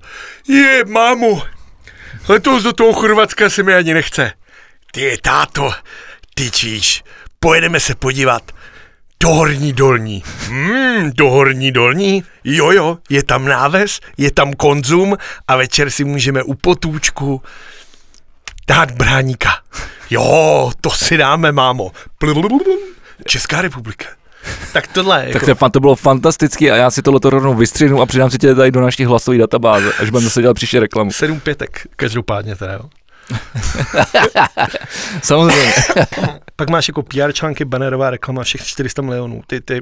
je, 0.47 0.85
mámu, 0.85 1.41
letos 2.27 2.63
do 2.63 2.73
toho 2.73 2.93
Chorvatska 2.93 3.49
se 3.49 3.63
mi 3.63 3.73
ani 3.73 3.93
nechce. 3.93 4.31
Ty, 4.91 5.17
táto, 5.21 5.71
ty 6.33 6.51
číš, 6.51 7.03
pojedeme 7.39 7.79
se 7.79 7.95
podívat 7.95 8.51
do 9.19 9.29
Horní 9.29 9.73
Dolní. 9.73 10.23
Hmm, 10.47 11.11
do 11.15 11.29
Horní 11.29 11.71
Dolní? 11.71 12.23
Jo, 12.43 12.71
jo, 12.71 12.97
je 13.09 13.23
tam 13.23 13.45
náves, 13.45 13.99
je 14.17 14.31
tam 14.31 14.53
konzum 14.53 15.17
a 15.47 15.55
večer 15.55 15.89
si 15.89 16.03
můžeme 16.03 16.43
u 16.43 16.53
potůčku 16.53 17.41
dát 18.67 18.91
bráníka. 18.91 19.59
Jo, 20.09 20.71
to 20.81 20.89
si 20.89 21.17
dáme, 21.17 21.51
mámo. 21.51 21.91
Česká 23.25 23.61
republika. 23.61 24.05
Tak 24.73 24.87
tohle. 24.87 25.23
Jako... 25.27 25.45
Tak 25.45 25.59
to, 25.59 25.69
to 25.69 25.79
bylo 25.79 25.95
fantastický 25.95 26.71
a 26.71 26.75
já 26.75 26.91
si 26.91 27.01
tohle 27.01 27.19
rovnou 27.23 27.53
vystřihnu 27.53 28.01
a 28.01 28.05
přidám 28.05 28.29
si 28.29 28.37
tě 28.37 28.55
tady 28.55 28.71
do 28.71 28.81
naší 28.81 29.05
hlasové 29.05 29.37
databáze, 29.37 29.93
až 29.93 30.09
budeme 30.09 30.23
zase 30.23 30.41
dělat 30.41 30.53
příště 30.53 30.79
reklamu. 30.79 31.11
Sedm 31.11 31.39
pětek, 31.39 31.87
každopádně 31.95 32.55
teda, 32.55 32.73
jo. 32.73 32.89
Samozřejmě. 35.23 35.73
Pak 36.55 36.69
máš 36.69 36.87
jako 36.87 37.03
PR 37.03 37.33
články, 37.33 37.65
bannerová 37.65 38.09
reklama, 38.09 38.43
všech 38.43 38.65
400 38.65 39.01
milionů. 39.01 39.41
Ty, 39.47 39.61
ty 39.61 39.81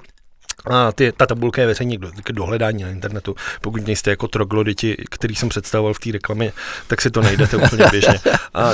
a 0.66 0.92
ty, 0.92 1.12
ta 1.12 1.26
tabulka 1.26 1.62
je 1.62 1.68
veřejně 1.68 1.98
k 1.98 2.32
dohledání 2.32 2.84
na 2.84 2.90
internetu. 2.90 3.36
Pokud 3.62 3.88
nejste 3.88 4.10
jako 4.10 4.28
trogloditi, 4.28 5.04
který 5.10 5.36
jsem 5.36 5.50
představoval 5.50 5.94
v 5.94 6.00
té 6.00 6.12
reklamě, 6.12 6.54
tak 6.88 7.02
si 7.02 7.12
to 7.12 7.22
najdete 7.22 7.58
úplně 7.58 7.86
běžně. 7.92 8.20
A 8.54 8.74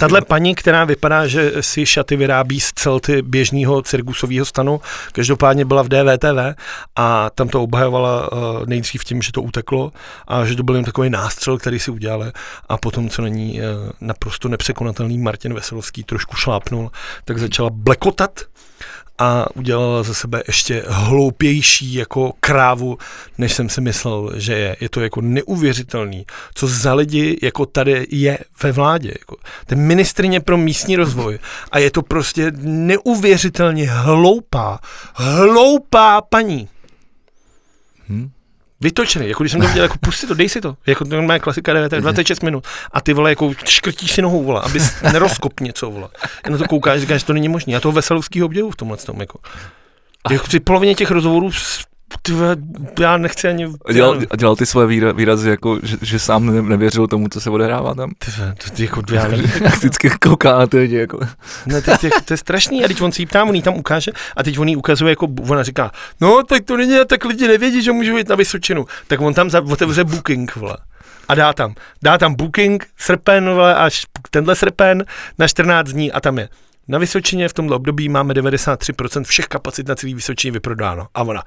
tahle, 0.00 0.20
paní, 0.20 0.54
která 0.54 0.84
vypadá, 0.84 1.26
že 1.26 1.52
si 1.60 1.86
šaty 1.86 2.16
vyrábí 2.16 2.60
z 2.60 2.72
celty 2.72 3.22
běžného 3.22 3.82
cirkusového 3.82 4.44
stanu, 4.44 4.80
každopádně 5.12 5.64
byla 5.64 5.82
v 5.82 5.88
DVTV 5.88 6.60
a 6.96 7.30
tam 7.30 7.48
to 7.48 7.62
obhajovala 7.62 8.32
uh, 8.32 8.38
nejdřív 8.66 9.04
tím, 9.04 9.22
že 9.22 9.32
to 9.32 9.42
uteklo 9.42 9.92
a 10.28 10.44
že 10.44 10.56
to 10.56 10.62
byl 10.62 10.74
jen 10.74 10.84
takový 10.84 11.10
nástřel, 11.10 11.58
který 11.58 11.78
si 11.78 11.90
udělali 11.90 12.32
a 12.68 12.76
potom, 12.76 13.08
co 13.08 13.22
není 13.22 13.60
uh, 13.60 13.66
naprosto 14.00 14.48
nepřekonatelný 14.48 15.18
Martin 15.18 15.54
Veselovský 15.54 16.04
trošku 16.04 16.36
šlápnul, 16.36 16.90
tak 17.24 17.38
začala 17.38 17.70
blekotat 17.72 18.40
a 19.20 19.46
udělala 19.54 20.02
ze 20.02 20.14
sebe 20.14 20.42
ještě 20.46 20.84
hloupější 20.88 21.94
jako 21.94 22.32
krávu, 22.40 22.98
než 23.38 23.52
jsem 23.52 23.68
si 23.68 23.80
myslel, 23.80 24.32
že 24.36 24.54
je. 24.54 24.76
Je 24.80 24.88
to 24.88 25.00
jako 25.00 25.20
neuvěřitelný, 25.20 26.26
co 26.54 26.66
za 26.66 26.94
lidi 26.94 27.38
jako 27.42 27.66
tady 27.66 28.06
je 28.10 28.38
ve 28.62 28.72
vládě. 28.72 29.12
Jako. 29.18 29.36
Ten 29.66 29.80
ministrině 29.80 30.40
pro 30.40 30.56
místní 30.56 30.96
rozvoj 30.96 31.38
a 31.72 31.78
je 31.78 31.90
to 31.90 32.02
prostě 32.02 32.52
neuvěřitelně 32.62 33.90
hloupá, 33.90 34.78
hloupá 35.14 36.20
paní. 36.20 36.68
Hmm? 38.08 38.30
Vytočený, 38.80 39.28
jako 39.28 39.42
když 39.42 39.52
jsem 39.52 39.60
to 39.60 39.66
viděl, 39.66 39.82
jako 39.82 39.98
pusti 40.00 40.26
to, 40.26 40.34
dej 40.34 40.48
si 40.48 40.60
to, 40.60 40.76
jako 40.86 41.04
to 41.04 41.22
má 41.22 41.38
klasika 41.38 41.72
9, 41.72 41.92
26 41.92 42.42
minut 42.42 42.64
a 42.92 43.00
ty 43.00 43.12
vole, 43.12 43.30
jako 43.30 43.52
škrtíš 43.64 44.12
si 44.12 44.22
nohou, 44.22 44.44
vole, 44.44 44.60
abys 44.60 45.02
nerozkop 45.02 45.60
něco, 45.60 45.90
vole. 45.90 46.08
Já 46.44 46.50
na 46.50 46.58
to 46.58 46.64
koukáš, 46.64 47.00
říkáš, 47.00 47.20
že 47.20 47.26
to 47.26 47.32
není 47.32 47.48
možné. 47.48 47.72
Já 47.72 47.80
toho 47.80 47.92
veselovského 47.92 48.46
obdivu 48.46 48.70
v 48.70 48.76
tomhle 48.76 48.96
tom, 48.96 49.20
jako. 49.20 49.38
Jako 50.30 50.46
při 50.46 50.60
polovině 50.60 50.94
těch 50.94 51.10
rozhovorů 51.10 51.50
Tyve, 52.22 52.56
já 53.00 53.16
nechci 53.16 53.48
ani... 53.48 53.68
A 53.86 53.92
dělal, 53.92 54.20
a 54.30 54.36
dělal 54.36 54.56
ty 54.56 54.66
svoje 54.66 55.12
výrazy, 55.12 55.50
jako, 55.50 55.78
že, 55.82 55.96
že 56.02 56.18
sám 56.18 56.68
nevěřil 56.68 57.06
tomu, 57.06 57.28
co 57.28 57.40
se 57.40 57.50
odehrává 57.50 57.94
tam? 57.94 58.10
Tyve, 58.18 58.54
to, 58.76 58.82
jako, 58.82 59.02
já. 59.12 59.26
Vždycky 59.76 60.10
kouká 60.10 60.58
na 60.58 60.66
ty 60.66 60.78
lidi, 60.78 60.96
jako. 60.96 61.20
Ne, 61.66 61.82
to, 61.82 61.90
to, 61.98 62.08
to, 62.24 62.32
je 62.32 62.36
strašný, 62.36 62.84
a 62.84 62.88
teď 62.88 63.00
on 63.00 63.12
si 63.12 63.26
ptá, 63.26 63.44
on 63.44 63.54
jí 63.54 63.62
tam 63.62 63.76
ukáže, 63.76 64.12
a 64.36 64.42
teď 64.42 64.58
on 64.58 64.68
jí 64.68 64.76
ukazuje, 64.76 65.10
jako 65.10 65.28
ona 65.48 65.62
říká, 65.62 65.90
no, 66.20 66.42
tak 66.42 66.64
to 66.64 66.76
není, 66.76 66.98
tak 67.06 67.24
lidi 67.24 67.48
nevědí, 67.48 67.82
že 67.82 67.92
můžu 67.92 68.16
jít 68.16 68.28
na 68.28 68.36
Vysočinu. 68.36 68.86
Tak 69.06 69.20
on 69.20 69.34
tam 69.34 69.50
otevře 69.70 70.04
booking, 70.04 70.56
vole 70.56 70.76
a 71.30 71.34
dá 71.34 71.52
tam. 71.52 71.74
Dá 72.02 72.18
tam 72.18 72.34
booking, 72.34 72.86
srpen, 72.96 73.50
vole, 73.50 73.74
až 73.74 74.06
tenhle 74.30 74.56
srpen 74.56 75.04
na 75.38 75.48
14 75.48 75.88
dní 75.88 76.12
a 76.12 76.20
tam 76.20 76.38
je. 76.38 76.48
Na 76.88 76.98
Vysočině 76.98 77.48
v 77.48 77.52
tomto 77.52 77.76
období 77.76 78.08
máme 78.08 78.34
93% 78.34 79.24
všech 79.24 79.46
kapacit 79.46 79.88
na 79.88 79.94
celý 79.94 80.14
Vysočině 80.14 80.52
vyprodáno. 80.52 81.06
A 81.14 81.22
ona, 81.22 81.42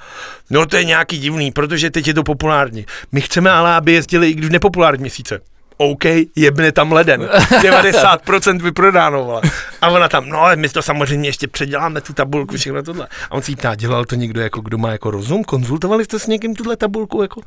no 0.50 0.65
to 0.65 0.78
je 0.78 0.84
nějaký 0.84 1.17
divný, 1.17 1.52
protože 1.52 1.91
teď 1.91 2.08
je 2.08 2.13
to 2.13 2.24
populární. 2.24 2.86
My 3.12 3.22
chceme 3.22 3.52
ale, 3.52 3.76
aby 3.76 3.91
jezdili 3.93 4.30
i 4.30 4.41
v 4.41 4.50
nepopulární 4.50 5.02
měsíce. 5.02 5.39
OK, 5.78 6.04
jebne 6.36 6.72
tam 6.72 6.91
leden. 6.91 7.22
90% 7.50 8.62
vyprodáno, 8.62 9.24
vole. 9.24 9.41
A 9.82 9.89
ona 9.89 10.10
tam, 10.10 10.30
no, 10.30 10.46
my 10.56 10.69
to 10.69 10.82
samozřejmě 10.82 11.30
ještě 11.30 11.48
předěláme 11.48 12.02
tu 12.02 12.13
tabulku, 12.13 12.58
všechno 12.58 12.84
tohle. 12.84 13.08
A 13.30 13.32
on 13.32 13.41
si 13.41 13.56
ptá, 13.56 13.76
dělal 13.76 14.06
to 14.06 14.15
někdo, 14.15 14.41
jako 14.41 14.62
kdo 14.62 14.78
má 14.78 14.91
jako 14.91 15.12
rozum? 15.12 15.43
Konzultovali 15.43 16.06
jste 16.06 16.19
s 16.19 16.28
někým 16.28 16.56
tuhle 16.56 16.78
tabulku, 16.78 17.22
jako? 17.22 17.41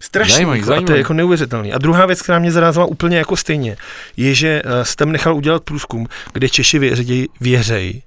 Strašný, 0.00 0.34
zajímavý, 0.34 0.62
zajímavý. 0.62 0.84
a 0.84 0.86
to 0.86 0.92
je 0.92 0.98
jako 0.98 1.12
neuvěřitelný. 1.12 1.72
A 1.72 1.78
druhá 1.78 2.06
věc, 2.06 2.22
která 2.22 2.38
mě 2.38 2.52
zarazila 2.52 2.86
úplně 2.86 3.18
jako 3.18 3.36
stejně, 3.36 3.76
je, 4.16 4.34
že 4.34 4.62
uh, 4.64 4.70
jste 4.82 5.06
nechal 5.06 5.36
udělat 5.36 5.62
průzkum, 5.62 6.06
kde 6.32 6.48
Češi 6.48 6.78
věřejí, 6.78 7.28
věřej, 7.40 8.02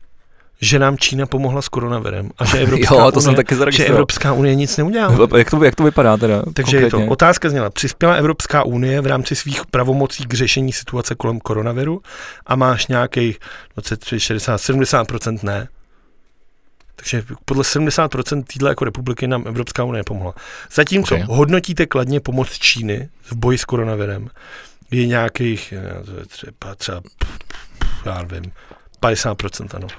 že 0.61 0.79
nám 0.79 0.97
Čína 0.97 1.25
pomohla 1.25 1.61
s 1.61 1.69
koronavirem 1.69 2.29
a 2.37 2.45
že 2.45 2.57
Evropská, 2.61 2.95
jo, 2.95 3.11
to 3.11 3.19
unie, 3.19 3.21
jsem 3.21 3.35
taky 3.35 3.55
že 3.69 3.85
Evropská 3.85 4.33
unie 4.33 4.55
nic 4.55 4.77
neudělala. 4.77 5.27
Jak 5.37 5.49
to, 5.49 5.63
jak 5.63 5.75
to 5.75 5.83
vypadá 5.83 6.17
teda? 6.17 6.43
Takže 6.53 6.77
konkrétně? 6.77 7.03
je 7.03 7.05
to, 7.05 7.11
otázka 7.11 7.49
zněla, 7.49 7.69
přispěla 7.69 8.13
Evropská 8.13 8.63
unie 8.63 9.01
v 9.01 9.05
rámci 9.05 9.35
svých 9.35 9.65
pravomocí 9.65 10.25
k 10.25 10.33
řešení 10.33 10.73
situace 10.73 11.15
kolem 11.15 11.39
koronaviru 11.39 12.01
a 12.45 12.55
máš 12.55 12.87
nějakých 12.87 13.39
23, 13.75 14.19
60, 14.19 14.57
70% 14.57 15.39
ne. 15.43 15.67
Takže 16.95 17.23
podle 17.45 17.63
70% 17.63 18.43
týdle 18.43 18.69
jako 18.71 18.85
republiky 18.85 19.27
nám 19.27 19.43
Evropská 19.47 19.83
unie 19.83 20.03
pomohla. 20.03 20.33
Zatímco 20.73 21.15
okay. 21.15 21.27
hodnotíte 21.29 21.85
kladně 21.85 22.19
pomoc 22.19 22.49
Číny 22.49 23.09
v 23.21 23.33
boji 23.33 23.57
s 23.57 23.65
koronavirem, 23.65 24.29
je 24.91 25.07
nějakých 25.07 25.73
třeba, 26.27 26.75
třeba 26.75 27.01
já 28.05 28.21
nevím, 28.21 28.51
50% 29.01 29.67
ano. 29.73 29.87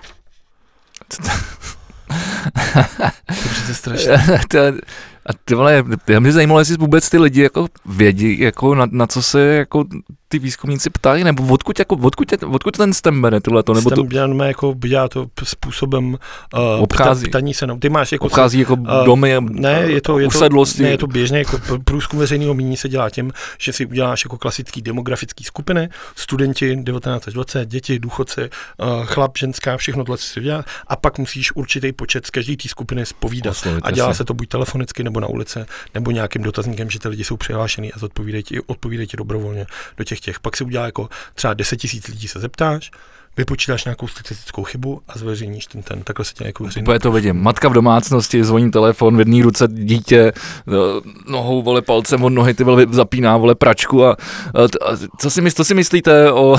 to 3.27 3.33
je 3.33 3.49
přece 3.51 3.75
strašné. 3.75 4.41
A 5.27 5.33
ty 5.45 5.55
vole, 5.55 5.85
já 6.09 6.21
mě 6.21 6.33
zajímalo, 6.33 6.59
jestli 6.61 6.77
vůbec 6.77 7.11
ty 7.11 7.19
lidi 7.19 7.43
jako 7.43 7.69
vědí, 7.87 8.41
jako 8.41 8.75
na, 8.75 8.87
na 8.91 9.07
co 9.07 9.23
se 9.23 9.41
jako 9.41 9.85
ty 10.35 10.39
výzkumníci 10.39 10.91
ptají, 10.91 11.25
nebo 11.25 11.47
odkud, 11.47 11.79
jako, 11.79 11.95
odkud, 11.95 12.33
odkud 12.51 12.77
ten 12.77 12.93
STEM 12.93 13.23
bere 13.23 13.41
tohle 13.41 13.63
to, 13.63 13.75
nebo 13.75 13.91
STEM 13.91 14.39
to... 14.39 14.45
Jako, 14.45 14.75
dělá 14.87 15.09
to 15.09 15.27
způsobem 15.45 16.19
uh, 16.55 16.83
obchází, 16.83 17.29
ptaní 17.29 17.55
se, 17.55 17.67
no, 17.67 17.79
ty 17.79 17.89
máš 17.89 18.13
jako... 18.13 18.27
Obchází 18.27 18.59
jako 18.59 18.75
uh, 18.75 19.05
domy, 19.05 19.37
ne, 19.41 19.71
je 19.87 20.01
to, 20.01 20.19
je 20.19 20.29
to, 20.29 20.65
ne, 20.79 20.91
je 20.91 20.99
to 20.99 21.07
běžně, 21.07 21.39
jako 21.39 21.59
průzkum 21.85 22.19
veřejného 22.19 22.55
mínění 22.55 22.77
se 22.77 22.89
dělá 22.89 23.11
tím, 23.11 23.33
že 23.59 23.73
si 23.73 23.87
uděláš 23.87 24.25
jako 24.25 24.39
klasický 24.39 24.83
demografický 24.83 25.45
skupiny, 25.45 25.89
studenti 26.17 26.77
19 26.77 27.29
až 27.29 27.35
20, 27.35 27.69
děti, 27.69 27.99
důchodci, 27.99 28.41
uh, 28.41 29.05
chlap, 29.05 29.39
ženská, 29.39 29.77
všechno 29.77 30.05
tohle 30.05 30.19
si 30.19 30.41
dělá. 30.41 30.65
A 30.87 30.97
pak 30.97 31.19
musíš 31.19 31.57
určitý 31.57 31.93
počet 31.93 32.27
z 32.27 32.31
každé 32.31 32.57
té 32.57 32.69
skupiny 32.69 33.07
spovídat. 33.07 33.51
Oslovit, 33.51 33.85
a 33.87 33.91
dělá 33.91 34.09
jasně. 34.09 34.19
se 34.19 34.25
to 34.25 34.35
buď 34.35 34.49
telefonicky, 34.49 35.05
nebo 35.05 35.21
na 35.21 35.27
ulici, 35.27 35.59
nebo 35.95 36.11
nějakým 36.11 36.43
dotazníkem, 36.43 36.91
že 36.91 36.99
ty 36.99 37.09
lidi 37.09 37.25
jsou 37.25 37.37
přihlášený 37.37 37.93
a 37.93 38.03
odpovídají 38.03 38.43
ti, 38.43 38.61
odpovídají 38.61 39.09
ti 39.09 39.17
dobrovolně 39.17 39.67
do 39.97 40.05
těch 40.05 40.21
těch. 40.25 40.41
Pak 40.41 40.57
si 40.57 40.65
udělá 40.65 40.87
jako 40.87 41.09
třeba 41.35 41.55
10 41.55 41.77
tisíc 41.77 42.09
lidí 42.09 42.29
se 42.29 42.41
zeptáš, 42.41 42.91
vypočítáš 43.37 43.85
nějakou 43.85 44.09
statistickou 44.09 44.65
chybu 44.65 45.01
a 45.09 45.19
zveřejníš 45.19 45.67
ten, 45.67 45.83
ten 45.83 46.03
takhle 46.03 46.25
se 46.25 46.35
tě 46.35 46.45
jako 46.45 46.65
veřejný. 46.65 46.85
Úplně 46.85 46.99
to 46.99 47.13
vidím. 47.13 47.43
Matka 47.43 47.69
v 47.69 47.73
domácnosti, 47.73 48.45
zvoní 48.45 48.71
telefon, 48.71 49.17
v 49.17 49.19
jedné 49.19 49.43
ruce 49.43 49.69
dítě, 49.69 50.33
no, 50.67 51.01
nohou, 51.29 51.63
vole, 51.63 51.83
palcem 51.83 52.25
od 52.25 52.29
nohy, 52.29 52.55
ty 52.55 52.65
vole, 52.65 52.87
zapíná, 52.91 53.37
vole, 53.37 53.55
pračku 53.55 54.05
a, 54.05 54.11
a, 54.55 54.63
a 54.63 54.97
co, 55.19 55.31
si, 55.31 55.51
co 55.51 55.65
si 55.65 55.75
myslíte 55.75 56.33
o, 56.33 56.57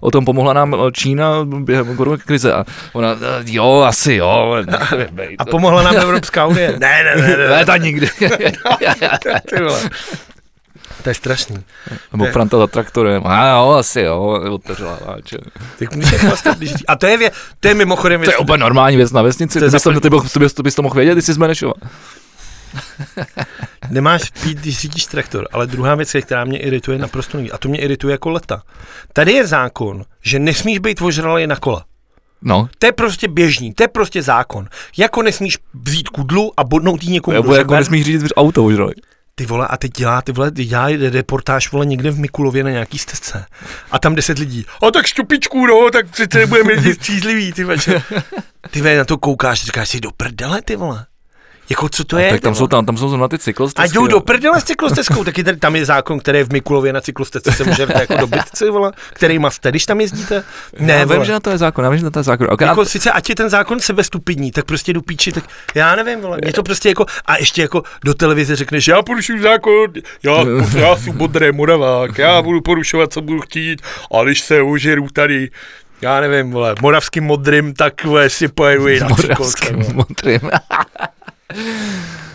o 0.00 0.10
tom, 0.10 0.24
pomohla 0.24 0.52
nám 0.52 0.76
Čína 0.92 1.44
během 1.44 1.96
krize 2.26 2.52
a 2.52 2.64
ona, 2.92 3.16
jo, 3.44 3.84
asi 3.86 4.14
jo. 4.14 4.56
A 5.38 5.44
pomohla 5.44 5.82
nám 5.82 5.96
Evropská 5.96 6.46
unie? 6.46 6.76
Ne, 6.82 7.04
ne, 7.04 7.22
ne, 7.22 7.36
ne. 7.36 7.48
Ne, 7.48 7.64
ta 7.64 7.76
nikdy. 7.76 8.06
ty 9.50 9.62
vole. 9.62 9.90
To 11.02 11.10
je 11.10 11.14
strašný. 11.14 11.64
Nebo 12.12 12.24
je... 12.24 12.32
Franta 12.32 12.58
za 12.58 12.66
traktorem. 12.66 13.22
A 13.26 13.48
jo, 13.48 13.70
asi 13.70 14.00
jo, 14.00 14.40
otevřela 14.50 14.98
váče. 15.06 15.38
Tak 15.78 15.96
můžeš 15.96 16.24
vlastně, 16.28 16.52
když... 16.58 16.72
A 16.88 16.96
to 16.96 17.06
je, 17.06 17.18
vě... 17.18 17.30
to 17.60 17.68
je 17.68 17.74
mimochodem... 17.74 18.22
To 18.22 18.30
je 18.30 18.36
úplně 18.36 18.58
normální 18.58 18.96
věc 18.96 19.12
na 19.12 19.22
vesnici. 19.22 19.60
To 19.60 19.68
bys 19.68 19.82
to, 19.82 20.00
ty, 20.00 20.10
bys, 20.10 20.36
bys, 20.38 20.54
to, 20.54 20.62
bys 20.62 20.74
to 20.74 20.82
mohl 20.82 20.94
vědět, 20.94 21.14
ty 21.14 21.22
jsi 21.22 21.32
z 21.32 21.38
Benešova. 21.38 21.74
Nemáš 23.90 24.30
pít, 24.42 24.58
když 24.58 24.78
řídíš 24.78 25.06
traktor, 25.06 25.48
ale 25.52 25.66
druhá 25.66 25.94
věc, 25.94 26.16
která 26.22 26.44
mě 26.44 26.58
irituje 26.58 26.98
naprosto 26.98 27.36
nejvíc, 27.36 27.52
a 27.52 27.58
to 27.58 27.68
mě 27.68 27.78
irituje 27.78 28.12
jako 28.12 28.30
leta. 28.30 28.62
Tady 29.12 29.32
je 29.32 29.46
zákon, 29.46 30.04
že 30.22 30.38
nesmíš 30.38 30.78
být 30.78 31.02
ožralý 31.02 31.46
na 31.46 31.56
kola. 31.56 31.84
No. 32.42 32.68
To 32.78 32.86
je 32.86 32.92
prostě 32.92 33.28
běžný, 33.28 33.74
to 33.74 33.82
je 33.82 33.88
prostě 33.88 34.22
zákon. 34.22 34.68
Jako 34.96 35.22
nesmíš 35.22 35.58
vzít 35.84 36.08
kudlu 36.08 36.52
a 36.56 36.64
bodnout 36.64 37.02
jí 37.02 37.12
někomu 37.12 37.34
Nebo 37.34 37.54
jako 37.54 37.74
nesmíš 37.74 38.04
řídit 38.04 38.32
auto 38.36 38.62
už, 38.62 38.74
ty 39.34 39.46
vole, 39.46 39.66
a 39.66 39.76
teď 39.76 39.92
dělá, 39.92 40.22
ty 40.22 40.32
vole, 40.32 40.50
dělá 40.50 40.88
reportáž, 41.10 41.72
vole, 41.72 41.86
někde 41.86 42.10
v 42.10 42.18
Mikulově 42.18 42.64
na 42.64 42.70
nějaký 42.70 42.98
stezce. 42.98 43.46
A 43.90 43.98
tam 43.98 44.14
deset 44.14 44.38
lidí. 44.38 44.66
A 44.82 44.90
tak 44.90 45.06
štupičku, 45.06 45.66
no, 45.66 45.90
tak 45.92 46.10
přece 46.10 46.46
budeme 46.46 46.72
jezdit 46.72 46.94
střízlivý, 46.94 47.52
ty 47.52 47.64
večer. 47.64 48.02
Ty 48.70 48.80
vole, 48.80 48.96
na 48.96 49.04
to 49.04 49.18
koukáš, 49.18 49.64
říkáš 49.64 49.88
si 49.88 50.00
do 50.00 50.10
prdele, 50.10 50.62
ty 50.62 50.76
vole. 50.76 51.06
Jako 51.72 51.88
co 51.88 52.04
to 52.04 52.16
a 52.16 52.20
je? 52.20 52.30
Tak 52.30 52.40
tam 52.40 52.54
jsou, 52.54 52.66
tam, 52.66 52.86
tam 52.86 52.96
jsou 52.96 53.08
zrovna 53.08 53.28
ty 53.28 53.38
cyklostezky. 53.38 53.90
A 53.90 53.94
jdou 53.94 54.06
do 54.06 54.20
prdele 54.20 54.60
s 54.60 54.64
cyklostezkou, 54.64 55.24
taky 55.32 55.44
tady, 55.44 55.56
tam 55.56 55.76
je 55.76 55.84
zákon, 55.84 56.18
který 56.18 56.38
je 56.38 56.44
v 56.44 56.52
Mikulově 56.52 56.92
na 56.92 57.00
cyklostezce 57.00 57.52
se 57.52 57.64
může 57.64 57.86
jako 57.94 58.16
do 58.16 58.26
bytci, 58.26 58.70
vole, 58.70 58.92
který 59.12 59.38
má 59.38 59.50
jste, 59.50 59.70
když 59.70 59.86
tam 59.86 60.00
jezdíte. 60.00 60.44
Ne, 60.78 60.92
já 60.92 61.04
vím, 61.04 61.24
že 61.24 61.32
na 61.32 61.40
to 61.40 61.50
je 61.50 61.58
zákon, 61.58 61.84
já 61.84 61.90
vím, 61.90 61.98
že 61.98 62.04
na 62.04 62.10
to 62.10 62.18
je 62.18 62.22
zákon. 62.22 62.46
Okay, 62.50 62.68
jako 62.68 62.80
a... 62.80 62.84
sice, 62.84 63.10
ať 63.10 63.28
je 63.28 63.34
ten 63.34 63.48
zákon 63.48 63.80
sebestupidní, 63.80 64.50
tak 64.50 64.64
prostě 64.64 64.92
do 64.92 65.02
píči, 65.02 65.32
tak 65.32 65.44
já 65.74 65.96
nevím, 65.96 66.20
vole, 66.20 66.38
je 66.46 66.52
to 66.52 66.62
prostě 66.62 66.88
jako, 66.88 67.06
a 67.26 67.36
ještě 67.36 67.62
jako 67.62 67.82
do 68.04 68.14
televize 68.14 68.56
řekneš, 68.56 68.88
já 68.88 69.02
porušuju 69.02 69.42
zákon, 69.42 69.92
já, 70.22 70.44
já 70.78 70.96
jsem 70.96 71.16
bodré 71.16 71.52
moravák, 71.52 72.18
já 72.18 72.42
budu 72.42 72.60
porušovat, 72.60 73.12
co 73.12 73.20
budu 73.20 73.40
chtít, 73.40 73.82
a 74.18 74.24
když 74.24 74.40
se 74.40 74.62
ožeru 74.62 75.06
tady 75.12 75.50
já 76.02 76.20
nevím, 76.20 76.50
vole, 76.50 76.74
moravským 76.80 77.24
modrým, 77.24 77.74
tak 77.74 78.04
vole, 78.04 78.30
si 78.30 78.48
pojedu 78.48 78.86
na 79.00 79.08
Moravským 79.08 79.84
modrým. 79.94 80.40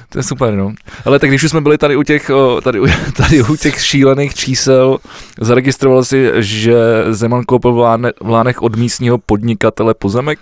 To 0.09 0.19
je 0.19 0.23
super, 0.23 0.53
no. 0.53 0.73
Ale 1.05 1.19
tak 1.19 1.29
když 1.29 1.43
už 1.43 1.51
jsme 1.51 1.61
byli 1.61 1.77
tady 1.77 1.95
u 1.95 2.03
těch, 2.03 2.31
tady, 2.63 2.79
tady 3.17 3.43
u 3.43 3.55
těch 3.55 3.85
šílených 3.85 4.35
čísel, 4.35 4.97
zaregistroval 5.41 6.03
si, 6.03 6.31
že 6.35 6.75
Zeman 7.09 7.43
koupil 7.43 7.73
v 8.21 8.29
Lánech 8.29 8.61
od 8.61 8.75
místního 8.75 9.17
podnikatele 9.17 9.93
pozemek. 9.93 10.39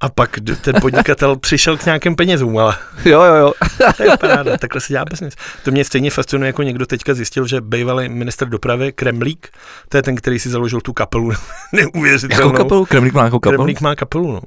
A 0.00 0.08
pak 0.08 0.38
ten 0.60 0.74
podnikatel 0.80 1.36
přišel 1.40 1.76
k 1.76 1.84
nějakým 1.84 2.16
penězům, 2.16 2.58
ale... 2.58 2.76
Jo, 3.04 3.22
jo, 3.22 3.34
jo. 3.34 3.52
to 3.96 4.02
je 4.02 4.16
paráda, 4.20 4.56
takhle 4.56 4.80
se 4.80 4.92
dělá 4.92 5.04
business. 5.04 5.34
To 5.64 5.70
mě 5.70 5.84
stejně 5.84 6.10
fascinuje, 6.10 6.46
jako 6.46 6.62
někdo 6.62 6.86
teďka 6.86 7.14
zjistil, 7.14 7.46
že 7.46 7.60
bývalý 7.60 8.08
minister 8.08 8.48
dopravy 8.48 8.92
Kremlík, 8.92 9.48
to 9.88 9.96
je 9.96 10.02
ten, 10.02 10.16
který 10.16 10.38
si 10.38 10.48
založil 10.48 10.80
tu 10.80 10.92
kapelu 10.92 11.32
neuvěřitelnou. 11.72 12.46
Jakou 12.46 12.56
kapelu? 12.56 12.84
Kremlík 12.86 13.14
má 13.14 13.20
nějakou 13.20 13.38
kapelu? 13.38 13.58
Kremlík 13.58 13.80
má 13.80 13.94
kapelu, 13.94 14.32
no. 14.32 14.40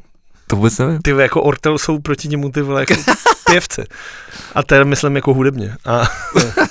To 0.47 0.55
vůbec 0.55 0.77
nevím. 0.77 0.99
Ty 1.01 1.11
jako 1.11 1.41
Ortel 1.41 1.77
jsou 1.77 1.99
proti 1.99 2.27
němu 2.27 2.51
ty 2.51 2.61
vole 2.61 2.81
jako 2.81 2.93
pěvce. 3.51 3.85
A 4.55 4.63
to 4.63 4.75
je, 4.75 4.85
myslím, 4.85 5.15
jako 5.15 5.33
hudebně. 5.33 5.75
A, 5.85 6.03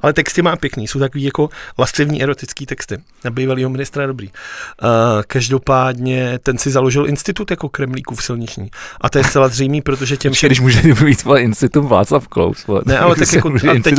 ale 0.00 0.12
texty 0.12 0.42
má 0.42 0.56
pěkný, 0.56 0.88
jsou 0.88 0.98
takový 0.98 1.24
jako 1.24 1.48
lascivní 1.78 2.22
erotický 2.22 2.66
texty. 2.66 2.98
Na 3.24 3.30
bývalýho 3.30 3.70
ministra 3.70 4.06
dobrý. 4.06 4.28
Uh, 4.28 4.88
každopádně 5.26 6.38
ten 6.42 6.58
si 6.58 6.70
založil 6.70 7.08
institut 7.08 7.50
jako 7.50 7.68
Kremlíků 7.68 8.14
v 8.14 8.22
silniční. 8.22 8.70
A 9.00 9.10
to 9.10 9.18
je 9.18 9.24
zcela 9.24 9.48
zřejmý, 9.48 9.82
protože 9.82 10.16
těm 10.16 10.32
všem... 10.32 10.48
Když 10.48 10.60
může 10.60 10.82
být 11.04 11.24
institut 11.36 11.82
Václav 11.82 12.28
Klaus. 12.28 12.66
Ne, 12.84 12.98
ale 12.98 13.16
tak 13.18 13.32
jako, 13.32 13.52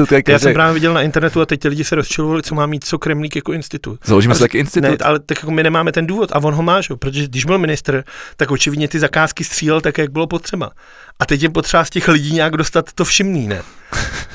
teď, 0.10 0.30
já 0.30 0.40
jsem 0.40 0.54
právě 0.54 0.74
viděl 0.74 0.94
na 0.94 1.02
internetu 1.02 1.42
a 1.42 1.46
teď 1.46 1.60
ty 1.60 1.68
lidi 1.68 1.84
se 1.84 1.96
rozčilovali, 1.96 2.44
co 2.44 2.56
má 2.56 2.66
mít 2.66 2.86
co 2.86 2.98
Kremlík 2.98 3.36
jako 3.36 3.54
institut. 3.54 4.00
Založíme 4.06 4.36
si 4.36 4.40
taky 4.40 4.58
institut. 4.58 4.90
Ne, 4.90 4.98
ale 5.04 5.20
tak 5.20 5.38
jako 5.38 5.52
my 5.52 5.64
nemáme 5.64 5.92
ten 5.92 6.08
důvod 6.08 6.32
a 6.32 6.44
on 6.44 6.54
ho 6.54 6.64
má, 6.64 6.82
že? 6.82 6.96
protože 6.96 7.28
když 7.28 7.46
byl 7.46 7.58
minister, 7.58 8.04
tak 8.38 8.52
očividně 8.52 8.88
ty 8.88 9.00
zakázky 9.00 9.44
střílel 9.44 9.82
tak, 9.82 9.98
jak 9.98 10.12
bylo 10.12 10.28
potřeba. 10.28 10.72
A 11.20 11.26
teď 11.26 11.44
je 11.44 11.50
potřeba 11.50 11.86
z 11.86 11.90
těch 11.90 12.08
lidí 12.08 12.34
nějak 12.34 12.58
dostat 12.58 12.94
to 12.96 13.06
všimný, 13.06 13.48
ne? 13.48 13.62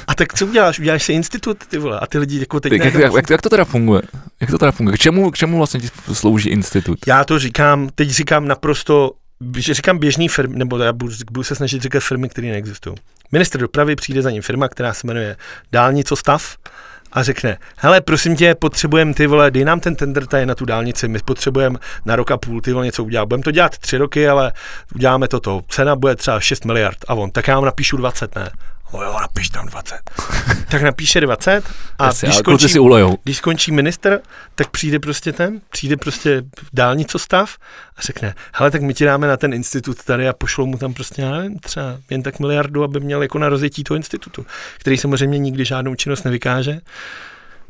A 0.07 0.15
tak 0.15 0.35
co 0.35 0.47
uděláš? 0.47 0.79
Uděláš 0.79 1.03
si 1.03 1.13
institut, 1.13 1.67
ty 1.67 1.79
vole, 1.79 2.01
a 2.01 2.07
ty 2.07 2.19
lidi 2.19 2.39
jako 2.41 2.61
teď... 2.61 2.73
Jak, 2.73 2.95
jak, 2.95 3.13
jak, 3.15 3.31
jak, 3.31 3.43
to 3.43 3.49
teda 3.49 3.65
funguje? 3.65 4.03
Jak 4.41 4.51
to 4.51 4.59
teda 4.59 4.73
funguje? 4.73 4.97
K 4.97 5.01
čemu, 5.01 5.31
k 5.31 5.37
čemu 5.37 5.57
vlastně 5.57 5.81
slouží 6.13 6.49
institut? 6.49 6.99
Já 7.07 7.25
to 7.25 7.39
říkám, 7.39 7.89
teď 7.95 8.11
říkám 8.11 8.49
naprosto, 8.49 9.13
že 9.57 9.75
říkám 9.75 9.99
běžný 9.99 10.29
firmy, 10.29 10.57
nebo 10.57 10.79
já 10.79 10.93
budu, 10.93 11.15
budu 11.31 11.45
se 11.45 11.55
snažit 11.55 11.83
říkat 11.83 12.03
firmy, 12.03 12.29
které 12.29 12.49
neexistují. 12.49 12.97
Minister 13.33 13.61
dopravy 13.61 13.97
přijde 13.97 14.23
za 14.23 14.31
ním 14.31 14.43
firma, 14.43 14.69
která 14.69 14.95
se 14.95 15.07
jmenuje 15.07 15.37
Dálnicostav 15.73 16.57
a 17.13 17.23
řekne, 17.23 17.59
hele, 17.77 18.01
prosím 18.01 18.37
tě, 18.37 18.55
potřebujeme 18.55 19.15
ty 19.15 19.27
vole, 19.27 19.51
dej 19.51 19.65
nám 19.65 19.81
ten 19.81 19.97
tender 19.97 20.27
tady 20.27 20.47
na 20.47 20.55
tu 20.55 20.65
dálnici, 20.65 21.09
my 21.09 21.19
potřebujeme 21.25 21.79
na 22.05 22.17
rok 22.17 22.31
a 22.31 22.37
půl 22.37 22.61
ty 22.61 22.73
vole 22.73 22.87
něco 22.87 23.05
udělat. 23.05 23.27
Budeme 23.27 23.43
to 23.43 23.51
dělat 23.51 23.79
tři 23.79 23.97
roky, 23.97 24.29
ale 24.29 24.53
uděláme 24.95 25.29
toto. 25.29 25.63
Cena 25.69 25.97
bude 25.97 26.17
třeba 26.17 26.41
6 26.41 26.65
miliard 26.65 26.99
a 27.09 27.15
on, 27.15 27.31
tak 27.31 27.49
já 27.49 27.55
vám 27.55 27.65
napíšu 27.65 27.97
20, 27.97 28.37
ne? 28.37 28.51
O 28.91 29.03
jo, 29.03 29.17
napiš 29.21 29.49
tam 29.49 29.67
20. 29.67 29.99
tak 30.71 30.83
napíše 30.83 31.21
20 31.21 31.63
a 31.99 32.07
Jasně, 32.07 32.29
když, 32.29 32.39
skončí, 32.39 32.69
si 32.69 32.79
když 33.23 33.37
skončí 33.37 33.73
minister, 33.73 34.21
tak 34.55 34.71
přijde 34.71 34.99
prostě 34.99 35.33
ten, 35.33 35.61
přijde 35.71 35.97
prostě 35.97 36.43
dálnicostav 36.73 37.57
a 37.97 38.03
řekne, 38.03 38.35
hele, 38.53 38.71
tak 38.71 38.83
my 38.83 38.95
ti 38.95 39.05
dáme 39.05 39.27
na 39.27 39.37
ten 39.37 39.55
institut 39.55 40.05
tady 40.05 40.29
a 40.29 40.33
pošlou 40.33 40.67
mu 40.67 40.79
tam 40.79 40.95
prostě, 40.95 41.23
já 41.23 41.31
nevím, 41.31 41.59
třeba 41.59 41.99
jen 42.11 42.23
tak 42.23 42.39
miliardu, 42.39 42.85
aby 42.85 43.01
měl 43.01 43.23
jako 43.23 43.39
na 43.39 43.49
rozjetí 43.49 43.85
toho 43.85 43.97
institutu, 43.97 44.47
který 44.79 44.97
samozřejmě 44.97 45.39
nikdy 45.39 45.65
žádnou 45.65 45.95
činnost 45.95 46.25
nevykáže 46.25 46.81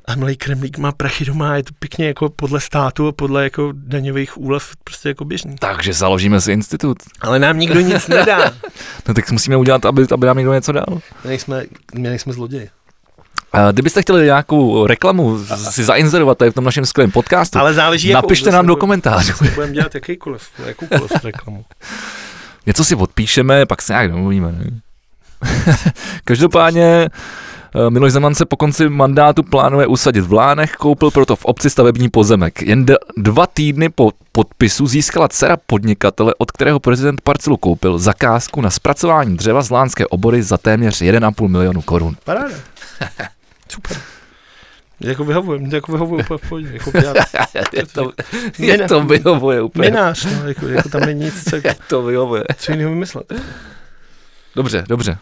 a 0.09 0.17
milý 0.17 0.37
Kremlík 0.37 0.79
má 0.79 0.93
prachy 0.93 1.25
doma, 1.25 1.57
je 1.57 1.63
to 1.63 1.71
pěkně 1.79 2.07
jako 2.07 2.29
podle 2.29 2.61
státu 2.61 3.09
a 3.09 3.13
podle 3.13 3.45
jako 3.45 3.73
daňových 3.75 4.39
úlev 4.39 4.71
prostě 4.85 5.09
jako 5.09 5.25
běžný. 5.25 5.57
Takže 5.59 5.93
založíme 5.93 6.41
si 6.41 6.53
institut. 6.53 6.99
Ale 7.21 7.39
nám 7.39 7.59
nikdo 7.59 7.81
nic 7.81 8.09
nedá. 8.09 8.53
no 9.09 9.15
tak 9.15 9.31
musíme 9.31 9.57
udělat, 9.57 9.85
aby, 9.85 10.07
aby 10.13 10.27
nám 10.27 10.37
někdo 10.37 10.55
něco 10.55 10.73
dal. 10.73 10.87
My 11.25 11.39
jsme, 11.39 11.65
my 11.99 12.19
jsme 12.19 12.33
zloději. 12.33 12.69
A 13.53 13.73
kdybyste 13.73 14.03
chtěli 14.03 14.25
nějakou 14.25 14.87
reklamu 14.87 15.45
si 15.71 15.85
zainzerovat 15.85 16.39
tady 16.39 16.51
v 16.51 16.55
tom 16.55 16.65
našem 16.65 16.87
skvělém 16.87 17.11
podcastu, 17.11 17.59
Ale 17.59 17.75
záleží, 17.75 18.13
napište 18.13 18.51
nám 18.51 18.67
do 18.67 18.77
komentářů. 18.77 19.33
Budeme 19.55 19.73
dělat 19.73 19.95
jakýkoliv, 19.95 20.49
jakoukoliv 20.67 21.13
reklamu. 21.25 21.65
Něco 22.67 22.85
si 22.85 22.95
odpíšeme, 22.95 23.67
pak 23.67 23.83
se 23.83 23.93
nějak 23.93 24.11
domluvíme. 24.11 24.53
Ne? 24.53 24.81
Každopádně 26.25 27.09
Miloš 27.89 28.13
Zeman 28.13 28.35
se 28.35 28.45
po 28.45 28.57
konci 28.57 28.89
mandátu 28.89 29.43
plánuje 29.43 29.87
usadit 29.87 30.21
v 30.21 30.33
Lánech, 30.33 30.73
koupil 30.73 31.11
proto 31.11 31.37
v 31.37 31.45
obci 31.45 31.71
stavební 31.71 32.09
pozemek. 32.09 32.63
Jen 32.63 32.87
dva 33.17 33.47
týdny 33.47 33.89
po 33.89 34.13
podpisu 34.33 34.87
získala 34.87 35.29
dcera 35.29 35.57
podnikatele, 35.67 36.35
od 36.39 36.53
kterého 36.53 36.81
prezident 36.81 37.21
parcelu 37.21 37.57
koupil 37.57 37.99
zakázku 37.99 38.61
na 38.61 38.71
zpracování 38.71 39.37
dřeva 39.37 39.63
z 39.63 39.71
lánské 39.71 40.07
obory 40.07 40.43
za 40.43 40.59
téměř 40.59 41.03
1,5 41.03 41.49
milionu 41.49 41.83
korun. 41.83 42.17
Paráda. 42.25 42.55
Super. 43.69 43.97
Jako 45.01 45.25
vyhovuje, 45.25 45.61
jako 45.73 45.93
vyhovuje 45.93 46.25
úplně 46.25 46.39
v 46.39 46.49
pohodě. 46.49 46.69
Jako 46.73 46.91
je 47.77 47.87
to, 47.87 48.13
je 48.59 48.79
to 48.89 49.03
vyhovuje 49.03 49.63
úplně. 49.63 49.91
Minář, 49.91 50.25
no, 50.25 50.49
jako, 50.49 50.69
jako 50.69 50.89
tam 50.89 51.01
není 51.01 51.25
nic, 51.25 51.51
co, 51.51 51.57
to 51.89 52.03
vyhovuje. 52.03 52.45
co 52.57 52.73
jiného 52.73 52.91
vymyslet. 52.91 53.33
Dobře, 54.57 54.85
dobře. 54.89 55.19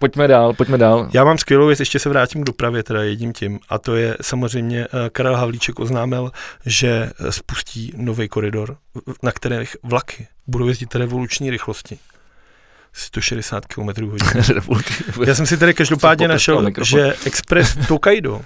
Pojďme 0.00 0.28
dál, 0.28 0.52
pojďme 0.52 0.78
dál. 0.78 1.08
Já 1.12 1.24
mám 1.24 1.38
skvělou 1.38 1.66
věc, 1.66 1.80
ještě 1.80 1.98
se 1.98 2.08
vrátím 2.08 2.42
k 2.42 2.46
dopravě 2.46 2.82
teda 2.82 3.02
jedním 3.02 3.32
tím. 3.32 3.60
A 3.68 3.78
to 3.78 3.96
je 3.96 4.16
samozřejmě, 4.20 4.84
eh, 4.84 5.10
Karel 5.12 5.36
Havlíček 5.36 5.80
oznámil, 5.80 6.32
že 6.66 6.88
eh, 6.88 7.32
spustí 7.32 7.92
nový 7.96 8.28
koridor, 8.28 8.76
na 9.22 9.32
kterých 9.32 9.76
vlaky 9.82 10.26
budou 10.46 10.68
jezdit 10.68 10.94
revoluční 10.94 11.50
rychlosti. 11.50 11.98
160 12.92 13.66
km 13.66 13.86
hodin. 13.86 14.42
Já 15.26 15.34
jsem 15.34 15.46
si 15.46 15.56
tady 15.56 15.74
každopádně 15.74 16.28
našel, 16.28 16.66
že 16.82 17.14
Express 17.24 17.76
Tokaido 17.88 18.40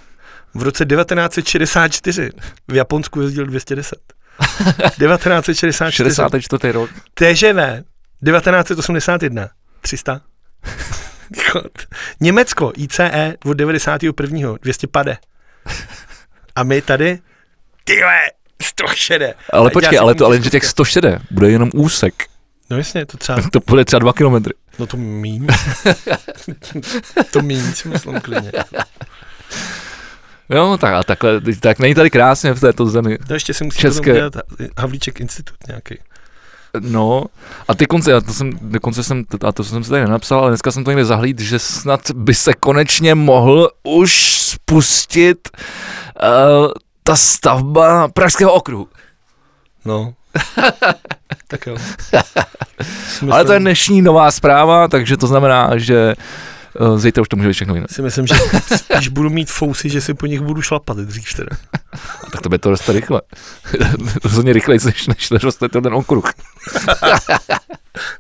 v 0.54 0.62
roce 0.62 0.86
1964 0.86 2.30
v 2.68 2.74
Japonsku 2.74 3.20
jezdil 3.20 3.46
210. 3.46 3.98
1964. 4.98 6.14
64. 6.14 6.72
rok. 6.72 6.90
TŽV 7.14 7.84
1981 8.24 9.48
300. 9.80 10.20
Německo, 12.20 12.72
ICE 12.76 13.36
od 13.44 13.54
91. 13.54 14.54
200 14.62 14.86
pade. 14.86 15.16
A 16.56 16.62
my 16.62 16.82
tady, 16.82 17.18
tyhle, 17.84 18.20
160. 18.62 19.34
Ale 19.50 19.70
počkej, 19.70 19.98
ale 19.98 20.14
to, 20.14 20.26
ale 20.26 20.42
že 20.42 20.50
těch 20.50 20.64
160 20.64 21.22
bude 21.30 21.50
jenom 21.50 21.70
úsek. 21.74 22.14
No 22.70 22.76
jasně, 22.76 23.06
to 23.06 23.16
třeba... 23.16 23.38
to 23.52 23.60
bude 23.66 23.84
třeba 23.84 23.98
2 24.00 24.12
kilometry. 24.12 24.54
No 24.78 24.86
to 24.86 24.96
míň. 24.96 25.46
to 27.30 27.42
míň 27.42 27.72
si 27.72 27.88
myslím 27.88 28.20
klidně. 28.20 28.52
Jo, 30.50 30.78
tak, 30.80 30.94
a 30.94 31.02
takhle, 31.02 31.40
tak 31.60 31.78
není 31.78 31.94
tady 31.94 32.10
krásně 32.10 32.52
v 32.52 32.60
této 32.60 32.86
zemi. 32.86 33.18
To 33.18 33.34
ještě 33.34 33.54
si 33.54 33.64
musí 33.64 33.78
České... 33.78 34.12
udělat 34.12 34.32
Havlíček 34.78 35.20
institut 35.20 35.56
nějaký. 35.68 35.98
No, 36.80 37.24
a 37.68 37.74
ty 37.74 37.86
konce, 37.86 38.14
a 38.14 38.20
to 38.20 38.32
jsem, 38.32 38.50
dokonce 38.62 39.02
jsem, 39.02 39.24
a 39.46 39.52
to 39.52 39.64
jsem 39.64 39.84
se 39.84 39.90
tady 39.90 40.02
nenapsal, 40.02 40.38
ale 40.38 40.50
dneska 40.50 40.72
jsem 40.72 40.84
to 40.84 40.90
někde 40.90 41.04
zahlíd, 41.04 41.40
že 41.40 41.58
snad 41.58 42.10
by 42.10 42.34
se 42.34 42.54
konečně 42.54 43.14
mohl 43.14 43.70
už 43.82 44.40
spustit 44.40 45.48
uh, 45.54 46.72
ta 47.02 47.16
stavba 47.16 48.08
Pražského 48.08 48.52
okruhu. 48.52 48.88
No. 49.84 50.14
tak 51.48 51.66
jo. 51.66 51.76
ale 53.30 53.44
to 53.44 53.52
je 53.52 53.60
dnešní 53.60 54.02
nová 54.02 54.30
zpráva, 54.30 54.88
takže 54.88 55.16
to 55.16 55.26
znamená, 55.26 55.70
že 55.76 56.14
zítra 56.96 57.22
už 57.22 57.28
to 57.28 57.36
může 57.36 57.48
být 57.48 57.54
všechno 57.54 57.74
jiné. 57.74 57.86
Si 57.90 58.02
myslím, 58.02 58.26
že 58.26 58.34
spíš 58.76 59.08
budu 59.08 59.30
mít 59.30 59.50
fousy, 59.50 59.88
že 59.88 60.00
si 60.00 60.14
po 60.14 60.26
nich 60.26 60.40
budu 60.40 60.62
šlapat 60.62 60.96
dřív 60.96 61.34
teda. 61.34 61.56
A 62.26 62.30
tak 62.30 62.40
to 62.40 62.48
by 62.48 62.58
to 62.58 62.70
roste 62.70 62.92
rychle. 62.92 63.22
Rozhodně 64.24 64.52
rychleji, 64.52 64.80
než, 64.84 65.06
než 65.06 65.30
roste 65.42 65.68
ten 65.68 65.94
okruh. 65.94 66.24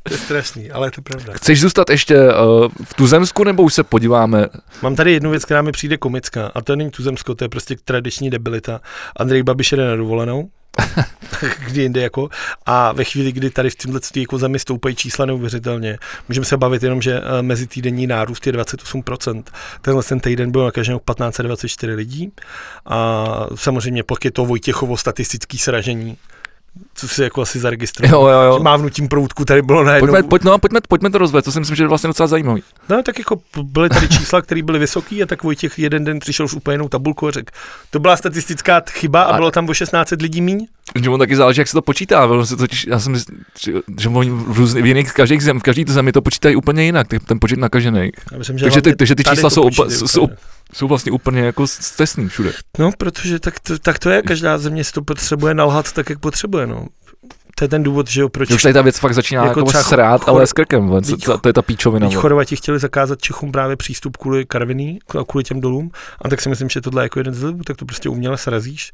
to 0.02 0.14
je 0.14 0.18
strašný, 0.18 0.70
ale 0.70 0.86
je 0.86 0.90
to 0.90 1.02
pravda. 1.02 1.32
Chceš 1.32 1.60
zůstat 1.60 1.90
ještě 1.90 2.16
uh, 2.16 2.68
v 2.84 2.94
Tuzemsku, 2.94 3.44
nebo 3.44 3.62
už 3.62 3.74
se 3.74 3.82
podíváme? 3.82 4.46
Mám 4.82 4.96
tady 4.96 5.12
jednu 5.12 5.30
věc, 5.30 5.44
která 5.44 5.62
mi 5.62 5.72
přijde 5.72 5.96
komická, 5.96 6.50
a 6.54 6.62
to 6.62 6.76
není 6.76 6.90
Tuzemsko, 6.90 7.34
to 7.34 7.44
je 7.44 7.48
prostě 7.48 7.76
tradiční 7.84 8.30
debilita. 8.30 8.80
Andrej 9.16 9.42
Babiš 9.42 9.72
jde 9.72 9.88
na 9.88 9.96
dovolenou, 9.96 10.48
kdy 11.66 11.82
jinde 11.82 12.02
jako. 12.02 12.28
A 12.66 12.92
ve 12.92 13.04
chvíli, 13.04 13.32
kdy 13.32 13.50
tady 13.50 13.70
v 13.70 13.74
této 13.74 13.98
jako 14.16 14.38
zemi 14.38 14.58
stoupají 14.58 14.94
čísla 14.94 15.26
neuvěřitelně, 15.26 15.98
můžeme 16.28 16.44
se 16.44 16.56
bavit 16.56 16.82
jenom, 16.82 17.02
že 17.02 17.20
eh, 17.20 17.42
mezi 17.42 17.66
týdenní 17.66 18.06
nárůst 18.06 18.46
je 18.46 18.52
28%. 18.52 19.42
Tenhle 19.80 20.02
ten 20.02 20.20
týden 20.20 20.50
byl 20.50 20.64
nakaženo 20.64 20.98
1524 20.98 21.94
lidí. 21.94 22.32
A 22.86 23.26
samozřejmě 23.54 24.02
pak 24.02 24.24
je 24.24 24.30
to 24.30 24.44
Vojtěchovo 24.44 24.96
statistický 24.96 25.58
sražení, 25.58 26.16
co 26.94 27.08
si 27.08 27.22
jako 27.22 27.42
asi 27.42 27.58
zaregistroval. 27.58 28.20
Jo, 28.20 28.28
jo, 28.28 28.40
jo. 28.40 28.58
Mávnutím 28.62 29.08
proutku 29.08 29.44
tady 29.44 29.62
bylo 29.62 29.84
najednou. 29.84 30.12
Pojďme, 30.12 30.28
pojď, 30.28 30.42
no, 30.44 30.58
pojďme, 30.58 30.80
pojďme 30.88 31.10
to 31.10 31.18
rozvést, 31.18 31.44
to 31.44 31.52
si 31.52 31.60
myslím, 31.60 31.76
že 31.76 31.82
je 31.82 31.88
vlastně 31.88 32.08
docela 32.08 32.26
zajímavý. 32.26 32.62
No, 32.88 33.02
tak 33.02 33.18
jako 33.18 33.40
byly 33.62 33.88
tady 33.88 34.08
čísla, 34.08 34.42
které 34.42 34.62
byly 34.62 34.78
vysoké 34.78 35.22
a 35.22 35.26
tak 35.26 35.42
Vojtěch 35.42 35.78
jeden 35.78 36.04
den 36.04 36.18
přišel 36.18 36.46
už 36.46 36.54
úplně 36.54 36.74
jinou 36.74 36.88
tabulku 36.88 37.28
a 37.28 37.30
řekl, 37.30 37.52
to 37.90 37.98
byla 37.98 38.16
statistická 38.16 38.82
chyba 38.90 39.22
a, 39.22 39.32
a 39.32 39.36
bylo 39.36 39.50
tam 39.50 39.68
o 39.68 39.74
16 39.74 40.10
lidí 40.10 40.40
míň. 40.40 40.66
že 41.02 41.10
on 41.10 41.18
taky 41.18 41.36
záleží, 41.36 41.60
jak 41.60 41.68
se 41.68 41.72
to 41.72 41.82
počítá. 41.82 42.44
Se 42.44 42.56
totiž, 42.56 42.86
já 42.86 43.00
jsem 43.00 43.16
že, 43.16 43.72
že 44.00 44.08
oni 44.08 44.30
v, 44.30 44.58
různý, 44.58 44.82
v 44.82 44.86
jiných, 44.86 45.12
každý 45.12 45.40
zem, 45.40 45.60
v 45.60 45.62
každý 45.62 45.84
zemi 45.88 46.12
to 46.12 46.22
počítají 46.22 46.56
úplně 46.56 46.84
jinak, 46.84 47.06
ten, 47.26 47.40
počet 47.40 47.58
nakažených. 47.58 48.12
Že 48.54 48.64
takže, 48.64 48.82
ty, 48.82 48.96
takže 48.96 49.14
ty 49.14 49.24
čísla 49.24 49.50
jsou, 49.50 49.62
opa, 49.62 49.90
jsou, 49.90 50.28
jsou 50.72 50.88
vlastně 50.88 51.12
úplně 51.12 51.40
jako 51.40 51.66
stesný 51.66 52.28
všude. 52.28 52.52
No, 52.78 52.90
protože 52.98 53.38
tak 53.38 53.60
to, 53.60 53.78
tak 53.78 53.98
to 53.98 54.10
je, 54.10 54.22
každá 54.22 54.58
země 54.58 54.84
si 54.84 54.92
to 54.92 55.02
potřebuje 55.02 55.54
nalhat 55.54 55.92
tak, 55.92 56.10
jak 56.10 56.18
potřebuje. 56.18 56.66
No 56.66 56.83
to 57.54 57.64
je 57.64 57.68
ten 57.68 57.82
důvod, 57.82 58.10
že 58.10 58.20
jo, 58.20 58.28
proč... 58.28 58.50
Už 58.50 58.62
tady 58.62 58.74
ta 58.74 58.82
věc 58.82 58.98
fakt 58.98 59.14
začíná 59.14 59.44
jako, 59.44 59.60
jako 59.60 59.72
srát, 59.72 60.24
chor... 60.24 60.34
ale 60.34 60.46
s 60.46 60.52
krkem, 60.52 60.90
to, 61.24 61.38
to, 61.38 61.48
je 61.48 61.52
ta 61.52 61.62
píčovina. 61.62 62.08
Teď 62.08 62.16
Chorvati 62.16 62.56
chtěli 62.56 62.78
zakázat 62.78 63.22
Čechům 63.22 63.52
právě 63.52 63.76
přístup 63.76 64.16
kvůli 64.16 64.44
karviní, 64.44 64.98
kvůli 65.28 65.44
těm 65.44 65.60
dolům, 65.60 65.90
a 66.22 66.28
tak 66.28 66.40
si 66.40 66.48
myslím, 66.48 66.68
že 66.68 66.80
tohle 66.80 67.02
je 67.02 67.04
jako 67.04 67.20
jeden 67.20 67.34
z 67.34 67.42
lidů, 67.42 67.60
tak 67.66 67.76
to 67.76 67.84
prostě 67.84 68.08
uměle 68.08 68.38
srazíš 68.38 68.92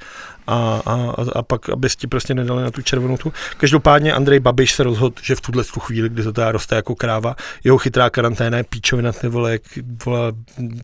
a, 0.51 0.83
a, 0.87 1.15
a, 1.35 1.43
pak, 1.43 1.69
abys 1.69 1.97
ti 1.97 2.07
prostě 2.07 2.35
nedali 2.35 2.63
na 2.63 2.71
tu 2.71 2.83
červenou 2.83 3.17
tu. 3.17 3.33
Každopádně 3.57 4.13
Andrej 4.13 4.41
Babiš 4.41 4.73
se 4.73 4.83
rozhodl, 4.83 5.17
že 5.23 5.35
v 5.35 5.41
tuhle 5.41 5.65
tu 5.65 5.81
chvíli, 5.81 6.09
kdy 6.09 6.23
to 6.23 6.33
teda 6.33 6.53
roste 6.53 6.77
jako 6.77 6.95
kráva, 6.95 7.37
jeho 7.65 7.79
chytrá 7.79 8.11
karanténa 8.11 8.59
je 8.59 8.65
píčovina, 8.65 9.13
ty 9.13 9.29
vole, 9.29 9.53
jak, 9.53 9.63
vole, 10.05 10.33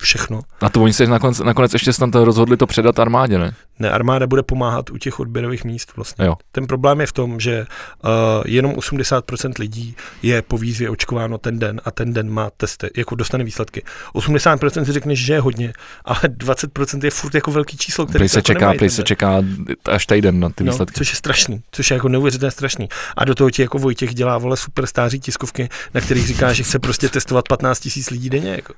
všechno. 0.00 0.40
A 0.60 0.68
to 0.68 0.82
oni 0.82 0.92
se 0.92 1.06
nakonec, 1.06 1.38
nakonec 1.38 1.72
ještě 1.72 1.92
snad 1.92 2.14
rozhodli 2.14 2.56
to 2.56 2.66
předat 2.66 2.98
armádě, 2.98 3.38
ne? 3.38 3.54
Ne, 3.78 3.90
armáda 3.90 4.26
bude 4.26 4.42
pomáhat 4.42 4.90
u 4.90 4.96
těch 4.98 5.20
odběrových 5.20 5.64
míst 5.64 5.92
vlastně. 5.96 6.24
Jo. 6.24 6.34
Ten 6.52 6.66
problém 6.66 7.00
je 7.00 7.06
v 7.06 7.12
tom, 7.12 7.40
že 7.40 7.66
uh, 8.04 8.10
jenom 8.46 8.72
80% 8.72 9.52
lidí 9.58 9.96
je 10.22 10.42
po 10.42 10.58
výzvě 10.58 10.90
očkováno 10.90 11.38
ten 11.38 11.58
den 11.58 11.80
a 11.84 11.90
ten 11.90 12.12
den 12.12 12.30
má 12.30 12.50
testy, 12.56 12.90
jako 12.96 13.14
dostane 13.14 13.44
výsledky. 13.44 13.82
80% 14.14 14.82
si 14.82 14.92
řekneš, 14.92 15.24
že 15.24 15.32
je 15.32 15.40
hodně, 15.40 15.72
ale 16.04 16.20
20% 16.20 17.04
je 17.04 17.10
furt 17.10 17.34
jako 17.34 17.50
velký 17.50 17.76
číslo, 17.76 18.06
které 18.06 18.28
se 18.28 18.38
jako 18.38 18.46
čeká, 18.46 18.72
se 18.88 19.02
čeká 19.02 19.42
až 19.84 20.06
týden 20.06 20.40
na 20.40 20.50
ty 20.50 20.64
no, 20.64 20.72
výsledky. 20.72 20.98
Což 20.98 21.10
je 21.10 21.16
strašný, 21.16 21.62
což 21.70 21.90
je 21.90 21.94
jako 21.94 22.08
neuvěřitelně 22.08 22.50
strašný. 22.50 22.88
A 23.16 23.24
do 23.24 23.34
toho 23.34 23.50
ti 23.50 23.62
jako 23.62 23.78
Vojtěch 23.78 24.14
dělá 24.14 24.38
vole 24.38 24.56
super 24.56 24.86
stáří 24.86 25.20
tiskovky, 25.20 25.68
na 25.94 26.00
kterých 26.00 26.26
říká, 26.26 26.52
že 26.52 26.62
chce 26.62 26.78
prostě 26.78 27.08
testovat 27.08 27.48
15 27.48 27.80
tisíc 27.80 28.10
lidí 28.10 28.30
denně. 28.30 28.50
Jako. 28.50 28.74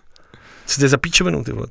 Co 0.68 0.80
to 0.80 0.84
je 0.84 0.88
za 0.88 0.96
píčovinu, 0.96 1.44
ty 1.44 1.52
vole? 1.52 1.66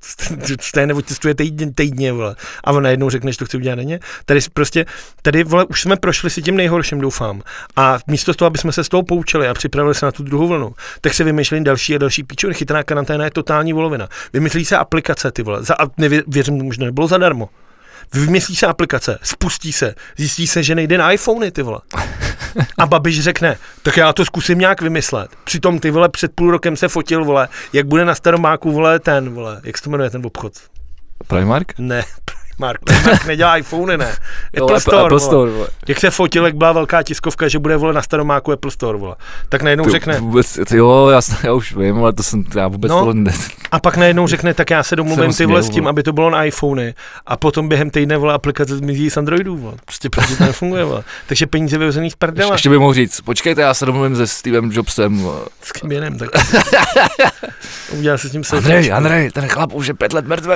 To 0.73 0.79
je 0.79 0.87
nebo 0.87 1.01
testuje 1.01 1.35
týdně, 1.35 1.71
týdně, 1.73 2.11
vole. 2.11 2.35
A 2.63 2.71
on 2.71 2.83
najednou 2.83 3.09
řekne, 3.09 3.31
že 3.31 3.37
to 3.37 3.45
chce 3.45 3.57
udělat 3.57 3.75
denně. 3.75 3.99
Tady 4.25 4.39
prostě, 4.53 4.85
tady, 5.21 5.43
vole, 5.43 5.65
už 5.65 5.81
jsme 5.81 5.95
prošli 5.95 6.29
si 6.29 6.41
tím 6.41 6.55
nejhorším, 6.55 7.01
doufám. 7.01 7.41
A 7.75 7.99
místo 8.07 8.33
toho, 8.33 8.47
aby 8.47 8.57
jsme 8.57 8.71
se 8.71 8.83
z 8.83 8.89
toho 8.89 9.03
poučili 9.03 9.47
a 9.47 9.53
připravili 9.53 9.95
se 9.95 10.05
na 10.05 10.11
tu 10.11 10.23
druhou 10.23 10.47
vlnu, 10.47 10.73
tak 11.01 11.13
se 11.13 11.23
vymýšleli 11.23 11.63
další 11.63 11.95
a 11.95 11.97
další 11.97 12.23
píčoviny. 12.23 12.55
Chytrá 12.55 12.83
karanténa 12.83 13.25
je 13.25 13.31
totální 13.31 13.73
volovina. 13.73 14.09
Vymyslí 14.33 14.65
se 14.65 14.77
aplikace, 14.77 15.31
ty 15.31 15.43
vole. 15.43 15.63
Za, 15.63 15.75
nevěřím, 15.97 16.63
možná 16.63 16.85
nebylo 16.85 17.07
zadarmo 17.07 17.49
vymyslí 18.13 18.55
se 18.55 18.67
aplikace, 18.67 19.19
spustí 19.23 19.73
se, 19.73 19.95
zjistí 20.17 20.47
se, 20.47 20.63
že 20.63 20.75
nejde 20.75 20.97
na 20.97 21.11
iPhony, 21.11 21.51
ty 21.51 21.61
vole. 21.61 21.79
A 22.77 22.85
Babiš 22.85 23.19
řekne, 23.23 23.57
tak 23.81 23.97
já 23.97 24.13
to 24.13 24.25
zkusím 24.25 24.59
nějak 24.59 24.81
vymyslet. 24.81 25.31
Přitom 25.43 25.79
ty 25.79 25.91
vole 25.91 26.09
před 26.09 26.31
půl 26.35 26.51
rokem 26.51 26.77
se 26.77 26.87
fotil, 26.87 27.25
vole, 27.25 27.47
jak 27.73 27.87
bude 27.87 28.05
na 28.05 28.15
Staromáku, 28.15 28.71
vole, 28.71 28.99
ten, 28.99 29.29
vole, 29.29 29.61
jak 29.63 29.77
se 29.77 29.83
to 29.83 29.89
jmenuje 29.89 30.09
ten 30.09 30.25
obchod? 30.25 30.53
Primark? 31.27 31.79
Ne, 31.79 32.03
Mark, 32.59 32.79
Mark 33.05 33.25
nedělá 33.25 33.57
iPhone, 33.57 33.97
ne. 33.97 34.05
Apple, 34.57 34.73
no, 34.73 34.79
Store, 34.79 35.03
Apple 35.03 35.19
Store 35.19 35.51
vole. 35.51 35.67
Jak 35.87 35.99
se 35.99 36.09
fotil, 36.09 36.45
jak 36.45 36.55
byla 36.55 36.71
velká 36.71 37.03
tiskovka, 37.03 37.47
že 37.47 37.59
bude 37.59 37.77
vole 37.77 37.93
na 37.93 38.01
staromáku 38.01 38.51
Apple 38.51 38.71
Store, 38.71 38.97
vole. 38.97 39.15
Tak 39.49 39.61
najednou 39.61 39.85
ty, 39.85 39.91
řekne. 39.91 40.19
Vůbec, 40.19 40.59
ty, 40.67 40.77
jo, 40.77 41.07
já, 41.11 41.21
já, 41.43 41.53
už 41.53 41.75
vím, 41.75 41.97
ale 41.97 42.13
to 42.13 42.23
jsem, 42.23 42.43
já 42.55 42.67
vůbec 42.67 42.89
no, 42.89 43.13
ne. 43.13 43.33
A 43.71 43.79
pak 43.79 43.97
najednou 43.97 44.27
řekne, 44.27 44.53
tak 44.53 44.69
já 44.69 44.83
se 44.83 44.95
domluvím 44.95 45.33
ty 45.33 45.45
vole 45.45 45.63
s 45.63 45.69
tím, 45.69 45.87
aby 45.87 46.03
to 46.03 46.13
bylo 46.13 46.29
na 46.29 46.43
iPhone. 46.43 46.93
A 47.25 47.37
potom 47.37 47.69
během 47.69 47.89
týdne 47.89 48.17
vole 48.17 48.33
aplikace 48.33 48.77
zmizí 48.77 49.09
z 49.09 49.17
Androidu, 49.17 49.57
vole. 49.57 49.73
Prostě 49.85 50.09
protože 50.09 50.35
to 50.35 50.43
nefunguje, 50.43 50.83
vole. 50.83 51.03
Takže 51.27 51.47
peníze 51.47 51.77
vyhozený 51.77 52.11
z 52.11 52.15
prdela. 52.15 52.53
Ještě 52.53 52.69
by 52.69 52.79
mohl 52.79 52.93
říct, 52.93 53.21
počkejte, 53.21 53.61
já 53.61 53.73
se 53.73 53.85
domluvím 53.85 54.15
se 54.15 54.27
Stevem 54.27 54.71
Jobsem. 54.71 55.17
Vole. 55.17 55.41
S 55.63 55.71
kým 55.71 55.91
jiným, 55.91 56.17
tak. 56.17 56.29
Udělal 57.97 58.17
se 58.17 58.29
s 58.29 58.31
tím 58.31 58.43
Andrej, 58.53 58.91
Andrej, 58.93 59.31
ten 59.31 59.47
chlap 59.47 59.73
už 59.73 59.87
je 59.87 59.93
pět 59.93 60.13
let 60.13 60.27
mrtvý. 60.27 60.55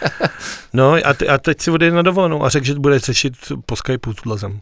No 0.72 0.92
a, 1.04 1.14
te, 1.14 1.26
a 1.26 1.38
teď 1.38 1.60
si 1.60 1.70
odejde 1.70 1.96
na 1.96 2.02
dovolenou 2.02 2.44
a 2.44 2.48
řekl, 2.48 2.66
že 2.66 2.74
bude 2.74 2.98
řešit 2.98 3.32
po 3.66 3.76
Skypeu 3.76 4.12
tuhle 4.12 4.38
zem. 4.38 4.60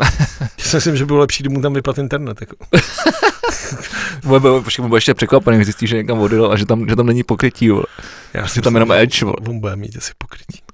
Já 0.58 0.64
si 0.64 0.76
myslím, 0.76 0.96
že 0.96 1.06
bylo 1.06 1.18
lepší, 1.18 1.42
kdyby 1.42 1.54
mu 1.54 1.62
tam 1.62 1.74
vypadl 1.74 2.00
internet. 2.00 2.40
Jako. 2.40 2.56
Počkej, 4.64 4.82
mu 4.82 4.88
bude 4.88 4.96
ještě 4.96 5.14
překvapený, 5.14 5.56
když 5.56 5.66
zjistí, 5.66 5.86
že 5.86 5.96
někam 5.96 6.18
odjel 6.18 6.52
a 6.52 6.56
že 6.56 6.66
tam, 6.66 6.88
že 6.88 6.96
tam 6.96 7.06
není 7.06 7.22
pokrytí. 7.22 7.70
Vole. 7.70 7.86
Já 8.34 8.46
si 8.46 8.60
tam 8.60 8.74
jenom 8.74 8.92
edge. 8.92 9.24
Vole. 9.24 9.36
On 9.48 9.60
bude 9.60 9.76
mít 9.76 9.96
asi 9.96 10.12
pokrytí. 10.18 10.65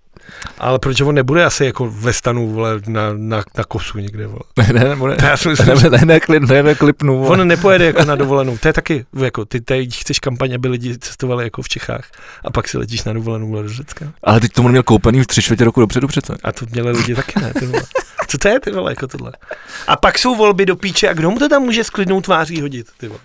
Ale 0.59 0.78
proč 0.78 1.01
on 1.01 1.14
nebude 1.14 1.45
asi 1.45 1.64
jako 1.64 1.90
ve 1.90 2.12
stanu 2.12 2.53
vole, 2.53 2.80
na, 2.86 3.12
na, 3.12 3.43
na 3.57 3.64
kosu 3.64 3.99
někde? 3.99 4.26
Vole. 4.26 4.40
Ne, 4.59 4.72
ne, 4.72 4.97
ne, 4.97 5.16
já 5.22 5.36
si 5.36 5.49
myslím, 5.49 5.68
ne, 5.68 5.90
ne, 5.90 6.05
ne, 6.05 6.40
ne, 6.40 6.62
ne, 6.62 6.74
klipnu. 6.74 7.18
Vole. 7.18 7.30
On 7.30 7.49
nepojede 7.49 7.84
jako 7.84 8.05
na 8.05 8.16
dovolenou. 8.16 8.59
To 8.59 8.68
je 8.68 8.72
taky, 8.72 9.07
jako, 9.18 9.45
ty 9.45 9.61
tady 9.61 9.90
chceš 9.90 10.18
kampaň, 10.18 10.55
aby 10.55 10.68
lidi 10.68 10.99
cestovali 10.99 11.45
jako 11.45 11.62
v 11.62 11.68
Čechách 11.68 12.05
a 12.45 12.51
pak 12.51 12.68
si 12.68 12.78
letíš 12.78 13.05
na 13.05 13.12
dovolenou 13.12 13.49
vole, 13.49 13.62
do 13.62 13.68
Řecka. 13.68 14.12
Ale 14.24 14.40
teď 14.40 14.53
to 14.53 14.62
měl 14.62 14.82
koupený 14.82 15.22
v 15.22 15.26
tři 15.26 15.43
čtvrtě 15.43 15.64
roku 15.64 15.80
dopředu 15.80 16.09
přece. 16.09 16.36
A 16.45 16.53
to 16.53 16.66
měli 16.70 16.90
lidi 16.90 17.14
taky 17.14 17.40
ne, 17.40 17.53
ty 17.59 17.66
vole. 17.66 17.82
Co 18.28 18.38
to 18.38 18.49
je, 18.49 18.61
ty 18.61 18.70
vole, 18.70 18.93
jako 18.93 19.07
tohle? 19.07 19.32
A 19.86 19.97
pak 19.97 20.18
jsou 20.18 20.34
volby 20.34 20.66
do 20.66 20.76
píče 20.76 21.09
a 21.09 21.12
kdo 21.12 21.30
mu 21.30 21.38
to 21.38 21.49
tam 21.49 21.62
může 21.62 21.84
s 21.84 21.90
klidnou 21.90 22.20
tváří 22.20 22.61
hodit, 22.61 22.86
ty 22.97 23.09
vole? 23.09 23.20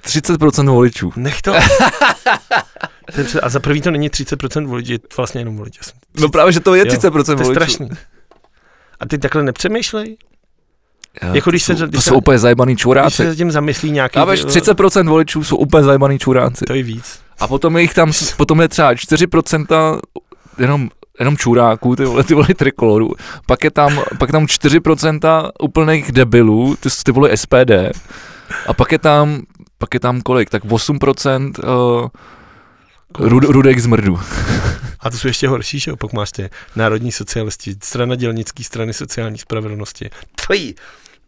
30% 0.00 0.70
voličů. 0.70 1.12
Nech 1.16 1.42
to. 1.42 1.54
A 3.42 3.48
za 3.48 3.60
prvý 3.60 3.80
to 3.80 3.90
není 3.90 4.10
30% 4.10 4.66
voličů, 4.66 4.92
je 4.92 4.98
vlastně 5.16 5.40
jenom 5.40 5.56
volič. 5.56 5.78
No 6.20 6.28
právě, 6.28 6.52
že 6.52 6.60
to 6.60 6.74
je 6.74 6.84
30% 6.84 7.10
voličů. 7.10 7.34
To 7.34 7.42
je 7.42 7.44
strašný. 7.44 7.88
A 9.00 9.06
ty 9.06 9.18
takhle 9.18 9.42
nepřemýšlej? 9.42 10.16
Jo, 11.22 11.34
jako 11.34 11.50
když 11.50 11.66
to, 11.66 11.76
se, 11.76 11.86
když 11.86 12.04
to 12.04 12.10
jsou 12.10 12.18
úplně 12.18 12.38
zajebaný 12.38 12.76
čuráci. 12.76 13.22
Když 13.22 13.32
se 13.32 13.36
tím 13.36 13.50
zamyslí 13.50 13.90
nějaký... 13.90 14.18
A 14.18 14.24
30% 14.24 15.08
voličů 15.08 15.44
jsou 15.44 15.56
úplně 15.56 15.84
zajebaný 15.84 16.18
čuráci. 16.18 16.64
To 16.64 16.74
je 16.74 16.82
víc. 16.82 17.20
A 17.40 17.48
potom 17.48 17.76
je 17.76 17.82
jich 17.82 17.94
tam, 17.94 18.12
potom 18.36 18.60
je 18.60 18.68
třeba 18.68 18.92
4% 18.92 20.00
jenom 20.58 20.88
jenom 21.20 21.36
čuráků, 21.36 21.96
ty 21.96 22.04
vole, 22.04 22.24
ty 22.24 22.34
vole 22.34 22.46
trikolorů. 22.56 23.10
Pak 23.46 23.64
je 23.64 23.70
tam, 23.70 24.00
pak 24.18 24.30
tam 24.30 24.44
4% 24.44 25.50
úplných 25.62 26.12
debilů, 26.12 26.76
ty, 26.80 26.88
ty 27.04 27.12
vole 27.12 27.36
SPD. 27.36 27.70
A 28.66 28.74
pak 28.74 28.92
je 28.92 28.98
tam, 28.98 29.42
pak 29.80 29.94
je 29.94 30.00
tam 30.00 30.20
kolik? 30.20 30.50
Tak 30.50 30.64
8% 30.64 31.52
uh, 31.64 32.08
Rud, 33.18 33.44
Rudek 33.44 33.78
z 33.78 33.86
mrdu. 33.86 34.20
A 35.00 35.10
to 35.10 35.18
jsou 35.18 35.28
ještě 35.28 35.48
horší, 35.48 35.78
že 35.78 35.96
Pak 35.96 36.12
máš 36.12 36.32
ty 36.32 36.50
národní 36.76 37.12
socialisti, 37.12 37.74
strana 37.82 38.14
dělnický 38.14 38.64
strany 38.64 38.92
sociální 38.92 39.38
spravedlnosti. 39.38 40.10
Tvojí 40.46 40.74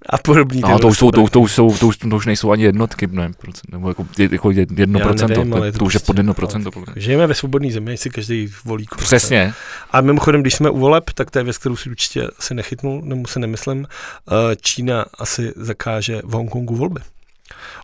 a 0.09 0.19
podobný. 0.19 0.63
A 0.63 0.79
to 0.79 0.89
už, 0.89 0.99
jsou, 0.99 1.11
to, 1.11 1.29
to, 1.29 1.41
už 1.41 1.53
jsou, 1.53 1.79
to, 1.79 1.87
už, 1.87 1.97
to 1.97 2.17
už 2.17 2.27
nejsou 2.27 2.51
ani 2.51 2.63
jednotky, 2.63 3.07
ne, 3.07 3.31
procent, 3.39 3.73
nebo 3.73 3.89
jako, 3.89 4.07
jako 4.31 4.51
jedno 4.51 4.99
Já 4.99 5.05
procento, 5.05 5.45
nevím, 5.45 5.53
to, 5.53 5.73
to, 5.73 5.79
to 5.79 5.85
už 5.85 5.95
je 5.95 6.01
pod 6.01 6.07
prostě- 6.07 6.19
jedno 6.19 6.35
procento. 6.35 6.71
Žijeme 6.97 7.27
ve 7.27 7.35
svobodné 7.35 7.71
zemi, 7.71 7.97
si 7.97 8.11
každý 8.11 8.53
volí. 8.65 8.87
Přesně. 8.97 9.55
A 9.91 10.01
mimochodem, 10.01 10.41
když 10.41 10.55
jsme 10.55 10.71
u 10.71 10.79
voleb, 10.79 11.11
tak 11.15 11.31
to 11.31 11.39
je 11.39 11.45
věc, 11.45 11.59
kterou 11.59 11.77
si 11.77 11.91
určitě 11.91 12.29
asi 12.39 12.55
nechytnul, 12.55 13.03
nebo 13.05 13.29
se 13.29 13.39
nemyslím, 13.39 13.87
eh, 13.87 14.57
Čína 14.61 15.05
asi 15.19 15.53
zakáže 15.57 16.21
v 16.25 16.33
Hongkongu 16.33 16.77
volby. 16.77 17.01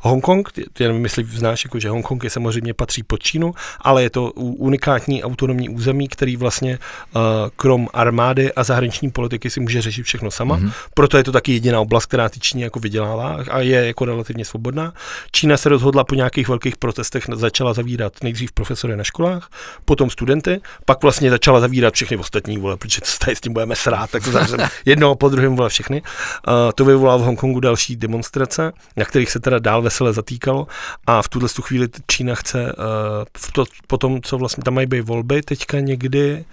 Hongkong, 0.02 0.48
nevím, 0.80 1.04
jestli 1.04 1.24
znáš, 1.24 1.64
jako, 1.64 1.78
že 1.78 1.88
Hongkong 1.88 2.24
je 2.24 2.30
samozřejmě 2.30 2.74
patří 2.74 3.02
pod 3.02 3.22
Čínu, 3.22 3.54
ale 3.80 4.02
je 4.02 4.10
to 4.10 4.30
unikátní 4.32 5.24
autonomní 5.24 5.68
území, 5.68 6.08
který 6.08 6.36
vlastně 6.36 6.78
uh, 6.78 7.22
krom 7.56 7.88
armády 7.92 8.52
a 8.52 8.64
zahraniční 8.64 9.10
politiky 9.10 9.50
si 9.50 9.60
může 9.60 9.82
řešit 9.82 10.02
všechno 10.02 10.30
sama. 10.30 10.58
Mm-hmm. 10.58 10.72
Proto 10.94 11.16
je 11.16 11.24
to 11.24 11.32
taky 11.32 11.52
jediná 11.52 11.80
oblast, 11.80 12.06
která 12.06 12.28
ty 12.28 12.40
Číně 12.40 12.64
jako 12.64 12.80
vydělává 12.80 13.38
a 13.50 13.60
je 13.60 13.86
jako 13.86 14.04
relativně 14.04 14.44
svobodná. 14.44 14.92
Čína 15.32 15.56
se 15.56 15.68
rozhodla 15.68 16.04
po 16.04 16.14
nějakých 16.14 16.48
velkých 16.48 16.76
protestech 16.76 17.24
začala 17.32 17.74
zavírat 17.74 18.12
nejdřív 18.22 18.52
profesory 18.52 18.96
na 18.96 19.04
školách, 19.04 19.50
potom 19.84 20.10
studenty, 20.10 20.60
pak 20.84 21.02
vlastně 21.02 21.30
začala 21.30 21.60
zavírat 21.60 21.94
všechny 21.94 22.16
ostatní, 22.16 22.58
vole, 22.58 22.76
protože 22.76 23.00
tady 23.24 23.36
s 23.36 23.40
tím 23.40 23.52
budeme 23.52 23.76
srát, 23.76 24.10
tak 24.10 24.24
to 24.24 24.30
zavřeme 24.30 24.68
jednoho 24.84 25.14
po 25.14 25.28
druhém 25.28 25.56
vole 25.56 25.68
všechny. 25.68 26.02
Uh, 26.02 26.54
to 26.74 26.84
vyvolalo 26.84 27.18
v 27.18 27.22
Hongkongu 27.22 27.60
další 27.60 27.96
demonstrace, 27.96 28.72
na 28.96 29.04
kterých 29.04 29.30
se 29.30 29.40
teda 29.40 29.58
dál 29.68 29.82
vesele 29.82 30.12
zatýkalo 30.12 30.66
a 31.06 31.22
v 31.22 31.28
tuhle 31.28 31.48
chvíli 31.62 31.88
Čína 32.06 32.34
chce, 32.34 32.72
uh, 32.72 33.52
to, 33.52 33.64
potom, 33.86 34.22
co 34.22 34.38
vlastně 34.38 34.64
tam 34.64 34.74
mají 34.74 34.86
být 34.86 35.00
volby, 35.00 35.42
teďka 35.42 35.80
někdy, 35.80 36.44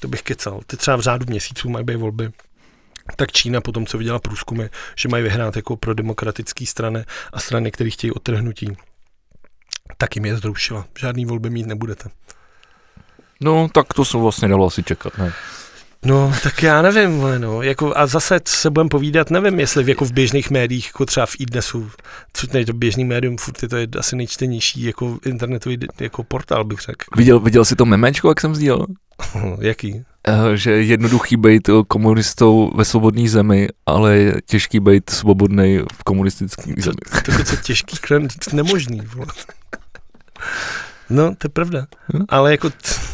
to 0.00 0.08
bych 0.08 0.22
kecal, 0.22 0.60
teď 0.66 0.78
třeba 0.80 0.96
v 0.96 1.00
řádu 1.00 1.26
měsíců 1.28 1.68
mají 1.68 1.84
být 1.84 1.96
volby, 1.96 2.30
tak 3.16 3.32
Čína 3.32 3.60
potom, 3.60 3.86
co 3.86 3.98
viděla 3.98 4.18
průzkumy, 4.18 4.66
že 4.96 5.08
mají 5.08 5.22
vyhrát 5.22 5.56
jako 5.56 5.76
pro 5.76 5.94
demokratické 5.94 6.66
strany 6.66 7.04
a 7.32 7.40
strany, 7.40 7.70
které 7.70 7.90
chtějí 7.90 8.12
odtrhnutí, 8.12 8.76
tak 9.98 10.16
jim 10.16 10.24
je 10.24 10.36
zrušila. 10.36 10.86
Žádný 10.98 11.24
volby 11.24 11.50
mít 11.50 11.66
nebudete. 11.66 12.08
No, 13.40 13.68
tak 13.72 13.94
to 13.94 14.04
se 14.04 14.18
vlastně 14.18 14.48
dalo 14.48 14.66
asi 14.66 14.82
čekat, 14.82 15.18
ne? 15.18 15.32
No, 16.04 16.32
tak 16.42 16.62
já 16.62 16.82
nevím, 16.82 17.22
no, 17.38 17.62
jako, 17.62 17.92
a 17.96 18.06
zase 18.06 18.40
se 18.48 18.70
budeme 18.70 18.88
povídat, 18.88 19.30
nevím, 19.30 19.60
jestli 19.60 19.84
v, 19.84 19.88
jako 19.88 20.04
v 20.04 20.12
běžných 20.12 20.50
médiích, 20.50 20.86
jako 20.86 21.06
třeba 21.06 21.26
v 21.26 21.36
iDnesu, 21.38 21.90
což 22.32 22.48
je 22.54 22.66
to 22.66 22.72
běžný 22.72 23.04
médium, 23.04 23.36
furt 23.36 23.62
je 23.62 23.68
to 23.68 23.76
je 23.76 23.88
asi 23.98 24.16
nejčtenější 24.16 24.82
jako 24.82 25.18
internetový 25.26 25.78
jako 26.00 26.24
portál, 26.24 26.64
bych 26.64 26.80
řekl. 26.80 27.04
Viděl, 27.16 27.40
viděl 27.40 27.64
jsi 27.64 27.76
to 27.76 27.84
memečko, 27.84 28.28
jak 28.28 28.40
jsem 28.40 28.54
sdílel? 28.54 28.86
Jaký? 29.60 30.04
eh, 30.28 30.56
že 30.56 30.70
je 30.70 30.82
jednoduchý 30.82 31.36
být 31.36 31.70
komunistou 31.88 32.72
ve 32.74 32.84
svobodné 32.84 33.28
zemi, 33.28 33.68
ale 33.86 34.16
je 34.16 34.34
těžký 34.46 34.80
být 34.80 35.10
svobodný 35.10 35.78
v 35.92 36.04
komunistické 36.04 36.74
zemi. 36.78 36.96
To, 37.24 37.32
to, 37.36 37.44
to 37.44 37.56
těžký, 37.56 37.96
nemožný. 38.52 39.02
No, 41.10 41.34
to 41.34 41.44
je 41.44 41.48
pravda. 41.48 41.86
Hm? 42.14 42.24
Ale 42.28 42.50
jako... 42.50 42.70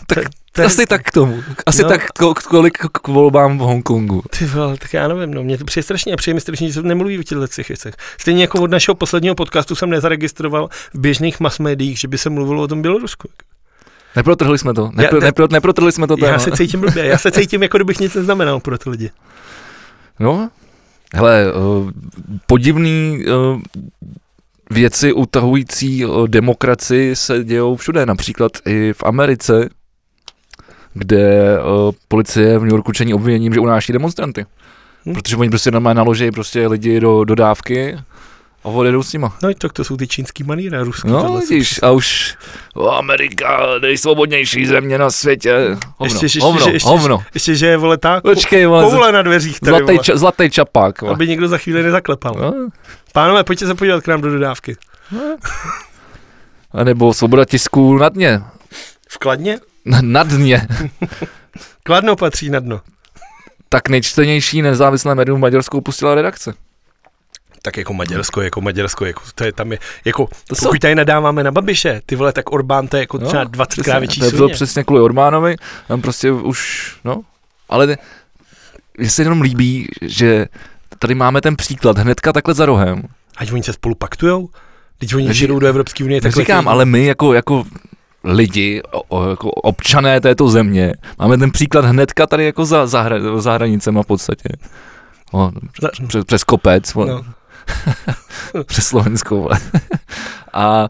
Tak 0.07 0.25
to 0.53 0.63
asi 0.63 0.87
tak 0.87 1.03
k 1.03 1.13
tomu. 1.13 1.43
Asi 1.67 1.83
no, 1.83 1.89
tak 1.89 2.13
kolik 2.49 2.79
k 2.79 3.09
volbám 3.09 3.59
v 3.59 3.61
Hongkongu. 3.61 4.23
Ty 4.39 4.45
vole, 4.45 4.77
tak 4.77 4.95
já 4.95 5.09
nevím, 5.09 5.35
no, 5.35 5.43
mě 5.43 5.59
to 5.59 5.65
přijde 5.65 5.83
strašně 5.83 6.13
a 6.13 6.17
přijde 6.17 6.35
mi 6.35 6.41
strašně, 6.41 6.69
že 6.69 6.75
se 6.75 6.83
nemluví 6.83 7.19
o 7.19 7.23
těchto 7.23 7.47
těch 7.47 7.69
věcech. 7.69 7.95
Stejně 8.21 8.43
jako 8.43 8.63
od 8.63 8.71
našeho 8.71 8.95
posledního 8.95 9.35
podcastu 9.35 9.75
jsem 9.75 9.91
nezaregistroval 9.91 10.69
v 10.95 10.99
běžných 10.99 11.41
mass 11.41 11.59
médiích, 11.59 11.99
že 11.99 12.09
by 12.09 12.19
se 12.19 12.31
mluvilo 12.31 12.63
o 12.63 12.69
tom 12.69 12.83
Bělorusku. 12.83 13.29
Neprotrhli 14.17 14.59
jsme 14.59 14.75
to. 14.75 14.91
Nepro, 14.95 15.19
já, 15.19 15.25
nepro, 15.25 15.49
neprotrhli 15.51 15.93
jsme 15.93 16.07
to. 16.07 16.17
Já 16.27 16.39
se 16.39 16.51
cítím 16.51 16.81
blbě. 16.81 17.07
Já 17.07 17.19
se 17.19 17.31
cítím, 17.33 17.63
jako 17.63 17.79
kdybych 17.79 18.01
nic 18.01 18.15
neznamenal 18.15 18.61
pro 18.61 18.79
ty 18.79 18.91
lidi. 18.91 19.11
No, 20.21 20.51
hele, 21.15 21.53
uh, 21.53 21.91
podivný 22.47 23.25
uh, 23.27 23.61
věci 24.71 25.13
utahující 25.13 26.05
demokracii 26.27 27.17
se 27.17 27.45
dějou 27.45 27.77
všude, 27.77 28.07
například 28.07 28.53
i 28.67 28.93
v 28.93 29.03
Americe, 29.05 29.69
kde 30.95 31.57
uh, 31.59 31.93
policie 32.09 32.59
v 32.59 32.63
New 32.63 32.73
Yorku 32.73 32.93
čení 32.93 33.15
obviněním, 33.15 33.55
že 33.55 33.61
unáší 33.61 33.93
demonstranty. 33.93 34.47
Hmm. 35.07 35.15
Protože 35.15 35.37
oni 35.37 35.51
prostě 35.51 35.71
normálně 35.71 35.97
naloží 35.97 36.31
prostě 36.31 36.67
lidi 36.67 37.01
do 37.01 37.25
dodávky 37.25 37.99
a 38.65 38.69
odjedou 38.69 39.03
s 39.03 39.13
nima. 39.13 39.37
No 39.43 39.55
tak 39.55 39.73
to 39.73 39.85
jsou 39.85 39.97
ty 39.97 40.07
čínský 40.07 40.45
maníry 40.45 40.77
a 40.77 40.83
ruský. 40.83 41.09
No 41.09 41.39
vidíš, 41.39 41.83
a 41.83 41.91
už 41.91 42.37
o, 42.75 42.91
Amerika, 42.91 43.61
nejsvobodnější 43.83 44.67
země 44.67 44.99
na 44.99 45.11
světě. 45.11 45.77
Hovno, 45.97 46.15
ještě, 46.15 46.25
ještě, 46.25 46.41
hovno, 46.41 46.67
ještě, 46.67 46.89
hovno. 46.89 47.23
Ještě, 47.35 47.55
že 47.55 47.67
je 47.67 47.77
vole 47.77 47.99
tak 47.99 48.23
Počkej, 48.23 48.65
koule 48.65 49.13
na 49.13 49.23
dveřích. 49.23 49.61
Tady, 49.61 49.77
zlatý, 49.77 49.99
ča, 49.99 50.17
zlatý 50.17 50.51
čapák. 50.51 51.03
Vole. 51.03 51.15
Aby 51.15 51.29
někdo 51.29 51.49
za 51.49 51.59
chvíli 51.59 51.83
nezaklepal. 51.83 52.35
No. 52.35 52.69
Pánové, 53.13 53.45
pojďte 53.45 53.67
se 53.67 53.75
podívat 53.75 54.05
k 54.05 54.09
nám 54.09 54.21
do 54.21 54.31
dodávky. 54.31 54.77
No. 55.13 55.37
A 56.73 56.85
nebo 56.85 57.15
svoboda 57.15 57.45
tisku 57.45 57.99
na 57.99 58.09
dně. 58.09 58.43
V 59.09 59.19
Kladně? 59.19 59.59
Na 59.85 60.23
dně. 60.23 60.67
Kladno 61.83 62.17
patří 62.17 62.51
na 62.51 62.61
dno. 62.61 62.81
Tak 63.69 63.89
nejčtenější 63.89 64.63
nezávislé 64.63 65.15
médium 65.15 65.39
v 65.39 65.41
Maďarsku 65.41 65.79
upustila 65.79 66.15
redakce. 66.15 66.55
Tak 67.63 67.77
jako 67.77 67.95
Maďarsko, 67.95 68.41
jako 68.41 68.61
Maďarsko, 68.61 69.05
jako 69.05 69.23
to 69.35 69.45
je 69.45 69.53
tam 69.53 69.73
je, 69.73 69.79
jako 70.05 70.27
to 70.27 70.33
pokud 70.49 70.59
jsou... 70.59 70.79
tady 70.79 70.95
nadáváme 70.95 71.45
na 71.45 71.51
Babiše, 71.51 72.01
ty 72.07 72.17
vole, 72.17 72.33
tak 72.33 72.53
Orbán 72.53 72.89
to 72.89 72.97
je 72.97 73.01
jako 73.01 73.19
no, 73.19 73.27
třeba 73.27 73.45
20 73.45 73.83
krát 73.83 73.99
větší 73.99 74.21
To 74.21 74.31
bylo 74.31 74.49
přesně 74.49 74.85
kvůli 74.85 75.01
Orbánovi, 75.01 75.57
tam 75.89 76.03
prostě 76.03 76.33
už, 76.33 76.91
no, 77.05 77.23
ale 77.69 77.97
mně 78.99 79.11
se 79.11 79.23
jenom 79.23 79.41
líbí, 79.41 79.89
že 80.03 80.47
tady 80.99 81.15
máme 81.15 81.41
ten 81.41 81.57
příklad 81.57 81.99
hnedka 81.99 82.33
takhle 82.33 82.55
za 82.55 82.67
rohem. 82.67 83.03
Ať 83.37 83.53
oni 83.53 83.63
se 83.63 83.73
spolu 83.73 83.95
paktujou? 83.95 84.49
Teď 84.99 85.15
oni 85.15 85.35
žijou 85.35 85.59
do 85.59 85.67
Evropské 85.67 86.05
unie. 86.05 86.21
Tak 86.21 86.33
říkám, 86.33 86.69
ale 86.69 86.85
my 86.85 87.05
jako, 87.05 87.35
jako 87.35 87.65
lidi, 88.25 88.83
o, 88.93 89.03
o, 89.09 89.31
jako 89.31 89.51
občané 89.51 90.21
této 90.21 90.49
země. 90.49 90.95
Máme 91.19 91.39
ten 91.39 91.51
příklad 91.51 91.85
hnedka 91.85 92.27
tady 92.27 92.45
jako 92.45 92.65
za, 92.65 92.87
za, 92.87 93.03
hra, 93.03 93.17
za 93.37 93.53
hranicema 93.53 94.03
v 94.03 94.07
podstatě. 94.07 94.49
O, 95.33 95.51
přes, 96.09 96.25
přes 96.25 96.45
kopec. 96.45 96.95
No. 96.95 97.25
přes 98.67 98.87
Slovensko. 98.87 99.49
a 100.53 100.89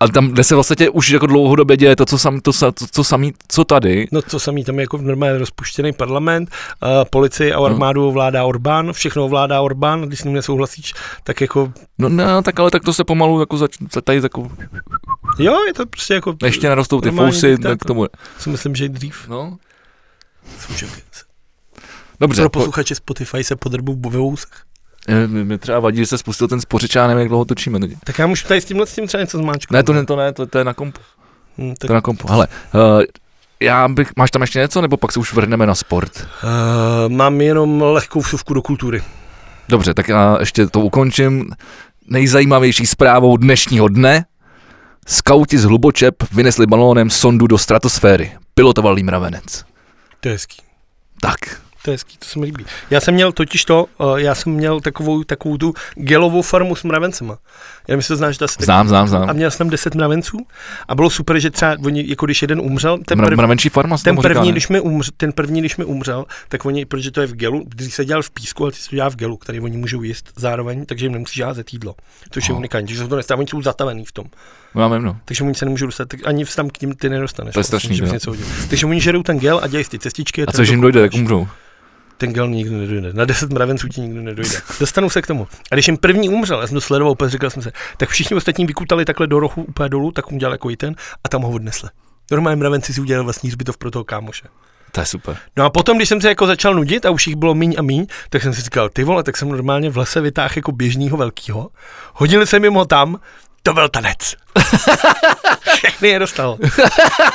ale 0.00 0.10
tam, 0.10 0.28
kde 0.28 0.44
se 0.44 0.54
vlastně 0.54 0.90
už 0.90 1.10
jako 1.10 1.26
dlouhodobě 1.26 1.76
děje 1.76 1.96
to, 1.96 2.06
co, 2.06 2.18
sam, 2.18 2.40
to, 2.40 2.52
to, 2.52 2.86
co 2.90 3.04
samý, 3.04 3.32
co 3.48 3.64
tady. 3.64 4.06
No 4.12 4.22
co 4.22 4.40
samý, 4.40 4.64
tam 4.64 4.78
je 4.78 4.82
jako 4.82 4.96
normálně 4.96 5.38
rozpuštěný 5.38 5.92
parlament, 5.92 6.50
uh, 6.82 6.88
policii 7.10 7.52
a 7.52 7.64
armádu 7.64 8.00
no. 8.00 8.08
ovládá 8.08 8.44
Orbán, 8.44 8.92
všechno 8.92 9.24
ovládá 9.24 9.60
Orbán, 9.60 10.02
když 10.02 10.20
s 10.20 10.24
ním 10.24 10.34
nesouhlasíš, 10.34 10.94
tak 11.22 11.40
jako... 11.40 11.72
No 11.98 12.08
ne, 12.08 12.42
tak 12.42 12.60
ale 12.60 12.70
tak 12.70 12.84
to 12.84 12.92
se 12.92 13.04
pomalu 13.04 13.40
jako 13.40 13.56
zač, 13.56 13.76
tady 14.04 14.20
jako... 14.22 14.50
Jo, 15.38 15.64
je 15.66 15.74
to 15.74 15.86
prostě 15.86 16.14
jako... 16.14 16.36
Ještě 16.44 16.68
narostou 16.68 17.00
ty 17.00 17.10
fousy 17.10 17.58
tak, 17.58 17.78
k 17.78 17.84
tomu. 17.84 18.06
Co 18.38 18.50
myslím, 18.50 18.74
že 18.74 18.88
dřív. 18.88 19.28
No. 19.28 19.58
Dobře. 22.20 22.42
Pro 22.42 22.50
posluchače 22.50 22.94
Spotify 22.94 23.44
se 23.44 23.56
podrbu 23.56 24.10
ve 24.10 24.18
vousech. 24.18 24.67
Mě 25.26 25.58
třeba 25.58 25.80
vadí, 25.80 25.98
že 25.98 26.06
se 26.06 26.18
spustil 26.18 26.48
ten 26.48 26.60
spořič, 26.60 26.94
já 26.94 27.06
nevím, 27.06 27.18
jak 27.18 27.28
dlouho 27.28 27.44
točíme. 27.44 27.78
Tak 28.04 28.18
já 28.18 28.26
můžu 28.26 28.48
tady 28.48 28.60
s 28.60 28.64
tímhle 28.64 28.86
s 28.86 28.94
tím 28.94 29.06
třeba 29.06 29.20
něco 29.20 29.38
zmáčknout. 29.38 29.72
Ne, 29.76 29.82
to, 29.82 29.92
ne, 29.92 30.06
to 30.06 30.16
ne, 30.16 30.32
to, 30.32 30.46
to 30.46 30.58
je 30.58 30.64
na 30.64 30.74
kompu. 30.74 31.00
Hmm, 31.58 31.74
tak... 31.74 31.86
To 31.86 31.92
je 31.92 31.94
na 31.94 32.00
kompu. 32.00 32.28
Hele, 32.28 32.48
uh, 32.74 33.02
já 33.60 33.88
bych, 33.88 34.10
máš 34.16 34.30
tam 34.30 34.42
ještě 34.42 34.58
něco, 34.58 34.80
nebo 34.80 34.96
pak 34.96 35.12
se 35.12 35.20
už 35.20 35.32
vrhneme 35.32 35.66
na 35.66 35.74
sport? 35.74 36.12
Uh, 36.16 37.12
mám 37.12 37.40
jenom 37.40 37.82
lehkou 37.82 38.20
vsuvku 38.20 38.54
do 38.54 38.62
kultury. 38.62 39.02
Dobře, 39.68 39.94
tak 39.94 40.08
já 40.08 40.36
ještě 40.40 40.66
to 40.66 40.80
ukončím. 40.80 41.50
Nejzajímavější 42.06 42.86
zprávou 42.86 43.36
dnešního 43.36 43.88
dne. 43.88 44.24
Skauti 45.06 45.58
z 45.58 45.64
Hlubočep 45.64 46.14
vynesli 46.32 46.66
balónem 46.66 47.10
sondu 47.10 47.46
do 47.46 47.58
stratosféry. 47.58 48.32
Pilotoval 48.54 48.98
jí 48.98 49.04
mravenec. 49.04 49.64
To 50.20 50.28
je 50.28 50.32
hezký. 50.32 50.56
Tak, 51.20 51.38
to 51.88 51.92
je 51.92 51.94
hezký, 51.94 52.18
to 52.18 52.26
se 52.26 52.38
mi 52.38 52.46
líbí. 52.46 52.64
Já 52.90 53.00
jsem 53.00 53.14
měl 53.14 53.32
totiž 53.32 53.64
to, 53.64 53.86
uh, 53.98 54.16
já 54.16 54.34
jsem 54.34 54.52
měl 54.52 54.80
takovou, 54.80 55.24
takovou 55.24 55.56
tu 55.56 55.74
gelovou 55.94 56.42
farmu 56.42 56.76
s 56.76 56.82
mravencema. 56.82 57.38
Já 57.88 57.96
myslím, 57.96 58.14
že 58.14 58.18
znáš, 58.18 58.38
že 58.38 58.46
Znám, 58.58 58.88
znám, 58.88 59.08
znám. 59.08 59.30
A 59.30 59.32
měl 59.32 59.50
jsem 59.50 59.70
10 59.70 59.94
mravenců 59.94 60.46
a 60.88 60.94
bylo 60.94 61.10
super, 61.10 61.38
že 61.38 61.50
třeba 61.50 61.76
oni, 61.84 62.04
jako 62.08 62.26
když 62.26 62.42
jeden 62.42 62.60
umřel, 62.60 62.98
ten, 63.06 63.18
prv, 63.18 63.36
Mravenčí 63.36 63.68
farma 63.68 63.98
ten 63.98 64.16
první, 64.16 64.42
říká, 64.42 64.52
když 64.52 64.68
mi 64.68 64.80
umřel, 64.80 65.12
ten 65.16 65.32
první, 65.32 65.60
když 65.60 65.76
mi 65.76 65.84
umřel, 65.84 66.24
tak 66.48 66.64
oni, 66.64 66.84
protože 66.84 67.10
to 67.10 67.20
je 67.20 67.26
v 67.26 67.34
gelu, 67.34 67.64
když 67.68 67.94
se 67.94 68.04
dělal 68.04 68.22
v 68.22 68.30
písku, 68.30 68.64
ale 68.64 68.72
ty 68.72 68.78
se 68.78 68.96
dělá 68.96 69.08
v 69.08 69.16
gelu, 69.16 69.36
který 69.36 69.60
oni 69.60 69.76
můžou 69.76 70.02
jíst 70.02 70.32
zároveň, 70.36 70.86
takže 70.86 71.06
jim 71.06 71.12
nemusí 71.12 71.42
házet 71.42 71.72
jídlo. 71.72 71.94
Což 72.30 72.48
je 72.48 72.54
unikátní, 72.54 72.94
že 72.94 73.02
se 73.02 73.08
to 73.08 73.16
nestává, 73.16 73.38
oni 73.38 73.48
jsou 73.48 73.62
zatavený 73.62 74.04
v 74.04 74.12
tom. 74.12 74.26
No, 74.74 74.98
no. 74.98 75.16
Takže 75.24 75.44
oni 75.44 75.54
se 75.54 75.64
nemůžou 75.64 75.86
dostat, 75.86 76.08
tak 76.08 76.20
ani 76.26 76.44
tam 76.44 76.70
k 76.70 76.80
ním 76.80 76.94
ty 76.94 77.08
nedostaneš. 77.08 77.54
To 77.54 77.60
je 77.60 77.64
strašný, 77.64 78.00
Takže 78.70 78.86
oni 78.86 79.00
žerou 79.00 79.22
ten 79.22 79.38
gel 79.38 79.60
a 79.62 79.66
dělají 79.66 79.84
ty 79.84 79.98
cestičky. 79.98 80.46
A 80.46 80.52
co 80.52 80.62
jim 80.62 80.80
dojde, 80.80 81.00
jak 81.00 81.14
umřou? 81.14 81.48
Ten 82.18 82.32
gel 82.32 82.48
nikdy 82.48 82.74
nedojde. 82.74 83.12
Na 83.12 83.24
10 83.24 83.52
mravenců 83.52 83.88
ti 83.88 84.00
nikdo 84.00 84.22
nedojde. 84.22 84.56
Dostanu 84.80 85.10
se 85.10 85.22
k 85.22 85.26
tomu. 85.26 85.48
A 85.70 85.74
když 85.74 85.88
jim 85.88 85.96
první 85.96 86.28
umřel, 86.28 86.60
já 86.60 86.66
jsem 86.66 86.74
to 86.74 86.80
sledoval, 86.80 87.12
úplně 87.12 87.30
říkal 87.30 87.50
jsem 87.50 87.62
se, 87.62 87.72
tak 87.96 88.08
všichni 88.08 88.36
ostatní 88.36 88.66
vykutali 88.66 89.04
takhle 89.04 89.26
do 89.26 89.40
rohu 89.40 89.62
úplně 89.62 89.88
dolů, 89.88 90.12
tak 90.12 90.30
mu 90.30 90.38
dělal 90.38 90.54
jako 90.54 90.70
i 90.70 90.76
ten 90.76 90.94
a 91.24 91.28
tam 91.28 91.42
ho 91.42 91.50
odnesli. 91.50 91.88
Normálně 92.30 92.56
mravenci 92.56 92.94
si 92.94 93.00
udělali 93.00 93.24
vlastní 93.24 93.50
zbytov 93.50 93.76
pro 93.76 93.90
toho 93.90 94.04
kámoše. 94.04 94.48
To 94.92 95.00
je 95.00 95.06
super. 95.06 95.36
No 95.56 95.64
a 95.64 95.70
potom, 95.70 95.96
když 95.96 96.08
jsem 96.08 96.20
se 96.20 96.28
jako 96.28 96.46
začal 96.46 96.74
nudit 96.74 97.06
a 97.06 97.10
už 97.10 97.26
jich 97.26 97.36
bylo 97.36 97.54
míň 97.54 97.74
a 97.78 97.82
míň, 97.82 98.06
tak 98.30 98.42
jsem 98.42 98.54
si 98.54 98.62
říkal, 98.62 98.88
ty 98.88 99.04
vole, 99.04 99.22
tak 99.22 99.36
jsem 99.36 99.48
normálně 99.48 99.90
v 99.90 99.96
lese 99.96 100.20
vytáhl 100.20 100.52
jako 100.56 100.72
běžného 100.72 101.16
velkýho. 101.16 101.70
Hodili 102.14 102.46
se 102.46 102.60
mimo 102.60 102.84
tam, 102.84 103.20
to 103.68 103.74
byl 103.74 103.88
tanec. 103.88 104.18
Všechny 105.76 106.08
je 106.08 106.18
dostal. 106.18 106.58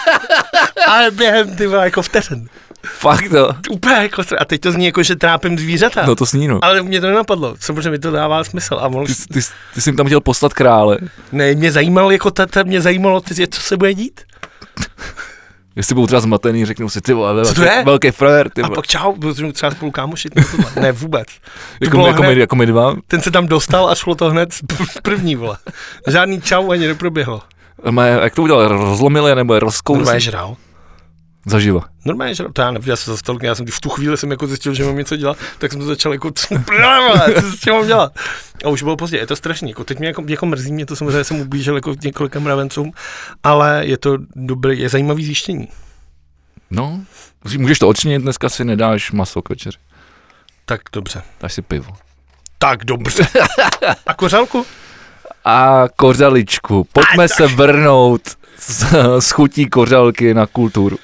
Ale 0.88 1.12
během, 1.12 1.56
ty 1.56 1.68
vole, 1.68 1.84
jako 1.84 2.02
vteřen. 2.02 2.48
Fakt 2.86 3.30
to. 3.30 3.56
Úplně 3.70 3.96
jako, 3.96 4.22
a 4.40 4.46
teď 4.46 4.62
to 4.62 4.72
zní 4.72 4.86
jako, 4.86 5.04
že 5.04 5.16
trápím 5.16 5.60
zvířata. 5.60 6.06
No 6.06 6.16
to 6.16 6.26
sní, 6.26 6.48
no. 6.48 6.60
Ale 6.62 6.82
mě 6.82 7.02
to 7.02 7.08
nenapadlo, 7.08 7.56
protože 7.68 7.90
mi 7.90 8.00
to 8.00 8.12
dává 8.12 8.44
smysl. 8.44 8.78
A 8.82 8.88
mohl... 8.88 9.06
ty, 9.06 9.14
ty, 9.16 9.40
ty, 9.74 9.82
jsi 9.82 9.90
jim 9.90 9.98
tam 9.98 10.06
chtěl 10.06 10.22
poslat 10.22 10.54
krále. 10.54 10.98
Ne, 11.32 11.56
mě 11.56 11.72
zajímalo, 11.72 12.12
jako 12.12 12.32
ta, 12.32 12.46
ta 12.46 12.64
mě 12.64 12.82
zajímalo, 12.82 13.22
ty, 13.22 13.48
co 13.48 13.62
se 13.62 13.78
bude 13.78 13.94
dít. 13.94 14.22
Jestli 15.76 15.96
budou 15.96 16.08
třeba 16.08 16.22
zmatený, 16.22 16.66
řeknou 16.66 16.90
si, 16.90 17.02
ty 17.02 17.14
vole, 17.14 17.34
velký, 17.34 17.54
to 17.54 17.64
je? 17.64 17.84
velký 17.86 18.12
frajer, 18.12 18.50
ty 18.50 18.62
vole. 18.62 18.74
A 18.74 18.76
pak 18.76 18.88
čau, 18.88 19.14
budu 19.16 19.52
třeba 19.52 19.72
spolu 19.72 19.92
kámošit, 19.92 20.34
ne 20.82 20.92
vůbec. 20.92 21.28
jako, 21.82 21.98
my, 21.98 22.04
jako, 22.08 22.24
my, 22.24 22.40
jako 22.40 22.56
my 22.56 22.66
dva? 22.66 22.96
Ten 23.08 23.22
se 23.22 23.32
tam 23.32 23.48
dostal 23.48 23.90
a 23.90 23.96
šlo 23.96 24.16
to 24.16 24.30
hned 24.30 24.50
první, 25.02 25.36
vole. 25.36 25.58
Žádný 26.08 26.42
čau 26.42 26.72
ani 26.72 26.88
neproběhlo. 26.88 27.42
jak 28.06 28.36
to 28.36 28.42
udělal, 28.42 28.68
rozlomil 28.68 29.36
nebo 29.36 29.54
je 29.54 29.60
rozkousl? 29.60 30.20
žral. 30.20 30.56
Zaživa. 31.46 31.82
Normálně, 32.06 32.36
že 32.36 32.44
to 32.54 32.62
já 32.62 32.74
já 32.86 32.96
jsem 32.96 33.14
zastavil, 33.14 33.40
já 33.44 33.56
jsem 33.56 33.66
v 33.66 33.82
tu 33.82 33.90
chvíli 33.90 34.18
jsem 34.18 34.32
jako 34.32 34.48
zjistil, 34.48 34.74
že 34.74 34.84
mám 34.84 34.98
něco 34.98 35.16
dělat, 35.16 35.38
tak 35.58 35.72
jsem 35.72 35.82
to 35.82 35.88
začal 35.88 36.14
jako, 36.14 36.32
co 36.36 36.48
s 37.56 37.60
tím 37.60 37.74
mám 37.74 37.88
dělat. 37.88 38.14
A 38.66 38.70
už 38.70 38.84
bylo 38.84 38.98
pozdě, 38.98 39.18
je 39.18 39.28
to 39.28 39.36
strašný, 39.36 39.70
jako 39.70 39.84
teď 39.84 40.00
mě 40.00 40.08
jako, 40.08 40.24
jako 40.28 40.46
mrzí, 40.46 40.74
mě 40.74 40.86
to 40.86 40.96
samozřejmě 40.96 41.24
jsem 41.24 41.40
ublížil 41.40 41.76
jako 41.76 41.96
několika 42.04 42.40
mravencům, 42.40 42.92
ale 43.44 43.82
je 43.86 43.98
to 43.98 44.18
dobrý, 44.36 44.80
je 44.80 44.90
zajímavý 44.90 45.26
zjištění. 45.26 45.68
No, 46.72 47.02
můžeš 47.58 47.80
to 47.80 47.88
odčinit, 47.88 48.22
dneska 48.22 48.50
si 48.50 48.66
nedáš 48.66 49.12
maso 49.12 49.42
k 49.42 49.50
večeři. 49.50 49.78
Tak 50.66 50.82
dobře. 50.94 51.22
Dáš 51.42 51.54
si 51.54 51.62
pivo. 51.62 51.92
Tak 52.58 52.86
dobře. 52.86 53.28
A 54.08 54.14
kořálku? 54.14 54.66
A 55.46 55.86
kořaličku. 55.96 56.88
Pojďme 56.94 57.24
Aj, 57.24 57.30
se 57.30 57.48
vrnout 57.48 58.22
z, 58.60 58.86
z 59.20 59.32
chutí 59.32 59.70
kořálky 59.70 60.34
na 60.34 60.46
kulturu. 60.46 60.98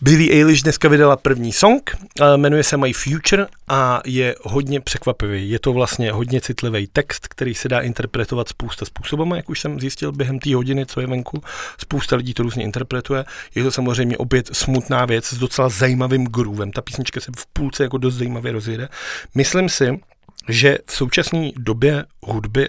Billie 0.00 0.32
Eilish 0.32 0.62
dneska 0.62 0.88
vydala 0.88 1.16
první 1.16 1.52
song, 1.52 1.96
jmenuje 2.36 2.62
se 2.62 2.76
My 2.76 2.92
Future 2.92 3.46
a 3.68 4.00
je 4.06 4.34
hodně 4.42 4.80
překvapivý. 4.80 5.50
Je 5.50 5.58
to 5.58 5.72
vlastně 5.72 6.12
hodně 6.12 6.40
citlivý 6.40 6.86
text, 6.86 7.28
který 7.28 7.54
se 7.54 7.68
dá 7.68 7.80
interpretovat 7.80 8.48
spousta 8.48 8.84
způsobama, 8.84 9.36
jak 9.36 9.50
už 9.50 9.60
jsem 9.60 9.80
zjistil 9.80 10.12
během 10.12 10.38
té 10.38 10.54
hodiny, 10.54 10.86
co 10.86 11.00
je 11.00 11.06
venku. 11.06 11.42
Spousta 11.78 12.16
lidí 12.16 12.34
to 12.34 12.42
různě 12.42 12.64
interpretuje. 12.64 13.24
Je 13.54 13.62
to 13.62 13.70
samozřejmě 13.70 14.18
opět 14.18 14.50
smutná 14.52 15.06
věc 15.06 15.26
s 15.26 15.38
docela 15.38 15.68
zajímavým 15.68 16.24
groovem. 16.24 16.72
Ta 16.72 16.82
písnička 16.82 17.20
se 17.20 17.32
v 17.36 17.46
půlce 17.46 17.82
jako 17.82 17.98
dost 17.98 18.14
zajímavě 18.14 18.52
rozjede. 18.52 18.88
Myslím 19.34 19.68
si, 19.68 20.00
že 20.48 20.78
v 20.86 20.92
současné 20.92 21.50
době 21.56 22.04
hudby 22.22 22.68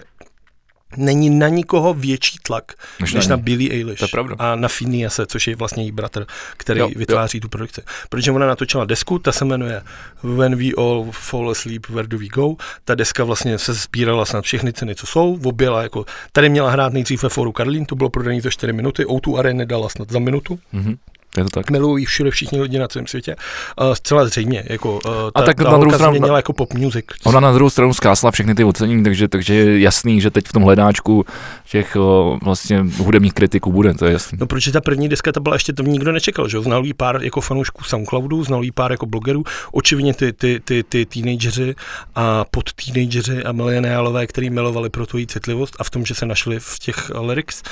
není 0.98 1.30
na 1.30 1.48
nikoho 1.48 1.94
větší 1.94 2.38
tlak, 2.44 2.74
než, 3.00 3.14
než 3.14 3.28
na 3.28 3.38
Billie 3.38 3.72
Eilish 3.72 4.00
to 4.00 4.06
je 4.06 4.10
pravda. 4.10 4.36
a 4.40 4.56
na 4.56 4.68
Phinease, 4.68 5.26
což 5.26 5.48
je 5.48 5.56
vlastně 5.56 5.84
její 5.84 5.92
bratr, 5.92 6.26
který 6.58 6.80
jo, 6.80 6.90
vytváří 6.96 7.38
jo. 7.38 7.42
tu 7.42 7.50
produkci. 7.50 7.82
Protože 8.10 8.32
ona 8.32 8.48
natočila 8.48 8.86
desku, 8.86 9.20
ta 9.20 9.32
se 9.32 9.46
jmenuje 9.46 9.82
When 10.24 10.56
We 10.56 10.72
All 10.78 11.08
Fall 11.12 11.50
Asleep, 11.50 11.90
Where 11.90 12.08
Do 12.08 12.18
We 12.18 12.28
Go. 12.28 12.56
Ta 12.86 12.96
deska 12.96 13.24
vlastně 13.24 13.58
se 13.58 13.74
sbírala 13.74 14.26
snad 14.26 14.44
všechny 14.44 14.74
ceny, 14.74 14.96
co 14.96 15.06
jsou, 15.08 15.40
objela 15.44 15.84
jako, 15.84 16.06
tady 16.32 16.50
měla 16.50 16.70
hrát 16.70 16.94
nejdřív 16.94 17.24
ve 17.24 17.30
Foru 17.30 17.52
Karlín, 17.52 17.86
to 17.86 17.96
bylo 17.96 18.10
prodaný 18.10 18.42
za 18.42 18.50
4 18.50 18.74
minuty, 18.74 19.06
O2 19.06 19.38
Arena 19.38 19.66
dala 19.66 19.90
snad 19.90 20.12
za 20.12 20.20
minutu. 20.20 20.60
Mm-hmm. 20.74 20.98
Je 21.38 21.44
to 21.44 21.50
tak. 21.50 21.72
Milují 21.72 22.06
všude 22.06 22.32
všichni 22.32 22.62
lidi 22.62 22.80
na 22.80 22.88
celém 22.88 23.08
světě. 23.08 23.36
Uh, 23.82 23.94
zcela 23.94 24.26
zřejmě. 24.26 24.64
Jako, 24.70 24.94
uh, 24.94 25.00
ta, 25.02 25.30
a 25.34 25.42
tak 25.42 25.58
ta 25.58 25.64
na 25.64 25.78
druhou 25.78 25.94
stranu, 25.94 26.20
měla 26.20 26.38
jako 26.38 26.54
pop 26.54 26.74
music. 26.74 27.06
Ona 27.24 27.40
na 27.40 27.52
druhou 27.52 27.70
stranu 27.70 27.94
zkásla 27.94 28.32
všechny 28.32 28.56
ty 28.56 28.64
ocenění, 28.64 29.04
takže, 29.04 29.28
takže 29.28 29.54
je 29.54 29.80
jasný, 29.80 30.22
že 30.22 30.32
teď 30.32 30.48
v 30.48 30.54
tom 30.54 30.64
hledáčku 30.64 31.26
těch 31.70 31.96
uh, 31.96 32.38
vlastně 32.44 32.86
hudebních 32.98 33.34
kritiků 33.34 33.72
bude, 33.72 33.94
to 33.94 34.06
je 34.06 34.14
jasný. 34.14 34.38
No 34.42 34.48
protože 34.48 34.72
ta 34.72 34.82
první 34.82 35.10
deska 35.10 35.32
ta 35.32 35.40
byla 35.40 35.56
ještě, 35.56 35.74
to 35.74 35.84
nikdo 35.84 36.12
nečekal, 36.12 36.48
že 36.48 36.66
Znal 36.66 36.86
jí 36.86 36.94
pár 36.94 37.24
jako 37.24 37.42
fanoušků 37.42 37.84
Soundcloudu, 37.84 38.44
znal 38.44 38.64
jí 38.64 38.72
pár 38.72 38.92
jako 38.92 39.06
blogerů, 39.06 39.44
očividně 39.72 40.14
ty, 40.14 40.34
ty, 40.34 40.60
ty, 40.66 40.84
ty 40.84 41.06
teenageři 41.06 41.76
a 42.16 42.46
pod 42.52 42.74
teenageři 42.74 43.44
a 43.44 43.52
mileniálové, 43.52 44.28
který 44.28 44.50
milovali 44.50 44.90
pro 44.90 45.06
tu 45.06 45.26
citlivost 45.26 45.76
a 45.80 45.84
v 45.84 45.90
tom, 45.90 46.06
že 46.06 46.16
se 46.16 46.26
našli 46.26 46.60
v 46.60 46.80
těch 46.80 47.12
lyrics. 47.20 47.64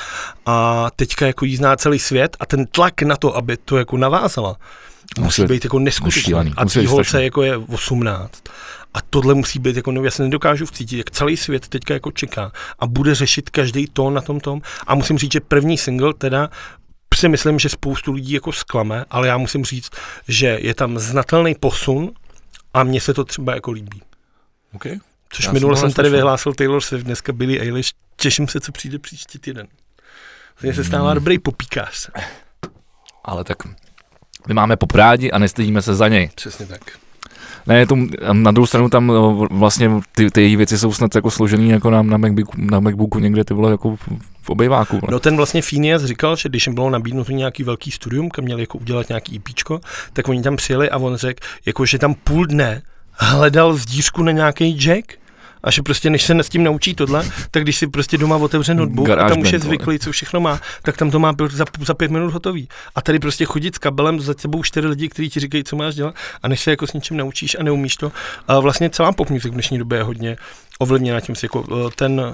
A 0.45 0.87
teďka 0.95 1.27
jako 1.27 1.45
jí 1.45 1.55
zná 1.55 1.75
celý 1.75 1.99
svět 1.99 2.37
a 2.39 2.45
ten 2.45 2.65
tlak 2.65 3.01
na 3.01 3.15
to, 3.15 3.37
aby 3.37 3.52
to 3.57 3.77
jako 3.77 3.97
navázala. 3.97 4.57
Musí, 5.17 5.41
musí 5.41 5.53
být 5.53 5.63
jako 5.63 5.79
neskutečný. 5.79 6.33
A 6.57 6.65
té 6.65 6.87
holce 6.87 7.23
jako 7.23 7.43
je 7.43 7.57
18. 7.57 8.43
A 8.93 8.99
tohle 9.09 9.33
musí 9.33 9.59
být 9.59 9.75
jako, 9.75 9.91
no 9.91 10.03
já 10.03 10.11
se 10.11 10.23
nedokážu 10.23 10.65
vcítit, 10.65 10.97
jak 10.97 11.11
celý 11.11 11.37
svět 11.37 11.67
teďka 11.67 11.93
jako 11.93 12.11
čeká 12.11 12.51
a 12.79 12.87
bude 12.87 13.15
řešit 13.15 13.49
každý 13.49 13.87
tón 13.87 14.13
na 14.13 14.21
tom 14.21 14.39
tom. 14.39 14.61
A 14.87 14.95
musím 14.95 15.17
říct, 15.17 15.31
že 15.31 15.39
první 15.39 15.77
single 15.77 16.13
teda 16.13 16.49
si 17.15 17.29
myslím, 17.29 17.59
že 17.59 17.69
spoustu 17.69 18.11
lidí 18.11 18.33
jako 18.33 18.51
sklame, 18.51 19.05
ale 19.09 19.27
já 19.27 19.37
musím 19.37 19.65
říct, 19.65 19.89
že 20.27 20.57
je 20.61 20.73
tam 20.73 20.99
znatelný 20.99 21.55
posun 21.55 22.11
a 22.73 22.83
mně 22.83 23.01
se 23.01 23.13
to 23.13 23.23
třeba 23.23 23.55
jako 23.55 23.71
líbí. 23.71 24.01
Okay. 24.73 24.99
Což 25.29 25.45
já 25.45 25.51
minule 25.51 25.77
jsem 25.77 25.91
tady 25.91 26.09
vyhlásil 26.09 26.53
Taylor 26.53 26.81
Swift, 26.81 27.05
dneska 27.05 27.33
Billie 27.33 27.61
Eilish. 27.61 27.89
Těším 28.15 28.47
se, 28.47 28.59
co 28.59 28.71
přijde 28.71 28.99
příští 28.99 29.39
týden. 29.39 29.67
Mně 30.61 30.73
se 30.73 30.83
stává 30.83 31.13
dobrý 31.13 31.39
popíkář 31.39 32.09
ale 33.25 33.43
tak 33.43 33.57
my 34.47 34.53
máme 34.53 34.77
poprádi 34.77 35.31
a 35.31 35.39
nestydíme 35.39 35.81
se 35.81 35.95
za 35.95 36.07
něj. 36.07 36.29
Přesně 36.35 36.65
tak. 36.65 36.81
Ne, 37.67 37.85
to, 37.85 37.97
na 38.33 38.51
druhou 38.51 38.65
stranu 38.65 38.89
tam 38.89 39.11
vlastně 39.51 39.91
ty, 40.15 40.31
ty 40.31 40.41
její 40.41 40.55
věci 40.55 40.77
jsou 40.77 40.93
snad 40.93 41.15
jako 41.15 41.31
složený 41.31 41.69
jako 41.69 41.89
na, 41.89 42.01
na, 42.01 42.17
Macbooku, 42.17 42.51
na 42.57 42.79
Macbooku 42.79 43.19
někde 43.19 43.43
ty 43.43 43.53
vole 43.53 43.71
jako 43.71 43.95
v, 44.41 44.49
obejváku. 44.49 44.99
No 45.09 45.19
ten 45.19 45.37
vlastně 45.37 45.61
Phineas 45.61 46.03
říkal, 46.03 46.35
že 46.35 46.49
když 46.49 46.67
jim 46.67 46.75
bylo 46.75 46.89
nabídnuto 46.89 47.31
nějaký 47.31 47.63
velký 47.63 47.91
studium, 47.91 48.29
kam 48.29 48.45
měli 48.45 48.61
jako 48.63 48.77
udělat 48.77 49.09
nějaký 49.09 49.35
EPčko, 49.35 49.81
tak 50.13 50.27
oni 50.27 50.41
tam 50.41 50.55
přijeli 50.55 50.89
a 50.89 50.97
on 50.97 51.15
řekl, 51.15 51.47
jako 51.65 51.85
že 51.85 51.99
tam 51.99 52.13
půl 52.13 52.45
dne 52.45 52.81
hledal 53.11 53.73
zdířku 53.73 54.23
na 54.23 54.31
nějaký 54.31 54.77
jack 54.77 55.13
a 55.63 55.71
že 55.71 55.81
prostě 55.81 56.09
než 56.09 56.23
se 56.23 56.33
s 56.33 56.49
tím 56.49 56.63
naučí 56.63 56.95
tohle, 56.95 57.29
tak 57.51 57.63
když 57.63 57.77
si 57.77 57.87
prostě 57.87 58.17
doma 58.17 58.35
otevře 58.35 58.73
notebook 58.73 59.07
Garage 59.07 59.25
a 59.25 59.29
tam 59.29 59.41
už 59.41 59.51
je 59.51 59.59
zvyklý, 59.59 59.99
co 59.99 60.11
všechno 60.11 60.39
má, 60.39 60.59
tak 60.81 60.97
tam 60.97 61.11
to 61.11 61.19
má 61.19 61.35
za, 61.49 61.65
za 61.79 61.93
pět 61.93 62.11
minut 62.11 62.33
hotový. 62.33 62.69
A 62.95 63.01
tady 63.01 63.19
prostě 63.19 63.45
chodit 63.45 63.75
s 63.75 63.77
kabelem 63.77 64.19
za 64.19 64.33
sebou 64.37 64.63
čtyři 64.63 64.87
lidi, 64.87 65.09
kteří 65.09 65.29
ti 65.29 65.39
říkají, 65.39 65.63
co 65.63 65.75
máš 65.75 65.95
dělat, 65.95 66.15
a 66.43 66.47
než 66.47 66.59
se 66.59 66.71
jako 66.71 66.87
s 66.87 66.93
něčím 66.93 67.17
naučíš 67.17 67.55
a 67.59 67.63
neumíš 67.63 67.95
to. 67.95 68.11
A 68.47 68.59
vlastně 68.59 68.89
celá 68.89 69.11
pop 69.11 69.29
v 69.29 69.49
dnešní 69.49 69.77
době 69.77 69.99
je 69.99 70.03
hodně 70.03 70.37
ovlivněna 70.79 71.19
tím, 71.19 71.35
jako 71.43 71.65
eh, 71.71 71.91
ten 71.95 72.33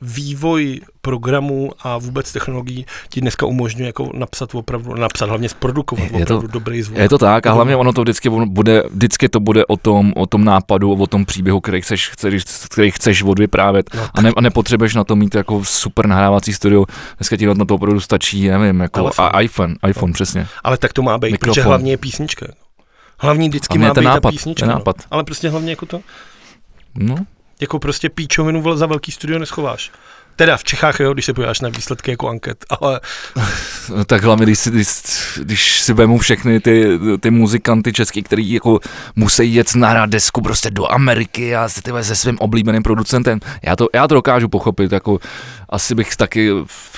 vývoj 0.00 0.80
programů 1.00 1.70
a 1.80 1.98
vůbec 1.98 2.32
technologií 2.32 2.86
ti 3.08 3.20
dneska 3.20 3.46
umožňuje 3.46 3.86
jako 3.86 4.10
napsat 4.14 4.54
opravdu, 4.54 4.94
napsat 4.94 5.28
hlavně 5.28 5.48
zprodukovat 5.48 6.10
je 6.10 6.22
opravdu 6.22 6.48
to, 6.48 6.52
dobrý 6.52 6.82
zvuk. 6.82 6.98
Je 6.98 7.08
to 7.08 7.18
tak 7.18 7.46
a 7.46 7.52
hlavně 7.52 7.76
ono 7.76 7.92
to 7.92 8.02
vždycky 8.02 8.30
bude, 8.30 8.82
vždycky 8.90 9.28
to 9.28 9.40
bude 9.40 9.66
o 9.66 9.76
tom, 9.76 10.12
o 10.16 10.26
tom 10.26 10.44
nápadu, 10.44 10.92
o 10.92 11.06
tom 11.06 11.24
příběhu, 11.24 11.60
který 11.60 11.80
chceš, 11.80 12.08
který, 12.08 12.38
který 12.70 12.90
chceš 12.90 13.22
odvyprávět 13.22 13.94
no, 13.94 14.08
a, 14.14 14.20
ne, 14.22 14.30
a 14.36 14.40
nepotřebuješ 14.40 14.94
na 14.94 15.04
to 15.04 15.16
mít 15.16 15.34
jako 15.34 15.64
super 15.64 16.06
nahrávací 16.06 16.52
studio. 16.52 16.84
Dneska 17.18 17.36
ti 17.36 17.46
na 17.46 17.64
to 17.64 17.74
opravdu 17.74 18.00
stačí, 18.00 18.48
nevím, 18.48 18.80
jako 18.80 19.10
a 19.18 19.40
iPhone, 19.40 19.74
iPhone 19.88 20.10
no. 20.10 20.14
přesně. 20.14 20.46
Ale 20.64 20.78
tak 20.78 20.92
to 20.92 21.02
má 21.02 21.18
být, 21.18 21.30
Mikrofon. 21.30 21.54
protože 21.54 21.62
hlavně 21.62 21.92
je 21.92 21.96
písnička. 21.96 22.46
Hlavní 23.18 23.48
vždycky 23.48 23.78
má 23.78 23.94
být 23.94 24.04
nápad, 24.04 24.20
ta 24.20 24.30
písnička. 24.30 24.66
No. 24.66 24.72
nápad. 24.72 24.96
No. 24.98 25.04
Ale 25.10 25.24
prostě 25.24 25.48
hlavně 25.48 25.70
jako 25.70 25.86
to. 25.86 26.00
No. 26.94 27.16
Jako 27.60 27.78
prostě 27.78 28.08
píčovinu 28.08 28.76
za 28.76 28.86
velký 28.86 29.12
studio 29.12 29.38
neschováš. 29.38 29.92
Teda 30.36 30.56
v 30.56 30.64
Čechách, 30.64 31.00
jo, 31.00 31.12
když 31.12 31.24
se 31.24 31.34
podíváš 31.34 31.60
na 31.60 31.68
výsledky 31.68 32.10
jako 32.10 32.28
anket, 32.28 32.64
ale... 32.80 33.00
No, 33.36 34.04
tak 34.06 34.22
hlavně, 34.22 34.46
když 34.46 34.58
si, 34.58 34.70
když, 34.70 34.88
když 35.42 35.80
si 35.80 35.92
vemu 35.92 36.18
všechny 36.18 36.60
ty, 36.60 36.98
ty 37.20 37.30
muzikanty 37.30 37.92
český, 37.92 38.22
který 38.22 38.52
jako 38.52 38.80
musí 39.16 39.54
jet 39.54 39.74
na 39.74 40.06
desku 40.06 40.40
prostě 40.40 40.70
do 40.70 40.92
Ameriky 40.92 41.56
a 41.56 41.68
se, 41.68 41.82
tyhle, 41.82 42.04
se 42.04 42.16
svým 42.16 42.38
oblíbeným 42.38 42.82
producentem, 42.82 43.40
já 43.62 43.76
to, 43.76 43.88
já 43.94 44.08
to 44.08 44.14
dokážu 44.14 44.48
pochopit, 44.48 44.92
jako 44.92 45.18
asi 45.68 45.94
bych 45.94 46.16
taky... 46.16 46.50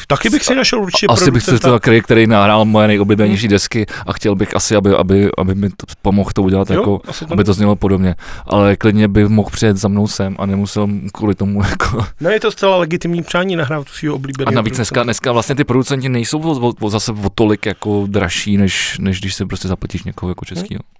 Taky 0.07 0.31
bych 0.31 0.45
si 0.45 0.55
našel 0.55 0.81
určitě 0.83 1.07
Asi 1.07 1.31
bych 1.31 1.43
si 1.43 1.59
to 1.59 1.81
který, 1.81 2.03
který 2.03 2.27
nahrál 2.27 2.65
moje 2.65 2.89
nejoblíbenější 2.89 3.47
hmm. 3.47 3.51
desky 3.51 3.87
a 4.07 4.13
chtěl 4.13 4.35
bych 4.35 4.57
asi, 4.57 4.77
aby, 4.77 4.91
aby, 4.95 5.31
aby 5.39 5.55
mi 5.55 5.71
to 5.71 5.87
pomohl 6.03 6.31
to 6.35 6.43
udělat, 6.43 6.71
jo, 6.71 6.77
jako, 6.77 7.01
aby 7.31 7.45
to 7.45 7.53
znělo 7.53 7.77
podobně. 7.77 8.15
Ale 8.47 8.77
klidně 8.77 9.09
by 9.09 9.29
mohl 9.29 9.51
přijet 9.51 9.77
za 9.77 9.89
mnou 9.89 10.07
sem 10.07 10.37
a 10.39 10.47
nemusel 10.47 10.89
kvůli 11.13 11.35
tomu 11.35 11.63
jako... 11.71 12.07
No 12.21 12.31
je 12.31 12.41
to 12.41 12.51
zcela 12.51 12.77
legitimní 12.77 13.23
přání 13.23 13.57
nahrát 13.57 13.87
tu 13.87 13.93
svého 13.93 14.15
oblíbeného. 14.15 14.53
A 14.53 14.55
navíc 14.55 14.77
dneska, 14.77 15.03
dneska 15.03 15.33
vlastně 15.33 15.55
ty 15.55 15.65
producenti 15.65 16.09
nejsou 16.09 16.41
o, 16.41 16.69
o, 16.69 16.73
o, 16.81 16.91
zase 16.91 17.13
o 17.13 17.31
tolik 17.35 17.67
jako 17.67 18.05
dražší, 18.07 18.57
než, 18.57 18.99
než 18.99 19.21
když 19.21 19.35
se 19.35 19.47
prostě 19.47 19.69
zaplatíš 19.69 20.05
někoho 20.05 20.31
jako 20.31 20.45
českýho. 20.45 20.81
Hmm. 20.85 20.99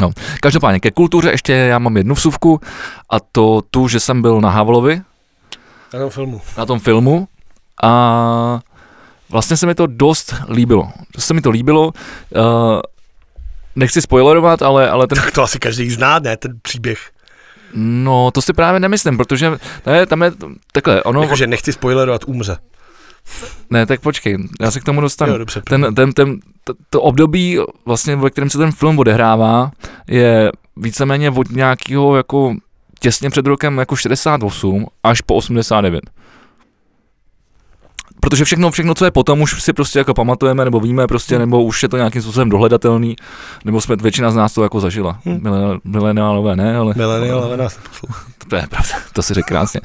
No, 0.00 0.10
každopádně 0.40 0.80
ke 0.80 0.90
kultuře 0.90 1.30
ještě 1.30 1.52
já 1.52 1.78
mám 1.78 1.96
jednu 1.96 2.14
vsuvku 2.14 2.60
a 3.10 3.20
to 3.20 3.62
tu, 3.70 3.88
že 3.88 4.00
jsem 4.00 4.22
byl 4.22 4.40
na 4.40 4.50
Havlovi, 4.50 5.02
na 5.94 6.00
tom 6.00 6.10
filmu. 6.10 6.40
Na 6.58 6.66
tom 6.66 6.80
filmu 6.80 7.28
a 7.82 8.60
vlastně 9.30 9.56
se 9.56 9.66
mi 9.66 9.74
to 9.74 9.86
dost 9.86 10.34
líbilo. 10.48 10.90
Dost 11.14 11.26
se 11.26 11.34
mi 11.34 11.40
to 11.40 11.50
líbilo. 11.50 11.86
Uh, 11.86 11.92
nechci 13.76 14.02
spoilerovat, 14.02 14.62
ale, 14.62 14.90
ale 14.90 15.06
ten... 15.06 15.18
Tak 15.18 15.30
to 15.30 15.42
asi 15.42 15.58
každý 15.58 15.90
zná, 15.90 16.18
ne, 16.18 16.36
ten 16.36 16.58
příběh. 16.62 17.10
No, 17.74 18.30
to 18.30 18.42
si 18.42 18.52
právě 18.52 18.80
nemyslím, 18.80 19.16
protože 19.16 19.58
ne, 19.86 20.06
tam 20.06 20.22
je 20.22 20.32
takhle, 20.72 21.02
ono... 21.02 21.22
Jakože 21.22 21.46
nechci 21.46 21.72
spoilerovat, 21.72 22.24
umře. 22.26 22.56
Ne, 23.70 23.86
tak 23.86 24.00
počkej, 24.00 24.38
já 24.60 24.70
se 24.70 24.80
k 24.80 24.84
tomu 24.84 25.00
dostanu. 25.00 25.32
Jo, 25.32 25.38
dobře, 25.38 25.62
ten, 25.68 25.94
ten, 25.94 26.12
ten, 26.12 26.40
to, 26.64 26.74
to 26.90 27.02
období, 27.02 27.58
vlastně, 27.86 28.16
ve 28.16 28.30
kterém 28.30 28.50
se 28.50 28.58
ten 28.58 28.72
film 28.72 28.98
odehrává, 28.98 29.70
je 30.08 30.52
víceméně 30.76 31.30
od 31.30 31.50
nějakého 31.50 32.16
jako 32.16 32.54
těsně 33.00 33.30
před 33.30 33.46
rokem 33.46 33.78
jako 33.78 33.96
68 33.96 34.86
až 35.02 35.20
po 35.20 35.34
89. 35.34 36.02
Protože 38.20 38.44
všechno, 38.44 38.70
všechno, 38.70 38.94
co 38.94 39.04
je 39.04 39.10
potom, 39.10 39.40
už 39.40 39.62
si 39.62 39.72
prostě 39.72 39.98
jako 39.98 40.14
pamatujeme, 40.14 40.64
nebo 40.64 40.80
víme 40.80 41.06
prostě, 41.06 41.38
nebo 41.38 41.64
už 41.64 41.82
je 41.82 41.88
to 41.88 41.96
nějakým 41.96 42.22
způsobem 42.22 42.48
dohledatelný, 42.48 43.16
nebo 43.64 43.80
jsme 43.80 43.96
většina 43.96 44.30
z 44.30 44.36
nás 44.36 44.54
to 44.54 44.62
jako 44.62 44.80
zažila. 44.80 45.18
Hmm. 45.24 45.40
Mileniálové 45.84 46.56
ne, 46.56 46.76
ale... 46.76 46.94
Mileniálové 46.96 47.56
nás 47.56 47.78
To 48.48 48.56
je 48.56 48.66
pravda, 48.70 48.96
to 49.12 49.22
si 49.22 49.34
řekl 49.34 49.48
krásně. 49.48 49.80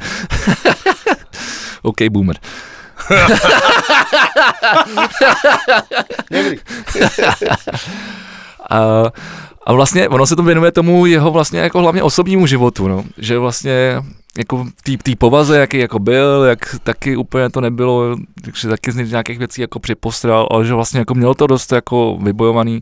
OK, 1.82 1.98
boomer. 2.10 2.36
a, 8.70 9.04
a 9.70 9.74
vlastně 9.74 10.10
ono 10.10 10.26
se 10.26 10.36
to 10.36 10.44
věnuje 10.44 10.72
tomu 10.72 11.06
jeho 11.06 11.32
vlastně 11.32 11.60
jako 11.60 11.80
hlavně 11.80 12.04
osobnímu 12.04 12.48
životu, 12.48 12.88
no. 12.88 13.04
že 13.18 13.38
vlastně 13.38 14.02
jako 14.38 14.68
tý, 14.84 14.98
tý 14.98 15.16
povaze, 15.16 15.60
jaký 15.60 15.78
jako 15.78 16.00
byl, 16.00 16.44
jak 16.44 16.76
taky 16.84 17.16
úplně 17.16 17.50
to 17.50 17.62
nebylo, 17.62 18.16
takže 18.44 18.68
taky 18.68 18.92
z 18.92 19.12
nějakých 19.12 19.40
věcí 19.40 19.62
jako 19.62 19.80
připostral, 19.80 20.48
ale 20.52 20.66
že 20.66 20.74
vlastně 20.74 21.00
jako 21.00 21.16
měl 21.16 21.34
to 21.34 21.48
dost 21.48 21.72
jako 21.72 22.18
vybojovaný 22.22 22.80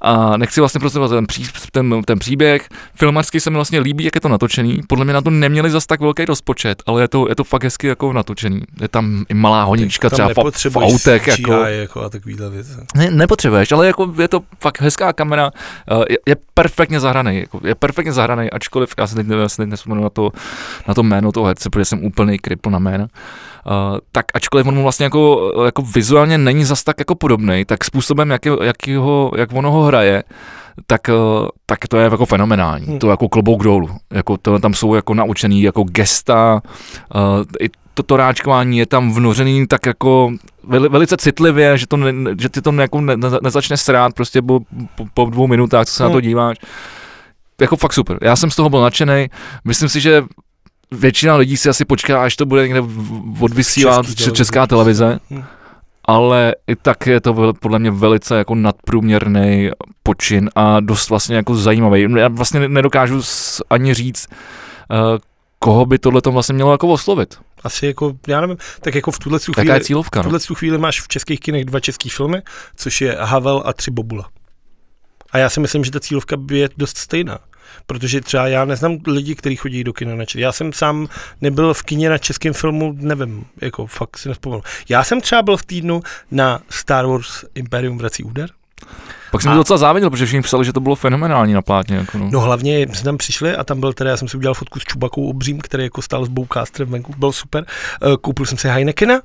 A 0.00 0.36
nechci 0.36 0.60
vlastně 0.60 0.80
prostě 0.80 0.98
ten, 0.98 1.26
pří, 1.26 1.46
ten, 1.72 2.02
ten 2.04 2.18
příběh. 2.18 2.68
Filmařsky 2.94 3.40
se 3.40 3.50
mi 3.50 3.54
vlastně 3.54 3.80
líbí, 3.80 4.04
jak 4.04 4.14
je 4.14 4.20
to 4.20 4.28
natočený. 4.28 4.80
Podle 4.86 5.04
mě 5.04 5.14
na 5.14 5.20
to 5.20 5.30
neměli 5.30 5.70
zas 5.70 5.86
tak 5.86 6.00
velký 6.00 6.24
rozpočet, 6.24 6.82
ale 6.86 7.02
je 7.02 7.08
to, 7.08 7.28
je 7.28 7.34
to 7.34 7.44
fakt 7.44 7.64
hezky 7.64 7.86
jako 7.86 8.12
natočený. 8.12 8.62
Je 8.80 8.88
tam 8.88 9.24
i 9.28 9.34
malá 9.34 9.62
honička, 9.62 10.10
třeba 10.10 10.28
v, 10.28 10.70
v 10.70 10.76
autech. 10.76 11.26
Jako, 11.26 11.52
jako 11.52 12.02
a 12.02 12.08
takovýhle 12.08 12.50
věci. 12.50 12.72
Ne, 12.94 13.10
nepotřebuješ, 13.10 13.72
ale 13.72 13.86
jako 13.86 14.14
je 14.20 14.28
to 14.28 14.40
fakt 14.60 14.80
hezká 14.80 15.12
kamera. 15.12 15.50
Eh, 15.90 16.04
je, 16.10 16.18
je 16.26 16.36
perfektně 16.54 17.00
zahraný. 17.00 17.40
Jako, 17.40 17.60
je 17.64 17.74
perfektně 17.74 18.12
zahraný, 18.12 18.50
ačkoliv 18.50 18.94
já 18.98 19.06
se 19.06 19.14
teď, 19.14 19.26
já 19.40 19.48
se 19.48 19.56
teď 19.56 19.68
nespomenu 19.68 20.02
na 20.02 20.10
to, 20.10 20.30
na 20.88 20.94
to 20.94 21.02
jméno 21.02 21.32
toho 21.32 21.46
herce, 21.46 21.70
protože 21.70 21.84
jsem 21.84 22.04
úplný 22.04 22.38
kripl 22.38 22.70
na 22.70 22.78
jméno. 22.78 23.04
Uh, 23.04 23.08
tak 24.12 24.26
ačkoliv 24.34 24.66
on 24.66 24.74
mu 24.74 24.82
vlastně 24.82 25.04
jako, 25.04 25.52
jako 25.64 25.82
vizuálně 25.82 26.38
není 26.38 26.64
zas 26.64 26.84
tak 26.84 26.98
jako 26.98 27.14
podobný, 27.14 27.64
tak 27.64 27.84
způsobem, 27.84 28.30
jak, 28.30 28.46
jak, 28.46 28.88
ho, 28.98 29.30
jak 29.36 29.52
ono 29.52 29.70
ho 29.70 29.82
hraje, 29.82 30.24
tak, 30.86 31.00
uh, 31.08 31.48
tak 31.66 31.88
to 31.88 31.96
je 31.96 32.04
jako 32.04 32.26
fenomenální. 32.26 32.86
Hmm. 32.86 32.98
To 32.98 33.10
jako 33.10 33.28
klobouk 33.28 33.62
dolů. 33.62 33.90
Jako 34.12 34.36
to, 34.36 34.58
tam 34.58 34.74
jsou 34.74 34.94
jako 34.94 35.14
naučený 35.14 35.62
jako 35.62 35.84
gesta, 35.84 36.62
uh, 37.14 37.44
i 37.60 37.68
to, 37.94 38.02
to 38.02 38.16
ráčkování 38.16 38.78
je 38.78 38.86
tam 38.86 39.14
vnořený 39.14 39.66
tak 39.66 39.86
jako 39.86 40.32
veli, 40.64 40.88
velice 40.88 41.16
citlivě, 41.16 41.78
že, 41.78 41.86
to 41.86 41.96
ne, 41.96 42.12
že 42.40 42.48
ty 42.48 42.62
to 42.62 42.72
jako 42.72 43.00
ne, 43.00 43.16
ne, 43.16 43.28
nezačne 43.42 43.76
srát 43.76 44.14
prostě 44.14 44.42
po, 44.42 44.60
po, 44.94 45.06
po 45.14 45.24
dvou 45.24 45.46
minutách, 45.46 45.86
co 45.86 45.92
se 45.92 46.02
hmm. 46.02 46.10
na 46.10 46.12
to 46.12 46.18
hmm. 46.18 46.28
díváš. 46.28 46.56
Jako 47.60 47.76
fakt 47.76 47.92
super. 47.92 48.18
Já 48.22 48.36
jsem 48.36 48.50
z 48.50 48.56
toho 48.56 48.70
byl 48.70 48.80
nadšený. 48.80 49.28
Myslím 49.64 49.88
si, 49.88 50.00
že 50.00 50.22
většina 50.90 51.36
lidí 51.36 51.56
si 51.56 51.68
asi 51.68 51.84
počká, 51.84 52.22
až 52.22 52.36
to 52.36 52.46
bude 52.46 52.62
někde 52.62 52.82
odvysílat 53.40 54.06
Český 54.06 54.32
česká 54.32 54.66
televize. 54.66 55.18
Hmm. 55.30 55.44
Ale 56.04 56.54
i 56.66 56.76
tak 56.76 57.06
je 57.06 57.20
to 57.20 57.52
podle 57.60 57.78
mě 57.78 57.90
velice 57.90 58.38
jako 58.38 58.54
nadprůměrný 58.54 59.70
počin 60.02 60.50
a 60.54 60.80
dost 60.80 61.10
vlastně 61.10 61.36
jako 61.36 61.54
zajímavý. 61.54 62.06
Já 62.16 62.28
vlastně 62.28 62.68
nedokážu 62.68 63.22
ani 63.70 63.94
říct, 63.94 64.28
uh, 64.90 65.18
koho 65.58 65.86
by 65.86 65.98
tohle 65.98 66.22
to 66.22 66.32
vlastně 66.32 66.54
mělo 66.54 66.72
jako 66.72 66.88
oslovit. 66.88 67.38
Asi 67.62 67.86
jako, 67.86 68.12
já 68.28 68.40
nevím, 68.40 68.56
tak 68.80 68.94
jako 68.94 69.10
v 69.10 69.18
tuhle 69.18 69.38
chvíli, 69.38 69.74
je 69.74 69.80
cílovka, 69.80 70.22
no? 70.22 70.22
v 70.22 70.26
tuhle 70.26 70.56
chvíli 70.56 70.78
máš 70.78 71.00
v 71.00 71.08
českých 71.08 71.40
kinech 71.40 71.64
dva 71.64 71.80
český 71.80 72.08
filmy, 72.08 72.42
což 72.76 73.00
je 73.00 73.16
Havel 73.20 73.62
a 73.66 73.72
Tři 73.72 73.90
Bobula. 73.90 74.28
A 75.32 75.38
já 75.38 75.50
si 75.50 75.60
myslím, 75.60 75.84
že 75.84 75.90
ta 75.90 76.00
cílovka 76.00 76.36
je 76.50 76.68
dost 76.76 76.98
stejná. 76.98 77.38
Protože 77.86 78.20
třeba 78.20 78.48
já 78.48 78.64
neznám 78.64 78.98
lidi, 79.06 79.34
kteří 79.34 79.56
chodí 79.56 79.84
do 79.84 79.92
kina 79.92 80.14
na 80.14 80.24
český. 80.24 80.40
Já 80.40 80.52
jsem 80.52 80.72
sám 80.72 81.08
nebyl 81.40 81.74
v 81.74 81.82
kině 81.82 82.10
na 82.10 82.18
českém 82.18 82.52
filmu, 82.52 82.94
nevím, 82.96 83.44
jako 83.60 83.86
fakt 83.86 84.18
si 84.18 84.28
nespomenu. 84.28 84.62
Já 84.88 85.04
jsem 85.04 85.20
třeba 85.20 85.42
byl 85.42 85.56
v 85.56 85.66
týdnu 85.66 86.02
na 86.30 86.60
Star 86.70 87.06
Wars 87.06 87.44
Imperium 87.54 87.98
vrací 87.98 88.24
úder. 88.24 88.50
Pak 89.30 89.42
jsem 89.42 89.52
a... 89.52 89.54
docela 89.54 89.78
záviděl, 89.78 90.10
protože 90.10 90.26
všichni 90.26 90.42
psali, 90.42 90.64
že 90.64 90.72
to 90.72 90.80
bylo 90.80 90.94
fenomenální 90.94 91.52
na 91.52 91.62
plátně. 91.62 91.96
Jako 91.96 92.18
no. 92.18 92.28
no. 92.32 92.40
hlavně 92.40 92.80
jsme 92.80 93.04
tam 93.04 93.16
přišli 93.16 93.56
a 93.56 93.64
tam 93.64 93.80
byl 93.80 93.92
teda, 93.92 94.10
já 94.10 94.16
jsem 94.16 94.28
si 94.28 94.36
udělal 94.36 94.54
fotku 94.54 94.80
s 94.80 94.84
Čubakou 94.84 95.28
obřím, 95.28 95.60
který 95.60 95.84
jako 95.84 96.02
stál 96.02 96.24
s 96.24 96.28
Bowcasterem 96.28 96.90
venku, 96.90 97.14
byl 97.18 97.32
super. 97.32 97.64
Eh, 98.02 98.16
koupil 98.20 98.46
jsem 98.46 98.58
si 98.58 98.68
Heinekena 98.68 99.20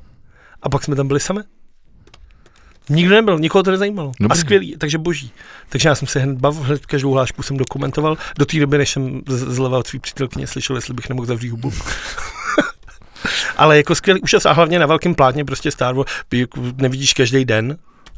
a 0.62 0.70
pak 0.70 0.84
jsme 0.84 0.96
tam 0.96 1.08
byli 1.08 1.20
sami. 1.20 1.42
Nikdo 2.90 3.16
nebyl, 3.16 3.40
nikoho 3.40 3.64
to 3.64 3.72
nezajímalo. 3.72 4.12
Dobrý. 4.20 4.32
A 4.32 4.36
skvělý, 4.36 4.76
takže 4.78 4.98
boží. 4.98 5.32
Takže 5.70 5.90
já 5.90 5.96
jsem 5.96 6.08
se 6.08 6.20
hned 6.20 6.38
bavil, 6.38 6.64
hned 6.64 6.86
každou 6.86 7.12
hlášku 7.12 7.44
jsem 7.44 7.58
dokumentoval. 7.58 8.18
Do 8.38 8.46
té 8.46 8.60
doby, 8.60 8.78
než 8.78 8.90
jsem 8.90 9.22
zleva 9.28 9.78
od 9.78 9.88
svý 9.88 10.00
přítelkyně 10.00 10.48
slyšel, 10.48 10.76
jestli 10.76 10.94
bych 10.94 11.10
nemohl 11.10 11.26
zavřít 11.26 11.50
hubu. 11.50 11.74
Ale 13.58 13.78
jako 13.78 13.96
skvělý 13.96 14.22
úžas 14.22 14.46
a 14.46 14.52
hlavně 14.52 14.80
na 14.80 14.86
velkém 14.86 15.16
plátně 15.16 15.46
prostě 15.46 15.72
Star 15.72 15.96
Wars 15.96 16.12
jako 16.34 16.62
nevidíš 16.78 17.14
každý 17.14 17.46
den, 17.46 17.78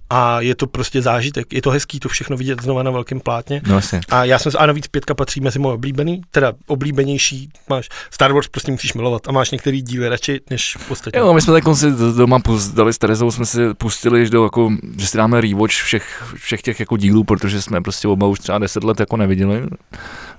a 0.09 0.41
je 0.41 0.55
to 0.55 0.67
prostě 0.67 1.01
zážitek. 1.01 1.53
Je 1.53 1.61
to 1.61 1.69
hezký 1.69 1.99
to 1.99 2.09
všechno 2.09 2.37
vidět 2.37 2.61
znova 2.61 2.83
na 2.83 2.91
velkém 2.91 3.19
plátně. 3.19 3.61
No, 3.67 3.79
a 4.09 4.25
já 4.25 4.39
jsem, 4.39 4.51
a 4.57 4.65
navíc 4.65 4.87
pětka 4.87 5.13
patří 5.13 5.41
mezi 5.41 5.59
moje 5.59 5.75
oblíbený, 5.75 6.21
teda 6.31 6.53
oblíbenější, 6.67 7.49
máš 7.69 7.89
Star 8.11 8.33
Wars 8.33 8.47
prostě 8.47 8.71
musíš 8.71 8.93
milovat 8.93 9.27
a 9.27 9.31
máš 9.31 9.51
některý 9.51 9.81
díly 9.81 10.09
radši 10.09 10.41
než 10.49 10.77
podstatě. 10.87 11.17
Jo, 11.17 11.33
my 11.33 11.41
jsme 11.41 11.53
tak 11.53 11.77
si 11.77 11.91
doma 12.17 12.39
dali 12.73 12.93
s 12.93 12.97
Terezou, 12.97 13.31
jsme 13.31 13.45
si 13.45 13.73
pustili, 13.73 14.25
že, 14.25 14.31
do, 14.31 14.43
jako, 14.43 14.71
že 14.97 15.07
si 15.07 15.17
dáme 15.17 15.41
rewatch 15.41 15.73
všech, 15.73 16.33
všech 16.35 16.61
těch 16.61 16.79
jako 16.79 16.97
dílů, 16.97 17.23
protože 17.23 17.61
jsme 17.61 17.81
prostě 17.81 18.07
oba 18.07 18.27
už 18.27 18.39
třeba 18.39 18.57
10 18.57 18.83
let 18.83 18.99
jako 18.99 19.17
neviděli, 19.17 19.63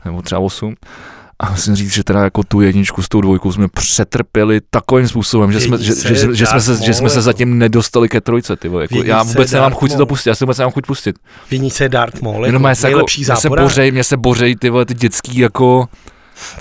nebo 0.04 0.22
třeba 0.22 0.40
8. 0.40 0.74
A 1.40 1.50
musím 1.50 1.76
říct, 1.76 1.92
že 1.92 2.04
teda 2.04 2.24
jako 2.24 2.42
tu 2.42 2.60
jedničku 2.60 3.02
s 3.02 3.08
tou 3.08 3.20
dvojkou 3.20 3.52
jsme 3.52 3.68
přetrpěli 3.68 4.60
takovým 4.70 5.08
způsobem, 5.08 5.52
že 5.52 5.60
jsme, 5.60 5.78
že, 5.78 5.94
že, 5.94 6.34
že, 6.34 6.46
jsme, 6.46 6.60
se, 6.60 6.84
že 6.84 6.94
jsme 6.94 7.10
se 7.10 7.22
zatím 7.22 7.58
nedostali 7.58 8.08
ke 8.08 8.20
trojce. 8.20 8.56
Ty 8.56 8.70
jako, 8.80 9.02
já 9.02 9.22
vůbec 9.22 9.50
nemám 9.50 9.72
chuť 9.72 9.96
to 9.96 10.06
pustit, 10.06 10.28
já 10.28 10.34
si 10.34 10.44
vůbec 10.44 10.58
nemám 10.58 10.72
chuť 10.72 10.86
pustit. 10.86 11.16
Je 11.50 11.88
Darth 11.88 12.22
Maul, 12.22 12.46
jako 12.46 12.58
nejlepší 12.82 13.22
jako, 13.22 13.32
mě 13.32 13.40
se 13.40 13.48
bořej, 13.48 13.92
mě 13.92 14.04
se 14.04 14.16
bořej 14.16 14.56
ty, 14.56 14.70
vole, 14.70 14.84
ty 14.84 14.94
dětský 14.94 15.38
jako 15.38 15.88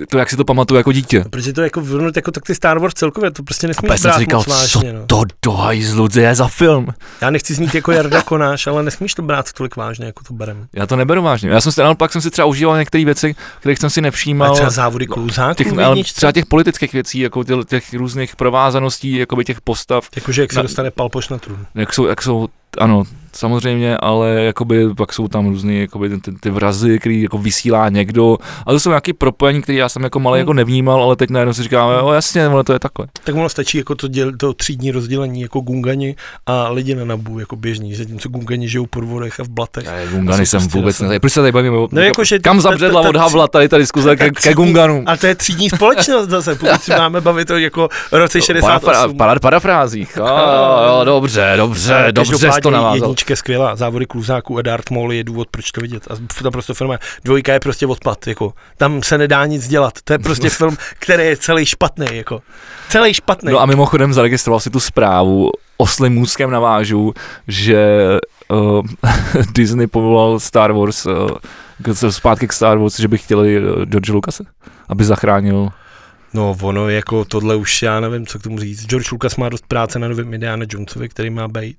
to, 0.10 0.18
jak 0.18 0.30
si 0.30 0.38
to 0.38 0.46
pamatuju 0.46 0.78
jako 0.78 0.92
dítě. 0.92 1.20
No, 1.20 1.30
protože 1.30 1.54
to 1.54 1.62
jako 1.62 1.82
vrnout 1.82 2.16
jako 2.16 2.32
tak 2.32 2.44
ty 2.44 2.56
Star 2.56 2.80
Wars 2.80 2.94
celkově, 2.94 3.32
to 3.32 3.44
prostě 3.44 3.68
nesmíš 3.68 3.88
brát 3.88 3.98
jsem 4.00 4.12
říkal, 4.20 4.40
moc 4.40 4.48
vážně, 4.48 4.92
co 4.92 4.98
no. 4.98 5.06
to 5.06 5.24
do 5.44 5.52
hajzlu, 5.52 6.08
je 6.20 6.36
za 6.36 6.48
film? 6.48 6.88
Já 7.22 7.30
nechci 7.30 7.54
znít 7.54 7.76
jako 7.76 7.92
Jarda 7.92 8.22
Konáš, 8.22 8.68
ale 8.68 8.84
nesmíš 8.84 9.14
to 9.14 9.22
brát 9.22 9.54
tolik 9.54 9.76
vážně, 9.76 10.06
jako 10.06 10.24
to 10.24 10.34
berem. 10.34 10.68
Já 10.74 10.88
to 10.88 10.96
neberu 10.96 11.22
vážně. 11.22 11.50
Já 11.50 11.62
jsem 11.62 11.72
si, 11.72 11.82
pak 11.98 12.12
jsem 12.12 12.22
si 12.22 12.32
třeba 12.32 12.46
užíval 12.46 12.78
některé 12.78 13.06
věci, 13.06 13.36
kterých 13.60 13.80
jsem 13.80 13.90
si 13.90 14.02
nevšímal. 14.02 14.52
A 14.52 14.54
třeba 14.54 14.70
závody 14.70 15.08
kluzáků, 15.08 15.64
těch, 15.64 15.78
ale 15.78 16.04
třeba 16.04 16.32
těch 16.32 16.46
politických 16.46 16.94
věcí, 16.94 17.20
jako 17.20 17.44
těch, 17.44 17.66
těch 17.66 17.94
různých 17.94 18.36
provázaností, 18.36 19.16
jako 19.16 19.36
by 19.36 19.46
těch 19.46 19.62
postav. 19.62 20.10
Jakože 20.16 20.42
jak 20.42 20.54
se 20.54 20.60
na, 20.60 20.64
dostane 20.64 20.92
Palpoš 20.92 21.30
na 21.30 21.38
trůn. 21.38 21.66
Jak 21.76 21.94
jsou, 21.94 22.06
jak 22.06 22.22
jsou 22.22 22.48
ano, 22.78 23.04
samozřejmě, 23.38 23.98
ale 23.98 24.30
jakoby 24.30 24.94
pak 24.96 25.14
jsou 25.14 25.28
tam 25.28 25.48
různé 25.48 25.74
jakoby 25.74 26.10
ty, 26.20 26.32
ty, 26.32 26.50
vrazy, 26.50 27.00
který 27.00 27.22
jako 27.22 27.38
vysílá 27.38 27.90
někdo. 27.90 28.38
A 28.66 28.72
to 28.72 28.80
jsou 28.80 28.90
nějaké 28.90 29.14
propojení, 29.14 29.62
které 29.62 29.78
já 29.78 29.90
jsem 29.90 30.04
jako 30.04 30.20
malý 30.20 30.36
hmm. 30.36 30.40
jako 30.40 30.54
nevnímal, 30.54 31.04
ale 31.04 31.16
teď 31.16 31.30
najednou 31.30 31.54
si 31.54 31.64
říkám, 31.64 31.90
jo 32.00 32.12
jasně, 32.12 32.46
ale 32.46 32.64
to 32.64 32.74
je 32.74 32.80
takhle. 32.80 33.08
Tak 33.24 33.36
ono 33.36 33.50
stačí 33.50 33.78
jako 33.78 33.96
to, 33.96 34.08
děl, 34.08 34.32
to 34.38 34.54
třídní 34.54 34.92
rozdělení 34.92 35.42
jako 35.42 35.60
gungani 35.60 36.16
a 36.46 36.70
lidi 36.70 36.96
na 36.96 37.06
nabu 37.06 37.40
jako 37.40 37.56
běžní, 37.56 37.96
zatímco 37.96 38.30
gungani 38.30 38.70
žijou 38.70 38.86
po 38.86 39.02
vodech 39.02 39.40
a 39.40 39.44
v 39.44 39.50
blatech. 39.50 39.86
Já 39.86 40.12
gungany 40.12 40.46
jsem 40.46 40.60
prostě 40.60 40.78
vůbec 40.78 41.00
ne. 41.00 41.20
Proč 41.20 41.34
se 41.34 41.40
tady 41.40 41.52
bavíme? 41.52 41.78
No, 41.92 42.02
jako, 42.02 42.24
že 42.24 42.40
kam 42.40 42.62
zabředla 42.62 43.02
od 43.02 43.16
Havla 43.16 43.48
tady 43.48 43.70
ta 43.70 43.78
diskuze 43.78 44.16
ke, 44.16 44.32
ke 44.32 44.54
gunganům? 44.54 45.04
A 45.08 45.18
to 45.18 45.28
je 45.28 45.36
třídní 45.36 45.70
společnost 45.70 46.30
zase, 46.30 46.56
pokud 46.56 46.82
si 46.82 46.92
máme 46.92 47.22
bavit 47.22 47.52
o 47.52 47.58
jako 47.58 47.90
roce 48.12 48.42
68. 48.42 49.18
Para, 49.18 49.40
parafrázích. 49.40 50.18
dobře, 51.04 51.54
dobře, 51.58 52.08
dobře, 52.12 52.50
to 52.62 52.72
navázal 52.72 53.16
je 53.30 53.36
skvělá, 53.36 53.76
závody 53.76 54.06
kluzáků 54.06 54.58
a 54.58 54.62
Darth 54.62 54.92
Maul 54.92 55.14
je 55.14 55.24
důvod, 55.24 55.48
proč 55.52 55.72
to 55.72 55.82
vidět. 55.82 56.08
A 56.12 56.16
to 56.44 56.52
prostě 56.52 56.74
film 56.74 56.98
Dvojka 57.24 57.54
je 57.54 57.60
prostě 57.60 57.88
odpad, 57.88 58.28
jako. 58.28 58.54
Tam 58.78 59.04
se 59.04 59.18
nedá 59.18 59.46
nic 59.46 59.68
dělat. 59.68 59.94
To 60.04 60.14
je 60.14 60.20
prostě 60.20 60.50
film, 60.60 60.78
který 61.00 61.24
je 61.24 61.38
celý 61.38 61.66
špatný, 61.66 62.08
jako. 62.12 62.42
Celý 62.90 63.14
špatný. 63.14 63.52
No 63.52 63.60
a 63.60 63.66
mimochodem 63.66 64.14
zaregistroval 64.14 64.60
si 64.60 64.70
tu 64.70 64.80
zprávu, 64.80 65.52
oslým 65.78 66.14
můzkem 66.14 66.52
navážu, 66.52 67.14
že 67.48 68.00
uh, 68.48 68.82
Disney 69.56 69.88
povolal 69.88 70.40
Star 70.40 70.72
Wars, 70.72 71.06
uh, 71.06 72.10
zpátky 72.10 72.48
k 72.48 72.54
Star 72.54 72.78
Wars, 72.78 73.00
že 73.00 73.08
by 73.08 73.18
chtěli 73.18 73.60
uh, 73.60 73.84
George 73.86 74.10
Lucase, 74.10 74.44
aby 74.90 75.04
zachránil 75.06 75.70
No 76.36 76.58
ono 76.62 76.90
jako 76.90 77.26
tohle 77.26 77.56
už 77.56 77.82
já 77.82 78.00
nevím, 78.00 78.26
co 78.26 78.40
k 78.40 78.44
tomu 78.44 78.60
říct. 78.60 78.86
George 78.86 79.12
Lucas 79.12 79.36
má 79.36 79.50
dost 79.50 79.66
práce 79.68 80.00
na 80.00 80.08
novém 80.08 80.34
Indiana 80.34 80.66
Jonesovi, 80.70 81.10
který 81.10 81.30
má 81.30 81.48
být 81.48 81.78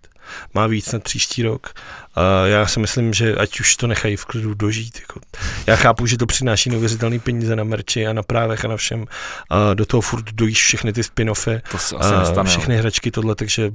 má 0.55 0.67
víc 0.67 0.93
na 0.93 0.99
příští 0.99 1.43
rok. 1.43 1.75
A 2.15 2.47
já 2.47 2.67
si 2.67 2.81
myslím, 2.81 3.15
že 3.15 3.35
ať 3.35 3.61
už 3.61 3.77
to 3.77 3.87
nechají 3.87 4.17
v 4.17 4.25
klidu 4.25 4.55
dožít. 4.55 4.99
Jako. 5.01 5.21
Já 5.67 5.77
chápu, 5.77 6.07
že 6.07 6.19
to 6.19 6.27
přináší 6.27 6.71
neuvěřitelné 6.71 7.19
peníze 7.19 7.57
na 7.57 7.65
merči 7.65 8.07
a 8.07 8.13
na 8.13 8.23
právech 8.23 8.65
a 8.65 8.69
na 8.69 8.77
všem. 8.77 9.07
A 9.51 9.75
do 9.75 9.87
toho 9.87 10.01
furt 10.01 10.33
dojíš 10.33 10.63
všechny 10.63 10.93
ty 10.93 11.03
spin-offy, 11.03 11.61
to 11.71 11.79
se 11.79 11.97
asi 11.97 12.15
nestane, 12.15 12.51
všechny 12.51 12.75
jo. 12.75 12.81
hračky 12.81 13.11
tohle, 13.11 13.35
takže 13.35 13.71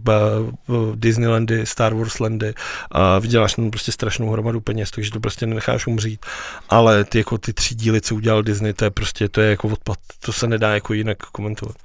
Disneylandy, 0.95 1.66
Star 1.66 1.93
Wars 1.93 2.20
landy 2.20 2.54
a 2.91 3.20
vyděláš 3.20 3.54
tam 3.54 3.72
prostě 3.72 3.91
strašnou 3.91 4.30
hromadu 4.32 4.62
peněz, 4.62 4.91
takže 4.91 5.12
to 5.12 5.20
prostě 5.20 5.45
nenecháš 5.45 5.88
umřít. 5.88 6.26
Ale 6.70 7.04
ty 7.04 7.18
jako 7.18 7.38
ty 7.38 7.54
tři 7.54 7.76
díly, 7.76 8.02
co 8.02 8.16
udělal 8.16 8.43
Disney, 8.43 8.74
to 8.74 8.86
je 8.86 8.91
prostě, 8.91 9.30
to 9.30 9.41
je 9.41 9.49
jako 9.49 9.68
odpad. 9.68 9.97
To 10.20 10.34
se 10.34 10.47
nedá 10.47 10.74
jako 10.74 10.93
jinak 10.93 11.18
komentovat. 11.18 11.76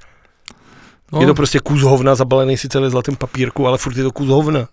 No. 1.13 1.21
Je 1.21 1.27
to 1.27 1.35
prostě 1.35 1.61
kus 1.61 1.83
hovna 1.83 2.15
zabalený 2.15 2.57
sice 2.57 2.81
ve 2.81 2.91
zlatém 2.91 3.17
papírku, 3.17 3.67
ale 3.67 3.79
furt 3.79 3.97
je 3.97 4.03
to 4.03 4.13
kus 4.13 4.29
hovna. 4.29 4.69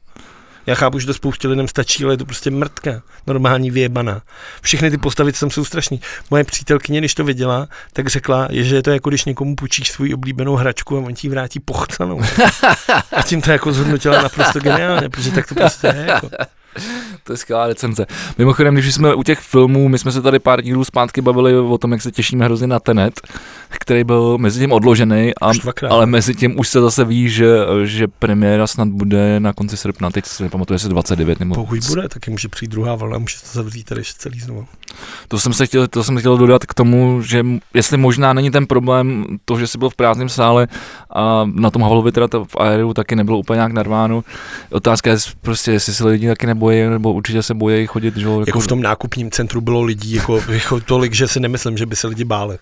Já 0.65 0.75
chápu, 0.75 0.99
že 0.99 1.07
to 1.07 1.13
spoustě 1.13 1.47
lidem 1.47 1.67
stačí, 1.67 2.03
ale 2.03 2.13
je 2.13 2.17
to 2.17 2.25
prostě 2.25 2.51
mrtka, 2.51 3.01
normální 3.27 3.71
vyjebaná. 3.71 4.21
Všechny 4.61 4.91
ty 4.91 4.97
postavy 4.97 5.31
tam 5.33 5.49
jsou 5.49 5.65
strašný. 5.65 6.01
Moje 6.31 6.43
přítelkyně, 6.43 6.99
když 6.99 7.15
to 7.15 7.23
viděla, 7.23 7.67
tak 7.93 8.07
řekla, 8.07 8.47
že 8.51 8.75
je 8.75 8.83
to 8.83 8.91
jako 8.91 9.09
když 9.09 9.25
někomu 9.25 9.55
půjčíš 9.55 9.91
svou 9.91 10.13
oblíbenou 10.13 10.55
hračku 10.55 10.97
a 10.97 10.99
on 10.99 11.13
ti 11.13 11.29
vrátí 11.29 11.59
pochcanou. 11.59 12.21
A 13.11 13.21
tím 13.21 13.41
to 13.41 13.51
jako 13.51 13.73
zhodnotila 13.73 14.21
naprosto 14.21 14.59
geniálně, 14.59 15.09
protože 15.09 15.31
tak 15.31 15.47
to 15.47 15.55
prostě 15.55 15.87
je. 15.87 16.05
Jako. 16.07 16.29
To 17.23 17.33
je 17.33 17.37
skvělá 17.37 17.67
recenze. 17.67 18.05
Mimochodem, 18.37 18.75
když 18.75 18.93
jsme 18.93 19.15
u 19.15 19.23
těch 19.23 19.39
filmů, 19.39 19.89
my 19.89 19.99
jsme 19.99 20.11
se 20.11 20.21
tady 20.21 20.39
pár 20.39 20.61
dílů 20.61 20.83
zpátky 20.83 21.21
bavili 21.21 21.57
o 21.57 21.77
tom, 21.77 21.91
jak 21.91 22.01
se 22.01 22.11
těšíme 22.11 22.45
hrozně 22.45 22.67
na 22.67 22.79
Tenet, 22.79 23.21
který 23.69 24.03
byl 24.03 24.37
mezi 24.37 24.59
tím 24.59 24.71
odložený, 24.71 25.31
a, 25.41 25.51
ale 25.89 26.05
mezi 26.05 26.35
tím 26.35 26.59
už 26.59 26.67
se 26.67 26.81
zase 26.81 27.05
ví, 27.05 27.29
že, 27.29 27.57
že 27.83 28.07
premiéra 28.07 28.67
snad 28.67 28.87
bude 28.87 29.39
na 29.39 29.53
konci 29.53 29.77
srpna, 29.77 30.09
teď 30.09 30.25
se 30.25 30.43
nepamatuje 30.43 30.79
se 30.79 30.89
29 30.89 31.39
nebo... 31.39 31.55
Pokud 31.55 31.79
bude, 31.87 32.09
taky 32.09 32.31
může 32.31 32.47
přijít 32.47 32.71
druhá 32.71 32.95
vlna, 32.95 33.17
může 33.17 33.35
to 33.39 33.47
zavřít 33.51 33.83
tady 33.83 34.01
celý 34.17 34.39
znovu. 34.39 34.65
To 35.27 35.39
jsem 35.39 35.53
se 35.53 35.65
chtěl, 35.65 35.87
to 35.87 36.03
jsem 36.03 36.17
chtěl 36.17 36.37
dodat 36.37 36.65
k 36.65 36.73
tomu, 36.73 37.21
že 37.21 37.45
jestli 37.73 37.97
možná 37.97 38.33
není 38.33 38.51
ten 38.51 38.67
problém 38.67 39.25
to, 39.45 39.59
že 39.59 39.67
jsi 39.67 39.77
byl 39.77 39.89
v 39.89 39.95
prázdném 39.95 40.29
sále 40.29 40.67
a 41.15 41.49
na 41.53 41.69
tom 41.71 41.81
Havlovi 41.81 42.11
teda 42.11 42.27
to 42.27 42.45
v 42.45 42.55
aéru 42.57 42.93
taky 42.93 43.15
nebylo 43.15 43.37
úplně 43.37 43.57
nějak 43.57 43.71
narváno. 43.71 44.23
Otázka 44.71 45.09
je 45.09 45.17
prostě, 45.41 45.71
jestli 45.71 45.93
se 45.93 46.07
lidi 46.07 46.27
taky 46.27 46.47
nebojí, 46.63 46.89
nebo 46.89 47.13
určitě 47.13 47.43
se 47.43 47.53
bojí 47.53 47.87
chodit. 47.87 48.17
Že, 48.17 48.27
jako, 48.27 48.43
jako 48.47 48.59
v 48.59 48.67
tom 48.67 48.81
nákupním 48.81 49.31
centru 49.31 49.61
bylo 49.61 49.81
lidí 49.81 50.13
jako, 50.13 50.41
jako 50.49 50.79
tolik, 50.79 51.13
že 51.13 51.27
si 51.27 51.39
nemyslím, 51.39 51.77
že 51.77 51.85
by 51.85 51.95
se 51.95 52.07
lidi 52.07 52.23
báli. 52.23 52.57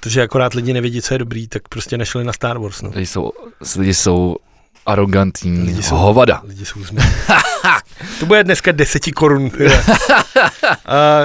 Protože 0.00 0.22
akorát 0.22 0.54
lidi 0.54 0.72
nevědí, 0.72 1.02
co 1.02 1.14
je 1.14 1.18
dobrý, 1.18 1.48
tak 1.48 1.68
prostě 1.68 1.98
nešli 1.98 2.24
na 2.24 2.32
Star 2.32 2.58
Wars. 2.58 2.82
No. 2.82 2.90
Lidi 2.94 3.06
jsou, 3.06 3.32
lidi 3.76 3.94
jsou 3.94 4.36
arrogantní 4.86 5.66
lidi 5.66 5.82
jsou, 5.82 5.96
hovada. 5.96 6.42
Lidi 6.44 6.64
jsou 6.64 6.80
to 8.20 8.26
bude 8.26 8.44
dneska 8.44 8.72
deseti 8.72 9.12
korun. 9.12 9.50
A 10.86 11.20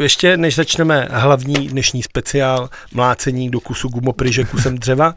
ještě 0.00 0.36
než 0.36 0.54
začneme 0.54 1.08
hlavní 1.10 1.68
dnešní 1.68 2.02
speciál 2.02 2.70
mlácení 2.92 3.50
do 3.50 3.60
kusu 3.60 3.88
gumopryže 3.88 4.44
kusem 4.44 4.78
dřeva, 4.78 5.14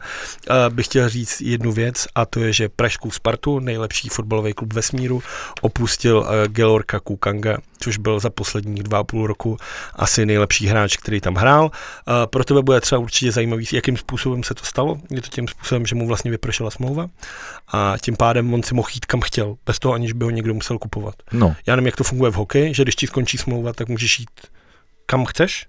bych 0.68 0.86
chtěl 0.86 1.08
říct 1.08 1.40
jednu 1.40 1.72
věc 1.72 2.06
a 2.14 2.26
to 2.26 2.40
je, 2.40 2.52
že 2.52 2.68
Pražskou 2.68 3.10
Spartu, 3.10 3.58
nejlepší 3.58 4.08
fotbalový 4.08 4.52
klub 4.52 4.72
ve 4.72 4.82
smíru, 4.82 5.22
opustil 5.60 6.26
Gelorka 6.46 7.00
Kukanga, 7.00 7.58
což 7.78 7.98
byl 7.98 8.20
za 8.20 8.30
posledních 8.30 8.82
dva 8.82 8.98
a 8.98 9.04
půl 9.04 9.26
roku 9.26 9.56
asi 9.94 10.26
nejlepší 10.26 10.66
hráč, 10.66 10.96
který 10.96 11.20
tam 11.20 11.34
hrál. 11.34 11.70
Pro 12.26 12.44
tebe 12.44 12.62
bude 12.62 12.80
třeba 12.80 12.98
určitě 12.98 13.32
zajímavý, 13.32 13.66
jakým 13.72 13.96
způsobem 13.96 14.42
se 14.42 14.54
to 14.54 14.64
stalo. 14.64 14.98
Je 15.10 15.22
to 15.22 15.28
tím 15.28 15.48
způsobem, 15.48 15.86
že 15.86 15.94
mu 15.94 16.06
vlastně 16.06 16.30
vypršela 16.30 16.70
smlouva 16.70 17.06
a 17.72 17.83
tím 18.00 18.16
pádem 18.16 18.54
on 18.54 18.62
si 18.62 18.74
mohl 18.74 18.88
jít 18.94 19.06
kam 19.06 19.20
chtěl, 19.20 19.54
bez 19.66 19.78
toho 19.78 19.94
aniž 19.94 20.12
by 20.12 20.24
ho 20.24 20.30
někdo 20.30 20.54
musel 20.54 20.78
kupovat. 20.78 21.14
No. 21.32 21.56
Já 21.66 21.76
nevím, 21.76 21.86
jak 21.86 21.96
to 21.96 22.04
funguje 22.04 22.30
v 22.30 22.34
hokeji, 22.34 22.74
že 22.74 22.82
když 22.82 22.94
ti 22.94 23.06
skončí 23.06 23.38
smlouva, 23.38 23.72
tak 23.72 23.88
můžeš 23.88 24.20
jít 24.20 24.30
kam 25.06 25.24
chceš. 25.24 25.66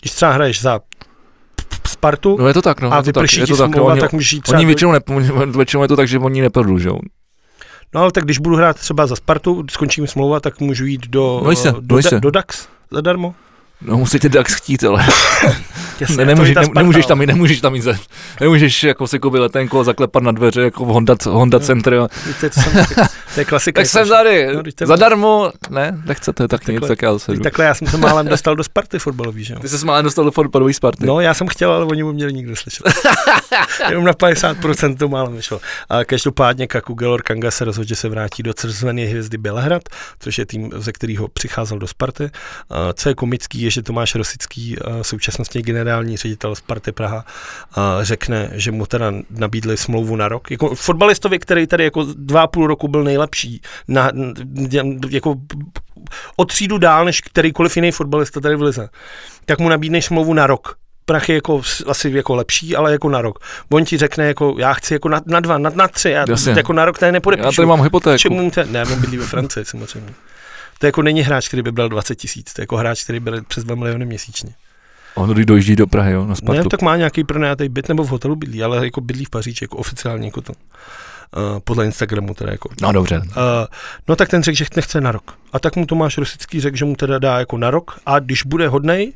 Když 0.00 0.12
třeba 0.12 0.32
hraješ 0.32 0.60
za 0.60 0.80
Spartu 1.88 2.36
no 2.40 2.48
je 2.48 2.54
to 2.54 2.62
tak, 2.62 2.80
no, 2.80 2.92
a 2.92 3.00
vyprší 3.00 3.40
je 3.40 3.46
to 3.46 3.56
tak, 3.56 3.72
smlouva, 3.72 3.88
no, 3.88 3.92
oni, 3.92 4.00
tak 4.00 4.12
můžeš 4.12 4.32
jít 4.32 4.40
třeba... 4.40 4.58
Oni 4.58 4.66
většinou, 4.66 4.92
ne, 4.92 5.00
většinou 5.56 5.82
je 5.82 5.88
to 5.88 5.96
tak, 5.96 6.08
že 6.08 6.18
oni 6.18 6.40
neprodlužou. 6.40 6.98
No 7.94 8.00
ale 8.00 8.12
tak 8.12 8.24
když 8.24 8.38
budu 8.38 8.56
hrát 8.56 8.76
třeba 8.76 9.06
za 9.06 9.16
Spartu, 9.16 9.64
skončí 9.70 10.00
mi 10.00 10.08
smlouva, 10.08 10.40
tak 10.40 10.60
můžu 10.60 10.84
jít 10.84 11.06
do, 11.06 11.42
no 11.44 11.56
se, 11.56 11.72
do, 11.72 11.80
do, 11.80 12.20
do 12.20 12.30
DAX 12.30 12.68
zadarmo. 12.90 13.34
No 13.84 13.96
musíte 13.96 14.28
DAX 14.28 14.54
chtít, 14.54 14.84
ale 14.84 15.06
Jasně, 16.00 16.16
ne, 16.16 16.24
nemůže, 16.24 16.54
ne, 16.54 16.62
nemůžeš 16.74 17.06
tam, 17.06 17.18
nemůžeš 17.18 17.60
tam 17.60 17.74
jít, 17.74 17.84
nemůžeš 18.40 18.84
jako 18.84 19.06
si 19.06 19.18
koupit 19.18 19.38
letenku 19.38 19.80
a 19.80 19.84
zaklepat 19.84 20.22
na 20.22 20.32
dveře 20.32 20.62
jako 20.62 20.84
v 20.84 20.88
Honda, 20.88 21.14
Honda 21.24 21.58
no, 21.58 21.64
Center. 21.64 21.92
To, 21.92 22.46
je, 22.46 22.50
to, 23.34 23.40
je 23.40 23.44
klasika. 23.44 23.80
tak 23.80 23.86
jsem 23.86 24.08
tady, 24.08 24.48
no, 24.54 24.86
zadarmo, 24.86 25.52
ne, 25.70 26.02
nechcete, 26.04 26.48
tak, 26.48 26.64
tak 26.64 26.74
nic, 26.74 26.88
tak 26.88 27.02
já 27.02 27.12
zase 27.12 27.32
Takhle 27.36 27.64
já 27.64 27.74
jsem 27.74 27.88
se 27.88 27.96
málem 27.96 28.26
dostal 28.28 28.56
do 28.56 28.64
Sparty 28.64 28.98
fotbalový, 28.98 29.44
že 29.44 29.54
jo. 29.54 29.60
Ty 29.60 29.68
jsi 29.68 29.78
se 29.78 29.86
málem 29.86 30.04
dostal 30.04 30.24
do 30.24 30.30
fotbalové 30.30 30.72
Sparty. 30.72 31.06
No, 31.06 31.20
já 31.20 31.34
jsem 31.34 31.46
chtěl, 31.46 31.72
ale 31.72 31.84
oni 31.84 32.02
mu 32.02 32.12
měli 32.12 32.32
nikdo 32.32 32.56
slyšet. 32.56 32.82
Jenom 33.88 34.04
na 34.04 34.12
50% 34.12 34.96
to 34.96 35.08
málem 35.08 35.36
vyšlo. 35.36 35.60
A 35.88 36.04
každopádně 36.04 36.66
Kaku 36.66 36.94
Gelor 36.94 37.22
Kanga 37.22 37.50
se 37.50 37.64
rozhodl, 37.64 37.88
že 37.88 37.94
se 37.94 38.08
vrátí 38.08 38.42
do 38.42 38.52
Czervené 38.52 39.02
hvězdy 39.02 39.38
Bělehrad, 39.38 39.82
což 40.20 40.38
je 40.38 40.46
tým, 40.46 40.70
ze 40.76 40.92
kterého 40.92 41.28
přicházel 41.28 41.78
do 41.78 41.86
Sparty. 41.86 42.30
Co 42.94 43.08
je 43.08 43.14
komický, 43.14 43.62
je, 43.62 43.70
že 43.72 43.82
Tomáš 43.82 44.14
Rosický, 44.14 44.76
současnostně 45.02 45.62
generální 45.62 46.16
ředitel 46.16 46.54
Sparty 46.54 46.92
Praha, 46.92 47.24
řekne, 48.02 48.50
že 48.52 48.72
mu 48.72 48.86
teda 48.86 49.12
nabídli 49.30 49.76
smlouvu 49.76 50.16
na 50.16 50.28
rok. 50.28 50.50
Jako 50.50 50.74
fotbalistovi, 50.74 51.38
který 51.38 51.66
tady 51.66 51.84
jako 51.84 52.06
dva 52.16 52.42
a 52.42 52.46
půl 52.46 52.66
roku 52.66 52.88
byl 52.88 53.04
nejlepší, 53.04 53.60
na, 53.88 54.10
jako 55.10 55.34
o 56.36 56.44
třídu 56.44 56.78
dál 56.78 57.04
než 57.04 57.20
kterýkoliv 57.20 57.76
jiný 57.76 57.92
fotbalista 57.92 58.40
tady 58.40 58.56
v 58.56 58.62
Lize, 58.62 58.88
tak 59.44 59.58
mu 59.58 59.68
nabídneš 59.68 60.04
smlouvu 60.04 60.34
na 60.34 60.46
rok 60.46 60.76
prach 61.04 61.28
je 61.28 61.34
jako, 61.34 61.62
asi 61.86 62.10
jako 62.10 62.34
lepší, 62.34 62.76
ale 62.76 62.92
jako 62.92 63.08
na 63.08 63.20
rok. 63.20 63.38
On 63.72 63.84
ti 63.84 63.98
řekne, 63.98 64.26
jako 64.26 64.54
já 64.58 64.72
chci 64.72 64.94
jako 64.94 65.08
na, 65.08 65.20
na 65.26 65.40
dva, 65.40 65.58
na, 65.58 65.70
na 65.74 65.88
tři, 65.88 66.10
já 66.10 66.24
Jasně. 66.28 66.52
jako 66.52 66.72
na 66.72 66.84
rok 66.84 66.98
tady 66.98 67.12
nepodepíšu. 67.12 67.46
Já 67.46 67.52
tady 67.52 67.66
mám 67.66 67.82
hypotéku. 67.82 68.18
Čemu 68.18 68.50
te, 68.50 68.64
ne, 68.64 68.82
on 68.82 69.00
bydlí 69.00 69.18
ve 69.18 69.26
Francii 69.26 69.64
samozřejmě. 69.64 70.14
To 70.82 70.86
jako 70.86 71.02
není 71.02 71.22
hráč, 71.22 71.48
který 71.48 71.62
by 71.62 71.72
bral 71.72 71.88
20 71.88 72.14
tisíc, 72.14 72.52
to 72.52 72.60
je 72.60 72.62
jako 72.62 72.76
hráč, 72.76 73.04
který 73.04 73.20
byl 73.20 73.42
přes 73.42 73.64
2 73.64 73.74
miliony 73.74 74.06
měsíčně. 74.06 74.54
On 75.14 75.30
když 75.30 75.46
dojíždí 75.46 75.76
do 75.76 75.86
Prahy, 75.86 76.12
jo, 76.12 76.26
na 76.26 76.34
Spartu. 76.34 76.62
Ne, 76.62 76.68
tak 76.68 76.82
má 76.82 76.96
nějaký 76.96 77.24
pronajatý 77.24 77.68
byt 77.68 77.88
nebo 77.88 78.04
v 78.04 78.08
hotelu 78.08 78.36
bydlí, 78.36 78.62
ale 78.62 78.84
jako 78.84 79.00
bydlí 79.00 79.24
v 79.24 79.30
Paříži, 79.30 79.64
jako 79.64 79.76
oficiálně 79.76 80.26
jako 80.26 80.40
to. 80.40 80.52
Uh, 80.52 81.58
podle 81.64 81.84
Instagramu 81.84 82.34
teda 82.34 82.52
jako. 82.52 82.68
No 82.82 82.92
dobře. 82.92 83.18
Uh, 83.18 83.32
no 84.08 84.16
tak 84.16 84.28
ten 84.28 84.42
řekl, 84.42 84.56
že 84.56 84.64
nechce 84.76 85.00
na 85.00 85.12
rok. 85.12 85.34
A 85.52 85.58
tak 85.58 85.76
mu 85.76 85.86
Tomáš 85.86 86.18
Rosický 86.18 86.60
řekl, 86.60 86.76
že 86.76 86.84
mu 86.84 86.96
teda 86.96 87.18
dá 87.18 87.38
jako 87.38 87.58
na 87.58 87.70
rok 87.70 88.00
a 88.06 88.18
když 88.18 88.42
bude 88.42 88.68
hodnej, 88.68 89.12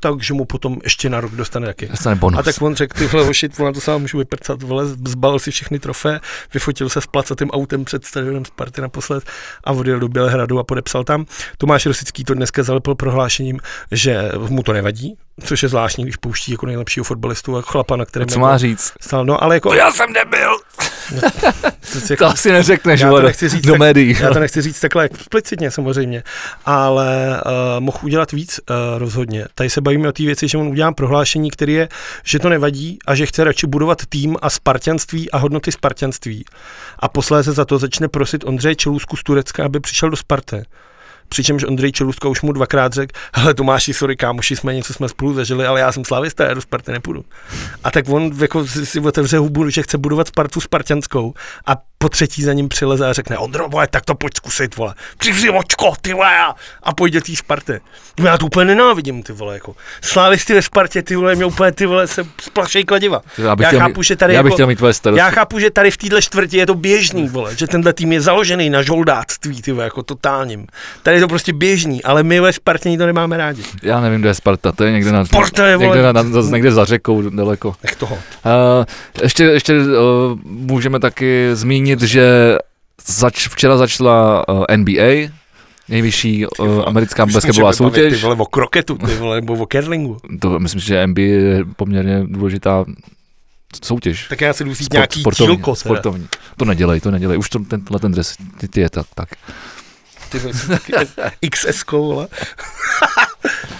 takže 0.00 0.34
mu 0.34 0.44
potom 0.44 0.78
ještě 0.82 1.10
na 1.10 1.20
rok 1.20 1.32
dostane 1.32 1.66
taky. 1.66 1.88
Dostane 1.88 2.16
bonus. 2.16 2.40
A 2.40 2.42
tak 2.42 2.62
on 2.62 2.74
řekl, 2.74 2.98
ty 2.98 3.06
vole, 3.06 3.24
hoši, 3.24 3.48
vole, 3.58 3.72
to 3.72 3.80
sám 3.80 4.00
můžu 4.00 4.18
vyprcat, 4.18 4.62
vole, 4.62 4.86
zbalil 4.86 5.38
si 5.38 5.50
všechny 5.50 5.78
trofé, 5.78 6.20
vyfotil 6.54 6.88
se 6.88 7.00
s 7.00 7.06
placatým 7.06 7.50
autem 7.50 7.84
před 7.84 8.04
stadionem 8.04 8.44
Sparty 8.44 8.80
naposled 8.80 9.24
a 9.64 9.72
odjel 9.72 10.00
do 10.00 10.08
Bělehradu 10.08 10.58
a 10.58 10.64
podepsal 10.64 11.04
tam. 11.04 11.26
Tomáš 11.58 11.86
Rosický 11.86 12.24
to 12.24 12.34
dneska 12.34 12.62
zalepil 12.62 12.94
prohlášením, 12.94 13.60
že 13.92 14.30
mu 14.48 14.62
to 14.62 14.72
nevadí, 14.72 15.16
což 15.44 15.62
je 15.62 15.68
zvláštní, 15.68 16.04
když 16.04 16.16
pouští 16.16 16.52
jako 16.52 16.66
nejlepšího 16.66 17.04
fotbalistu 17.04 17.56
a 17.56 17.62
chlapa, 17.62 17.96
na 17.96 18.04
kterém... 18.04 18.28
Co 18.28 18.38
má 18.38 18.58
říct? 18.58 18.92
Stál, 19.00 19.24
no, 19.24 19.42
ale 19.42 19.56
jako... 19.56 19.68
To 19.68 19.74
já 19.74 19.92
jsem 19.92 20.12
nebyl! 20.12 20.56
No, 21.14 21.20
to, 22.08 22.16
to 22.18 22.26
asi 22.26 22.52
neřekneš, 22.52 23.00
já 23.00 23.10
to 23.10 23.22
nechci 23.22 23.48
říct 23.48 23.66
do 23.66 23.72
tak, 23.72 23.78
médií. 23.78 24.16
Já 24.20 24.30
to 24.30 24.40
nechci 24.40 24.62
říct 24.62 24.80
takhle 24.80 25.04
explicitně 25.04 25.70
samozřejmě, 25.70 26.22
ale 26.66 27.40
uh, 27.46 27.80
mohl 27.80 27.98
udělat 28.02 28.32
víc 28.32 28.60
uh, 28.60 28.76
rozhodně. 28.98 29.44
Tady 29.54 29.70
se 29.70 29.80
bavíme 29.80 30.08
o 30.08 30.12
té 30.12 30.22
věci, 30.22 30.48
že 30.48 30.58
on 30.58 30.68
udělá 30.68 30.92
prohlášení, 30.92 31.50
který 31.50 31.72
je, 31.72 31.88
že 32.24 32.38
to 32.38 32.48
nevadí 32.48 32.98
a 33.06 33.14
že 33.14 33.26
chce 33.26 33.44
radši 33.44 33.66
budovat 33.66 34.06
tým 34.08 34.36
a 34.42 34.50
spartianství 34.50 35.30
a 35.30 35.38
hodnoty 35.38 35.72
spartianství. 35.72 36.44
A 36.98 37.08
posléze 37.08 37.52
za 37.52 37.64
to 37.64 37.78
začne 37.78 38.08
prosit 38.08 38.44
Ondřeje 38.44 38.74
Čelůzku 38.74 39.16
z 39.16 39.22
Turecka, 39.22 39.64
aby 39.64 39.80
přišel 39.80 40.10
do 40.10 40.16
Sparty. 40.16 40.62
Přičemž 41.30 41.64
Ondřej 41.64 41.92
Čeluska 41.92 42.28
už 42.28 42.42
mu 42.42 42.52
dvakrát 42.52 42.92
řekl, 42.92 43.18
hele 43.34 43.54
Tomáši, 43.54 43.94
sorry, 43.94 44.16
kámoši 44.16 44.56
jsme 44.56 44.74
něco 44.74 44.94
jsme 44.94 45.08
spolu 45.08 45.34
zažili, 45.34 45.66
ale 45.66 45.80
já 45.80 45.92
jsem 45.92 46.04
slavista, 46.04 46.44
já 46.44 46.54
do 46.54 46.60
Sparty 46.60 46.92
nepůjdu. 46.92 47.24
A 47.84 47.90
tak 47.90 48.08
on 48.08 48.32
jako 48.40 48.66
si 48.66 49.00
otevře 49.00 49.38
hubu, 49.38 49.70
že 49.70 49.82
chce 49.82 49.98
budovat 49.98 50.28
Spartu 50.28 50.60
spartianskou 50.60 51.34
a 51.66 51.76
po 52.02 52.08
třetí 52.08 52.42
za 52.42 52.52
ním 52.52 52.68
přileze 52.68 53.06
a 53.06 53.12
řekne, 53.12 53.38
Ondro, 53.38 53.68
vole, 53.68 53.86
tak 53.90 54.04
to 54.04 54.14
pojď 54.14 54.36
zkusit, 54.36 54.76
vole, 54.76 54.94
přivři 55.18 55.50
očko, 55.50 55.92
ty 56.00 56.12
vole, 56.12 56.54
a 56.82 56.94
pojď 56.94 57.14
do 57.14 57.20
té 57.20 57.36
Sparty. 57.36 57.80
Já 58.24 58.38
to 58.38 58.46
úplně 58.46 58.64
nenávidím, 58.64 59.22
ty 59.22 59.32
vole, 59.32 59.54
jako. 59.54 59.74
Slávisty 60.02 60.54
ve 60.54 60.62
Spartě, 60.62 61.02
ty 61.02 61.16
vole, 61.16 61.34
mě 61.34 61.44
úplně, 61.44 61.72
ty 61.72 61.86
vole, 61.86 62.06
se 62.06 62.26
splašej 62.40 62.84
kladiva. 62.84 63.20
Já, 63.38 63.56
bych 63.56 63.72
já 63.72 63.78
chápu, 63.78 64.00
mít, 64.00 64.04
že 64.04 64.16
tady 64.16 64.34
já 64.34 64.42
bych 64.42 64.58
jako, 64.58 64.66
mít 64.66 64.76
tvoje 64.76 64.94
starosti. 64.94 65.18
Já 65.18 65.30
chápu, 65.30 65.58
že 65.58 65.70
tady 65.70 65.90
v 65.90 65.96
téhle 65.96 66.22
čtvrti 66.22 66.56
je 66.56 66.66
to 66.66 66.74
běžný, 66.74 67.28
vole, 67.28 67.56
že 67.56 67.66
tenhle 67.66 67.92
tým 67.92 68.12
je 68.12 68.20
založený 68.20 68.70
na 68.70 68.82
žoldáctví, 68.82 69.62
ty 69.62 69.72
vole, 69.72 69.84
jako 69.84 70.02
totálním. 70.02 70.66
Tady 71.02 71.16
je 71.16 71.20
to 71.20 71.28
prostě 71.28 71.52
běžný, 71.52 72.02
ale 72.02 72.22
my 72.22 72.40
ve 72.40 72.52
Spartě 72.52 72.98
to 72.98 73.06
nemáme 73.06 73.36
rádi. 73.36 73.62
Já 73.82 74.00
nevím, 74.00 74.20
kde 74.20 74.28
je 74.28 74.34
Sparta, 74.34 74.72
to 74.72 74.84
je 74.84 74.92
někde 74.92 75.12
na, 75.12 75.24
Sparta 75.24 75.66
je, 75.66 75.78
někde, 75.78 76.02
na, 76.02 76.12
na, 76.12 76.22
někde 76.50 76.72
za 76.72 76.84
řekou 76.84 77.30
daleko. 77.30 77.74
Nech 77.82 77.96
toho. 77.96 78.14
Uh, 78.14 78.20
ještě, 79.22 79.44
ještě 79.44 79.78
uh, 79.78 79.86
můžeme 80.44 81.00
taky 81.00 81.50
zmínit 81.52 81.89
zmínit, 81.90 82.10
že 82.10 82.58
zač, 83.06 83.48
včera 83.48 83.76
začala 83.76 84.48
uh, 84.48 84.64
eh, 84.68 84.76
NBA, 84.76 85.32
nejvyšší 85.88 86.46
uh, 86.46 86.82
americká 86.86 87.26
basketbalová 87.26 87.72
soutěž. 87.72 88.14
Ty 88.14 88.22
vole 88.22 88.36
o 88.38 88.46
kroketu, 88.46 88.98
ty 88.98 89.14
vole, 89.14 89.40
nebo 89.40 89.54
o 89.54 89.66
curlingu. 89.66 90.18
To 90.40 90.58
myslím, 90.58 90.80
že 90.80 91.06
NBA 91.06 91.22
je 91.22 91.64
poměrně 91.76 92.22
důležitá 92.26 92.84
soutěž. 93.84 94.26
Tak 94.28 94.40
já 94.40 94.52
si 94.52 94.64
jdu 94.64 94.74
Sport, 94.74 94.92
nějaký 94.92 95.20
sportovní, 95.20 95.56
dílko. 95.56 95.74
Sportovní. 95.74 96.28
To 96.56 96.64
nedělej, 96.64 97.00
to 97.00 97.10
nedělej. 97.10 97.38
Už 97.38 97.48
to, 97.48 97.58
tenhle 97.58 97.98
ten 97.98 98.12
dres, 98.12 98.36
ty, 98.58 98.68
ty 98.68 98.80
je 98.80 98.90
tak. 98.90 99.06
tak. 99.14 99.28
Ty 100.30 100.38
XS 101.50 101.84
vole. 101.92 102.28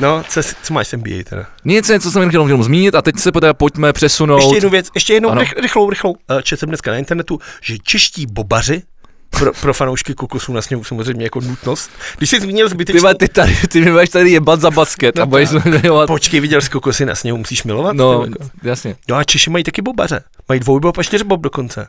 No, 0.00 0.22
co, 0.28 0.40
co 0.62 0.74
máš 0.74 0.92
NBA 0.92 1.24
teda? 1.24 1.46
Nic, 1.64 1.88
něco 1.88 2.10
jsem 2.10 2.22
jen 2.22 2.28
chtěl, 2.28 2.44
chtěl 2.44 2.62
zmínit 2.62 2.94
a 2.94 3.02
teď 3.02 3.18
se 3.18 3.32
teda 3.32 3.54
pojďme 3.54 3.92
přesunout. 3.92 4.38
Ještě 4.38 4.56
jednu 4.56 4.70
věc, 4.70 4.88
ještě 4.94 5.12
jednou 5.12 5.34
rych, 5.34 5.52
rychlou, 5.52 5.90
rychlou. 5.90 6.16
Eh, 6.30 6.42
četl 6.42 6.60
jsem 6.60 6.68
dneska 6.68 6.90
na 6.90 6.96
internetu, 6.96 7.38
že 7.62 7.78
čeští 7.78 8.26
bobaři 8.26 8.82
pro, 9.30 9.52
pro 9.60 9.74
fanoušky 9.74 10.14
kokosů 10.14 10.52
na 10.52 10.62
sněhu 10.62 10.84
samozřejmě 10.84 11.24
jako 11.24 11.40
nutnost. 11.40 11.90
Když 12.18 12.30
jsi 12.30 12.40
zmínil 12.40 12.68
zbytečný... 12.68 13.08
Ty, 13.08 13.14
ty, 13.18 13.28
tady, 13.28 13.56
ty 13.68 13.80
mi 13.80 13.90
máš 13.90 14.08
tady 14.08 14.30
jebat 14.30 14.60
za 14.60 14.70
basket 14.70 15.16
no, 15.16 15.22
a 15.22 15.26
budeš 15.26 15.50
milovat. 15.50 16.06
Počkej, 16.06 16.40
viděl 16.40 16.60
jsi 16.60 16.70
kokosy 16.70 17.06
na 17.06 17.14
sněhu, 17.14 17.38
musíš 17.38 17.64
milovat? 17.64 17.96
No, 17.96 18.24
jako. 18.24 18.50
jasně. 18.62 18.96
No 19.08 19.16
a 19.16 19.24
Češi 19.24 19.50
mají 19.50 19.64
taky 19.64 19.82
bobaře. 19.82 20.20
Mají 20.48 20.60
dvojbob 20.60 20.98
a 20.98 21.02
čtyřbob 21.02 21.40
dokonce. 21.40 21.88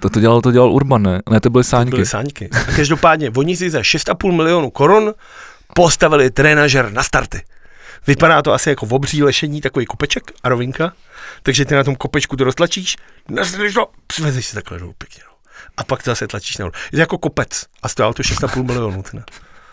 To, 0.00 0.10
to, 0.10 0.20
dělal, 0.20 0.40
to 0.40 0.52
dělal 0.52 0.72
Urban, 0.72 1.02
ne? 1.02 1.22
Ne, 1.30 1.40
to 1.40 1.50
byly 1.50 1.64
sáňky. 1.64 1.90
To 1.90 1.96
byly 1.96 2.06
sáňky. 2.06 2.48
A 2.68 2.72
každopádně, 2.76 3.30
oni 3.36 3.56
si 3.56 3.70
za 3.70 3.80
6,5 3.80 4.32
milionu 4.32 4.70
korun 4.70 5.14
postavili 5.74 6.30
trenažer 6.30 6.92
na 6.92 7.02
starty. 7.02 7.42
Vypadá 8.06 8.42
to 8.42 8.52
asi 8.52 8.68
jako 8.68 8.86
v 8.86 8.94
obří 8.94 9.22
lešení, 9.22 9.60
takový 9.60 9.86
kopeček 9.86 10.22
a 10.42 10.48
rovinka, 10.48 10.92
takže 11.42 11.64
ty 11.64 11.74
na 11.74 11.84
tom 11.84 11.96
kopečku 11.96 12.36
to 12.36 12.44
roztlačíš, 12.44 12.96
nasadíš 13.28 13.74
to, 13.74 13.90
svezeš 14.12 14.46
si 14.46 14.54
takhle 14.54 14.78
dolů 14.78 14.94
pěkně. 14.98 15.22
No. 15.26 15.34
A 15.76 15.84
pak 15.84 16.02
to 16.02 16.10
zase 16.10 16.26
tlačíš 16.26 16.56
nahoru. 16.56 16.74
Je 16.92 16.96
to 16.96 17.00
jako 17.00 17.18
kopec 17.18 17.64
a 17.82 17.88
stál 17.88 18.12
to 18.12 18.22
6,5 18.22 18.62
milionů. 18.62 19.02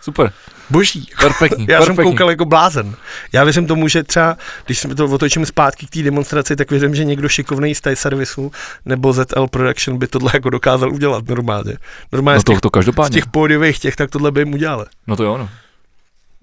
Super. 0.01 0.31
Boží. 0.69 1.09
Perfektní. 1.21 1.65
Já 1.69 1.77
perfektní. 1.77 2.03
jsem 2.03 2.11
koukal 2.11 2.29
jako 2.29 2.45
blázen. 2.45 2.95
Já 3.33 3.43
věřím 3.43 3.67
tomu, 3.67 3.87
že 3.87 4.03
třeba, 4.03 4.37
když 4.65 4.79
jsme 4.79 4.95
to 4.95 5.05
otočíme 5.05 5.45
zpátky 5.45 5.85
k 5.85 5.89
té 5.89 6.03
demonstraci, 6.03 6.55
tak 6.55 6.71
věřím, 6.71 6.95
že 6.95 7.05
někdo 7.05 7.29
šikovný 7.29 7.75
z 7.75 7.81
té 7.81 7.95
servisu 7.95 8.51
nebo 8.85 9.13
ZL 9.13 9.47
Production 9.47 9.97
by 9.97 10.07
tohle 10.07 10.31
jako 10.33 10.49
dokázal 10.49 10.93
udělat 10.93 11.27
normálně. 11.27 11.77
Normálně 12.11 12.37
no 12.47 12.55
to, 12.55 12.61
to 12.61 12.69
každopádně. 12.69 13.11
z 13.11 13.15
těch 13.15 13.31
pódiových 13.31 13.79
těch, 13.79 13.95
tak 13.95 14.09
tohle 14.09 14.31
by 14.31 14.41
jim 14.41 14.53
udělali. 14.53 14.85
No 15.07 15.15
to 15.15 15.23
jo, 15.23 15.37
no. 15.37 15.49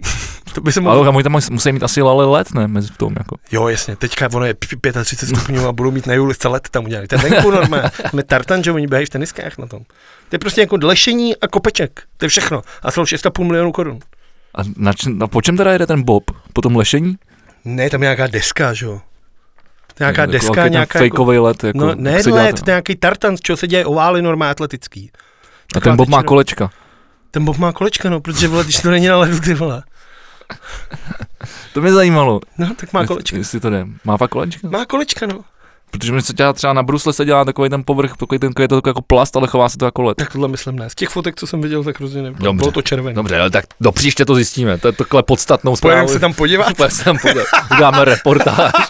to 0.55 0.61
by 0.61 0.73
se 0.73 0.81
mohl... 0.81 1.09
Ale 1.09 1.23
tam 1.23 1.33
musí 1.51 1.73
mít 1.73 1.83
asi 1.83 2.03
lale 2.03 2.25
let, 2.25 2.55
ne, 2.55 2.69
mezi 2.69 2.89
v 2.89 2.97
tom, 2.97 3.15
jako. 3.19 3.37
Jo, 3.53 3.69
jasně, 3.69 3.97
teďka 3.97 4.29
ono 4.33 4.47
je 4.47 4.55
35 4.55 5.37
stupňů 5.37 5.67
a 5.67 5.73
budou 5.73 5.91
mít 5.91 6.07
na 6.07 6.15
Julice 6.15 6.49
let 6.49 6.69
tam 6.71 6.85
udělali. 6.85 7.09
To 7.09 7.15
je 7.15 7.31
venku 7.31 7.51
normálně. 7.51 7.91
Jsme 8.09 8.23
tartan, 8.23 8.65
že 8.65 8.73
oni 8.73 8.87
běhají 8.87 9.07
v 9.07 9.11
teniskách 9.11 9.59
na 9.59 9.67
tom. 9.67 9.81
To 10.29 10.35
je 10.35 10.39
prostě 10.39 10.61
jako 10.61 10.79
lešení 10.83 11.37
a 11.37 11.49
kopeček. 11.49 12.03
To 12.17 12.25
je 12.25 12.29
všechno. 12.29 12.63
A 12.83 12.91
jsou 12.91 13.03
6,5 13.03 13.45
milionů 13.45 13.73
korun. 13.73 13.99
A 14.55 14.63
na, 14.77 14.93
na, 15.09 15.27
po 15.27 15.43
čem 15.43 15.57
teda 15.57 15.73
jede 15.73 15.87
ten 15.87 16.03
Bob? 16.03 16.25
Po 16.53 16.61
tom 16.61 16.77
lešení? 16.77 17.17
Ne, 17.65 17.91
tam 17.91 18.03
je 18.03 18.07
nějaká 18.07 18.27
deska, 18.27 18.75
že 18.75 18.87
jo. 18.87 19.01
Nějaká 19.99 20.23
jako, 20.23 20.33
deska, 20.33 20.61
jako, 20.61 20.73
nějaká... 20.73 20.99
Fakeový 20.99 21.35
jako, 21.35 21.45
let, 21.45 21.65
jako, 21.65 21.79
no, 21.79 21.95
ne 21.95 22.13
let, 22.13 22.23
to 22.25 22.39
je 22.39 22.55
nějaký 22.67 22.97
tartan, 22.97 23.37
z 23.37 23.41
čeho 23.41 23.57
se 23.57 23.67
děje 23.67 23.87
ovály 23.87 24.23
normálně 24.23 24.51
atletický. 24.51 25.11
A 25.77 25.81
ten 25.81 25.97
Bob 25.97 26.09
má 26.09 26.23
kolečka. 26.23 26.71
Ten 27.31 27.45
Bob 27.45 27.59
má 27.59 27.73
kolečka, 27.73 28.11
no, 28.11 28.21
protože 28.21 28.49
vole, 28.49 28.65
když 28.65 28.77
to 28.77 28.91
není 28.91 29.07
na 29.07 29.17
ledu, 29.17 29.41
ty 29.41 29.55
vole. 29.55 29.83
To 31.75 31.81
mě 31.81 31.93
zajímalo. 31.93 32.41
No, 32.59 32.75
tak 32.75 32.93
má 32.93 33.07
kolečka. 33.07 33.37
Jestli 33.37 33.61
to 33.61 33.71
jde. 33.71 33.87
Má 34.05 34.17
fakt 34.17 34.31
kolečka? 34.31 34.69
Má 34.69 34.85
kolečka, 34.85 35.27
no. 35.27 35.45
Protože 35.91 36.13
mi 36.13 36.23
se 36.23 36.33
dělá 36.33 36.53
třeba 36.53 36.73
na 36.73 36.83
brusle 36.83 37.13
se 37.13 37.25
dělá 37.25 37.45
takový 37.45 37.71
ten 37.71 37.85
povrch, 37.85 38.17
takový 38.17 38.39
ten, 38.39 38.53
je 38.61 38.69
to 38.69 38.81
jako 38.87 39.03
plast, 39.03 39.37
ale 39.37 39.49
chová 39.49 39.69
se 39.69 39.79
to 39.79 39.85
jako 39.85 40.03
led. 40.03 40.17
Tak 40.17 40.33
tohle 40.33 40.49
myslím 40.49 40.77
ne. 40.77 40.91
Z 40.91 40.95
těch 40.95 41.09
fotek, 41.09 41.37
co 41.37 41.47
jsem 41.47 41.61
viděl, 41.61 41.85
tak 41.85 42.01
rozhodně 42.01 42.31
nebylo. 42.31 42.55
Bylo 42.55 42.73
to 42.73 42.83
červené. 42.83 43.15
Dobře, 43.15 43.41
ale 43.41 43.51
tak 43.51 43.65
do 43.81 43.93
příště 43.93 44.25
to 44.25 44.35
zjistíme. 44.35 44.79
To 44.79 44.89
je 44.89 44.93
takhle 44.93 45.23
podstatnou 45.23 45.77
zprávu. 45.77 45.95
Pojedeme 45.95 46.13
se 46.13 46.19
tam 46.19 46.35
podívat. 46.35 46.77
Pojedeme 46.77 46.97
se 46.97 47.05
tam 47.05 47.19
podívat. 47.19 47.47
Uděláme 47.73 48.05
reportáž. 48.05 48.73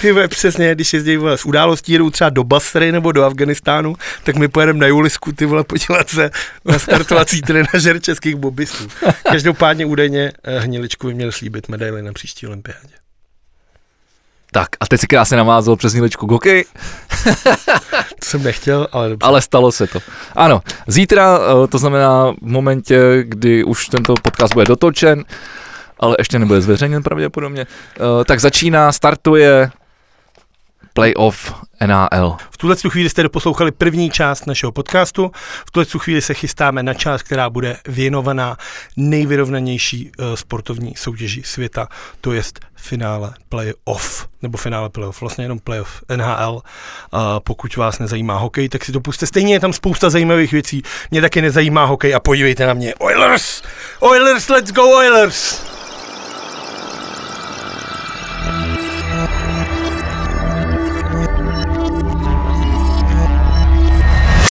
Ty 0.00 0.12
vole, 0.12 0.28
přesně, 0.28 0.74
když 0.74 0.92
jezdí 0.92 1.16
vole, 1.16 1.38
z 1.38 1.44
událostí 1.44 1.92
jedou 1.92 2.10
třeba 2.10 2.30
do 2.30 2.44
Basry 2.44 2.92
nebo 2.92 3.12
do 3.12 3.24
Afganistánu, 3.24 3.94
tak 4.24 4.36
my 4.36 4.48
pojedeme 4.48 4.78
na 4.78 4.86
Julisku, 4.86 5.32
ty 5.32 5.46
vole, 5.46 5.64
podívat 5.64 6.08
se 6.08 6.30
na 6.64 6.78
startovací 6.78 7.42
trenažer 7.42 8.00
českých 8.00 8.36
bobistů. 8.36 8.88
Každopádně 9.22 9.86
údajně 9.86 10.32
eh, 10.44 10.58
Hniličku 10.58 11.06
by 11.06 11.14
měl 11.14 11.32
slíbit 11.32 11.68
medaily 11.68 12.02
na 12.02 12.12
příští 12.12 12.46
olympiádě. 12.46 12.99
Tak 14.52 14.68
a 14.80 14.86
teď 14.86 15.00
si 15.00 15.06
krásně 15.06 15.36
namázal 15.36 15.76
přes 15.76 15.94
nílečku 15.94 16.26
hokeji. 16.26 16.64
to 18.20 18.24
jsem 18.24 18.42
nechtěl, 18.42 18.88
ale 18.92 19.08
dobře. 19.08 19.26
Ale 19.26 19.42
stalo 19.42 19.72
se 19.72 19.86
to. 19.86 19.98
Ano, 20.36 20.62
zítra, 20.86 21.38
eh, 21.38 21.66
to 21.66 21.78
znamená 21.78 22.32
v 22.32 22.46
momentě, 22.46 23.00
kdy 23.22 23.64
už 23.64 23.88
tento 23.88 24.14
podcast 24.22 24.54
bude 24.54 24.64
dotočen, 24.64 25.24
ale 25.98 26.16
ještě 26.18 26.38
nebude 26.38 26.60
zveřejněn 26.60 27.02
pravděpodobně, 27.02 27.66
eh, 27.96 28.24
tak 28.24 28.40
začíná, 28.40 28.92
startuje 28.92 29.70
playoff 30.94 31.54
NAL. 31.86 32.36
V 32.50 32.56
tuhle 32.56 32.76
chvíli 32.88 33.10
jste 33.10 33.22
doposlouchali 33.22 33.72
první 33.72 34.10
část 34.10 34.46
našeho 34.46 34.72
podcastu. 34.72 35.30
V 35.66 35.70
tuhle 35.70 35.86
chvíli 35.98 36.22
se 36.22 36.34
chystáme 36.34 36.82
na 36.82 36.94
část, 36.94 37.22
která 37.22 37.50
bude 37.50 37.76
věnovaná 37.88 38.56
nejvyrovnanější 38.96 40.10
eh, 40.18 40.36
sportovní 40.36 40.94
soutěži 40.96 41.42
světa, 41.42 41.88
to 42.20 42.32
je 42.32 42.42
finále 42.76 43.34
playoff, 43.48 44.28
nebo 44.42 44.58
finále 44.58 44.88
playoff, 44.90 45.20
vlastně 45.20 45.44
jenom 45.44 45.58
playoff 45.58 46.02
NHL. 46.16 46.62
A 47.12 47.36
eh, 47.36 47.40
pokud 47.44 47.76
vás 47.76 47.98
nezajímá 47.98 48.38
hokej, 48.38 48.68
tak 48.68 48.84
si 48.84 48.92
to 48.92 49.00
puste. 49.00 49.26
Stejně 49.26 49.54
je 49.54 49.60
tam 49.60 49.72
spousta 49.72 50.10
zajímavých 50.10 50.52
věcí. 50.52 50.82
Mě 51.10 51.20
taky 51.20 51.42
nezajímá 51.42 51.84
hokej 51.84 52.14
a 52.14 52.20
podívejte 52.20 52.66
na 52.66 52.74
mě. 52.74 52.94
Oilers! 52.94 53.62
Oilers, 54.00 54.48
let's 54.48 54.72
go 54.72 54.98
Oilers! 54.98 55.70
thank 58.42 58.69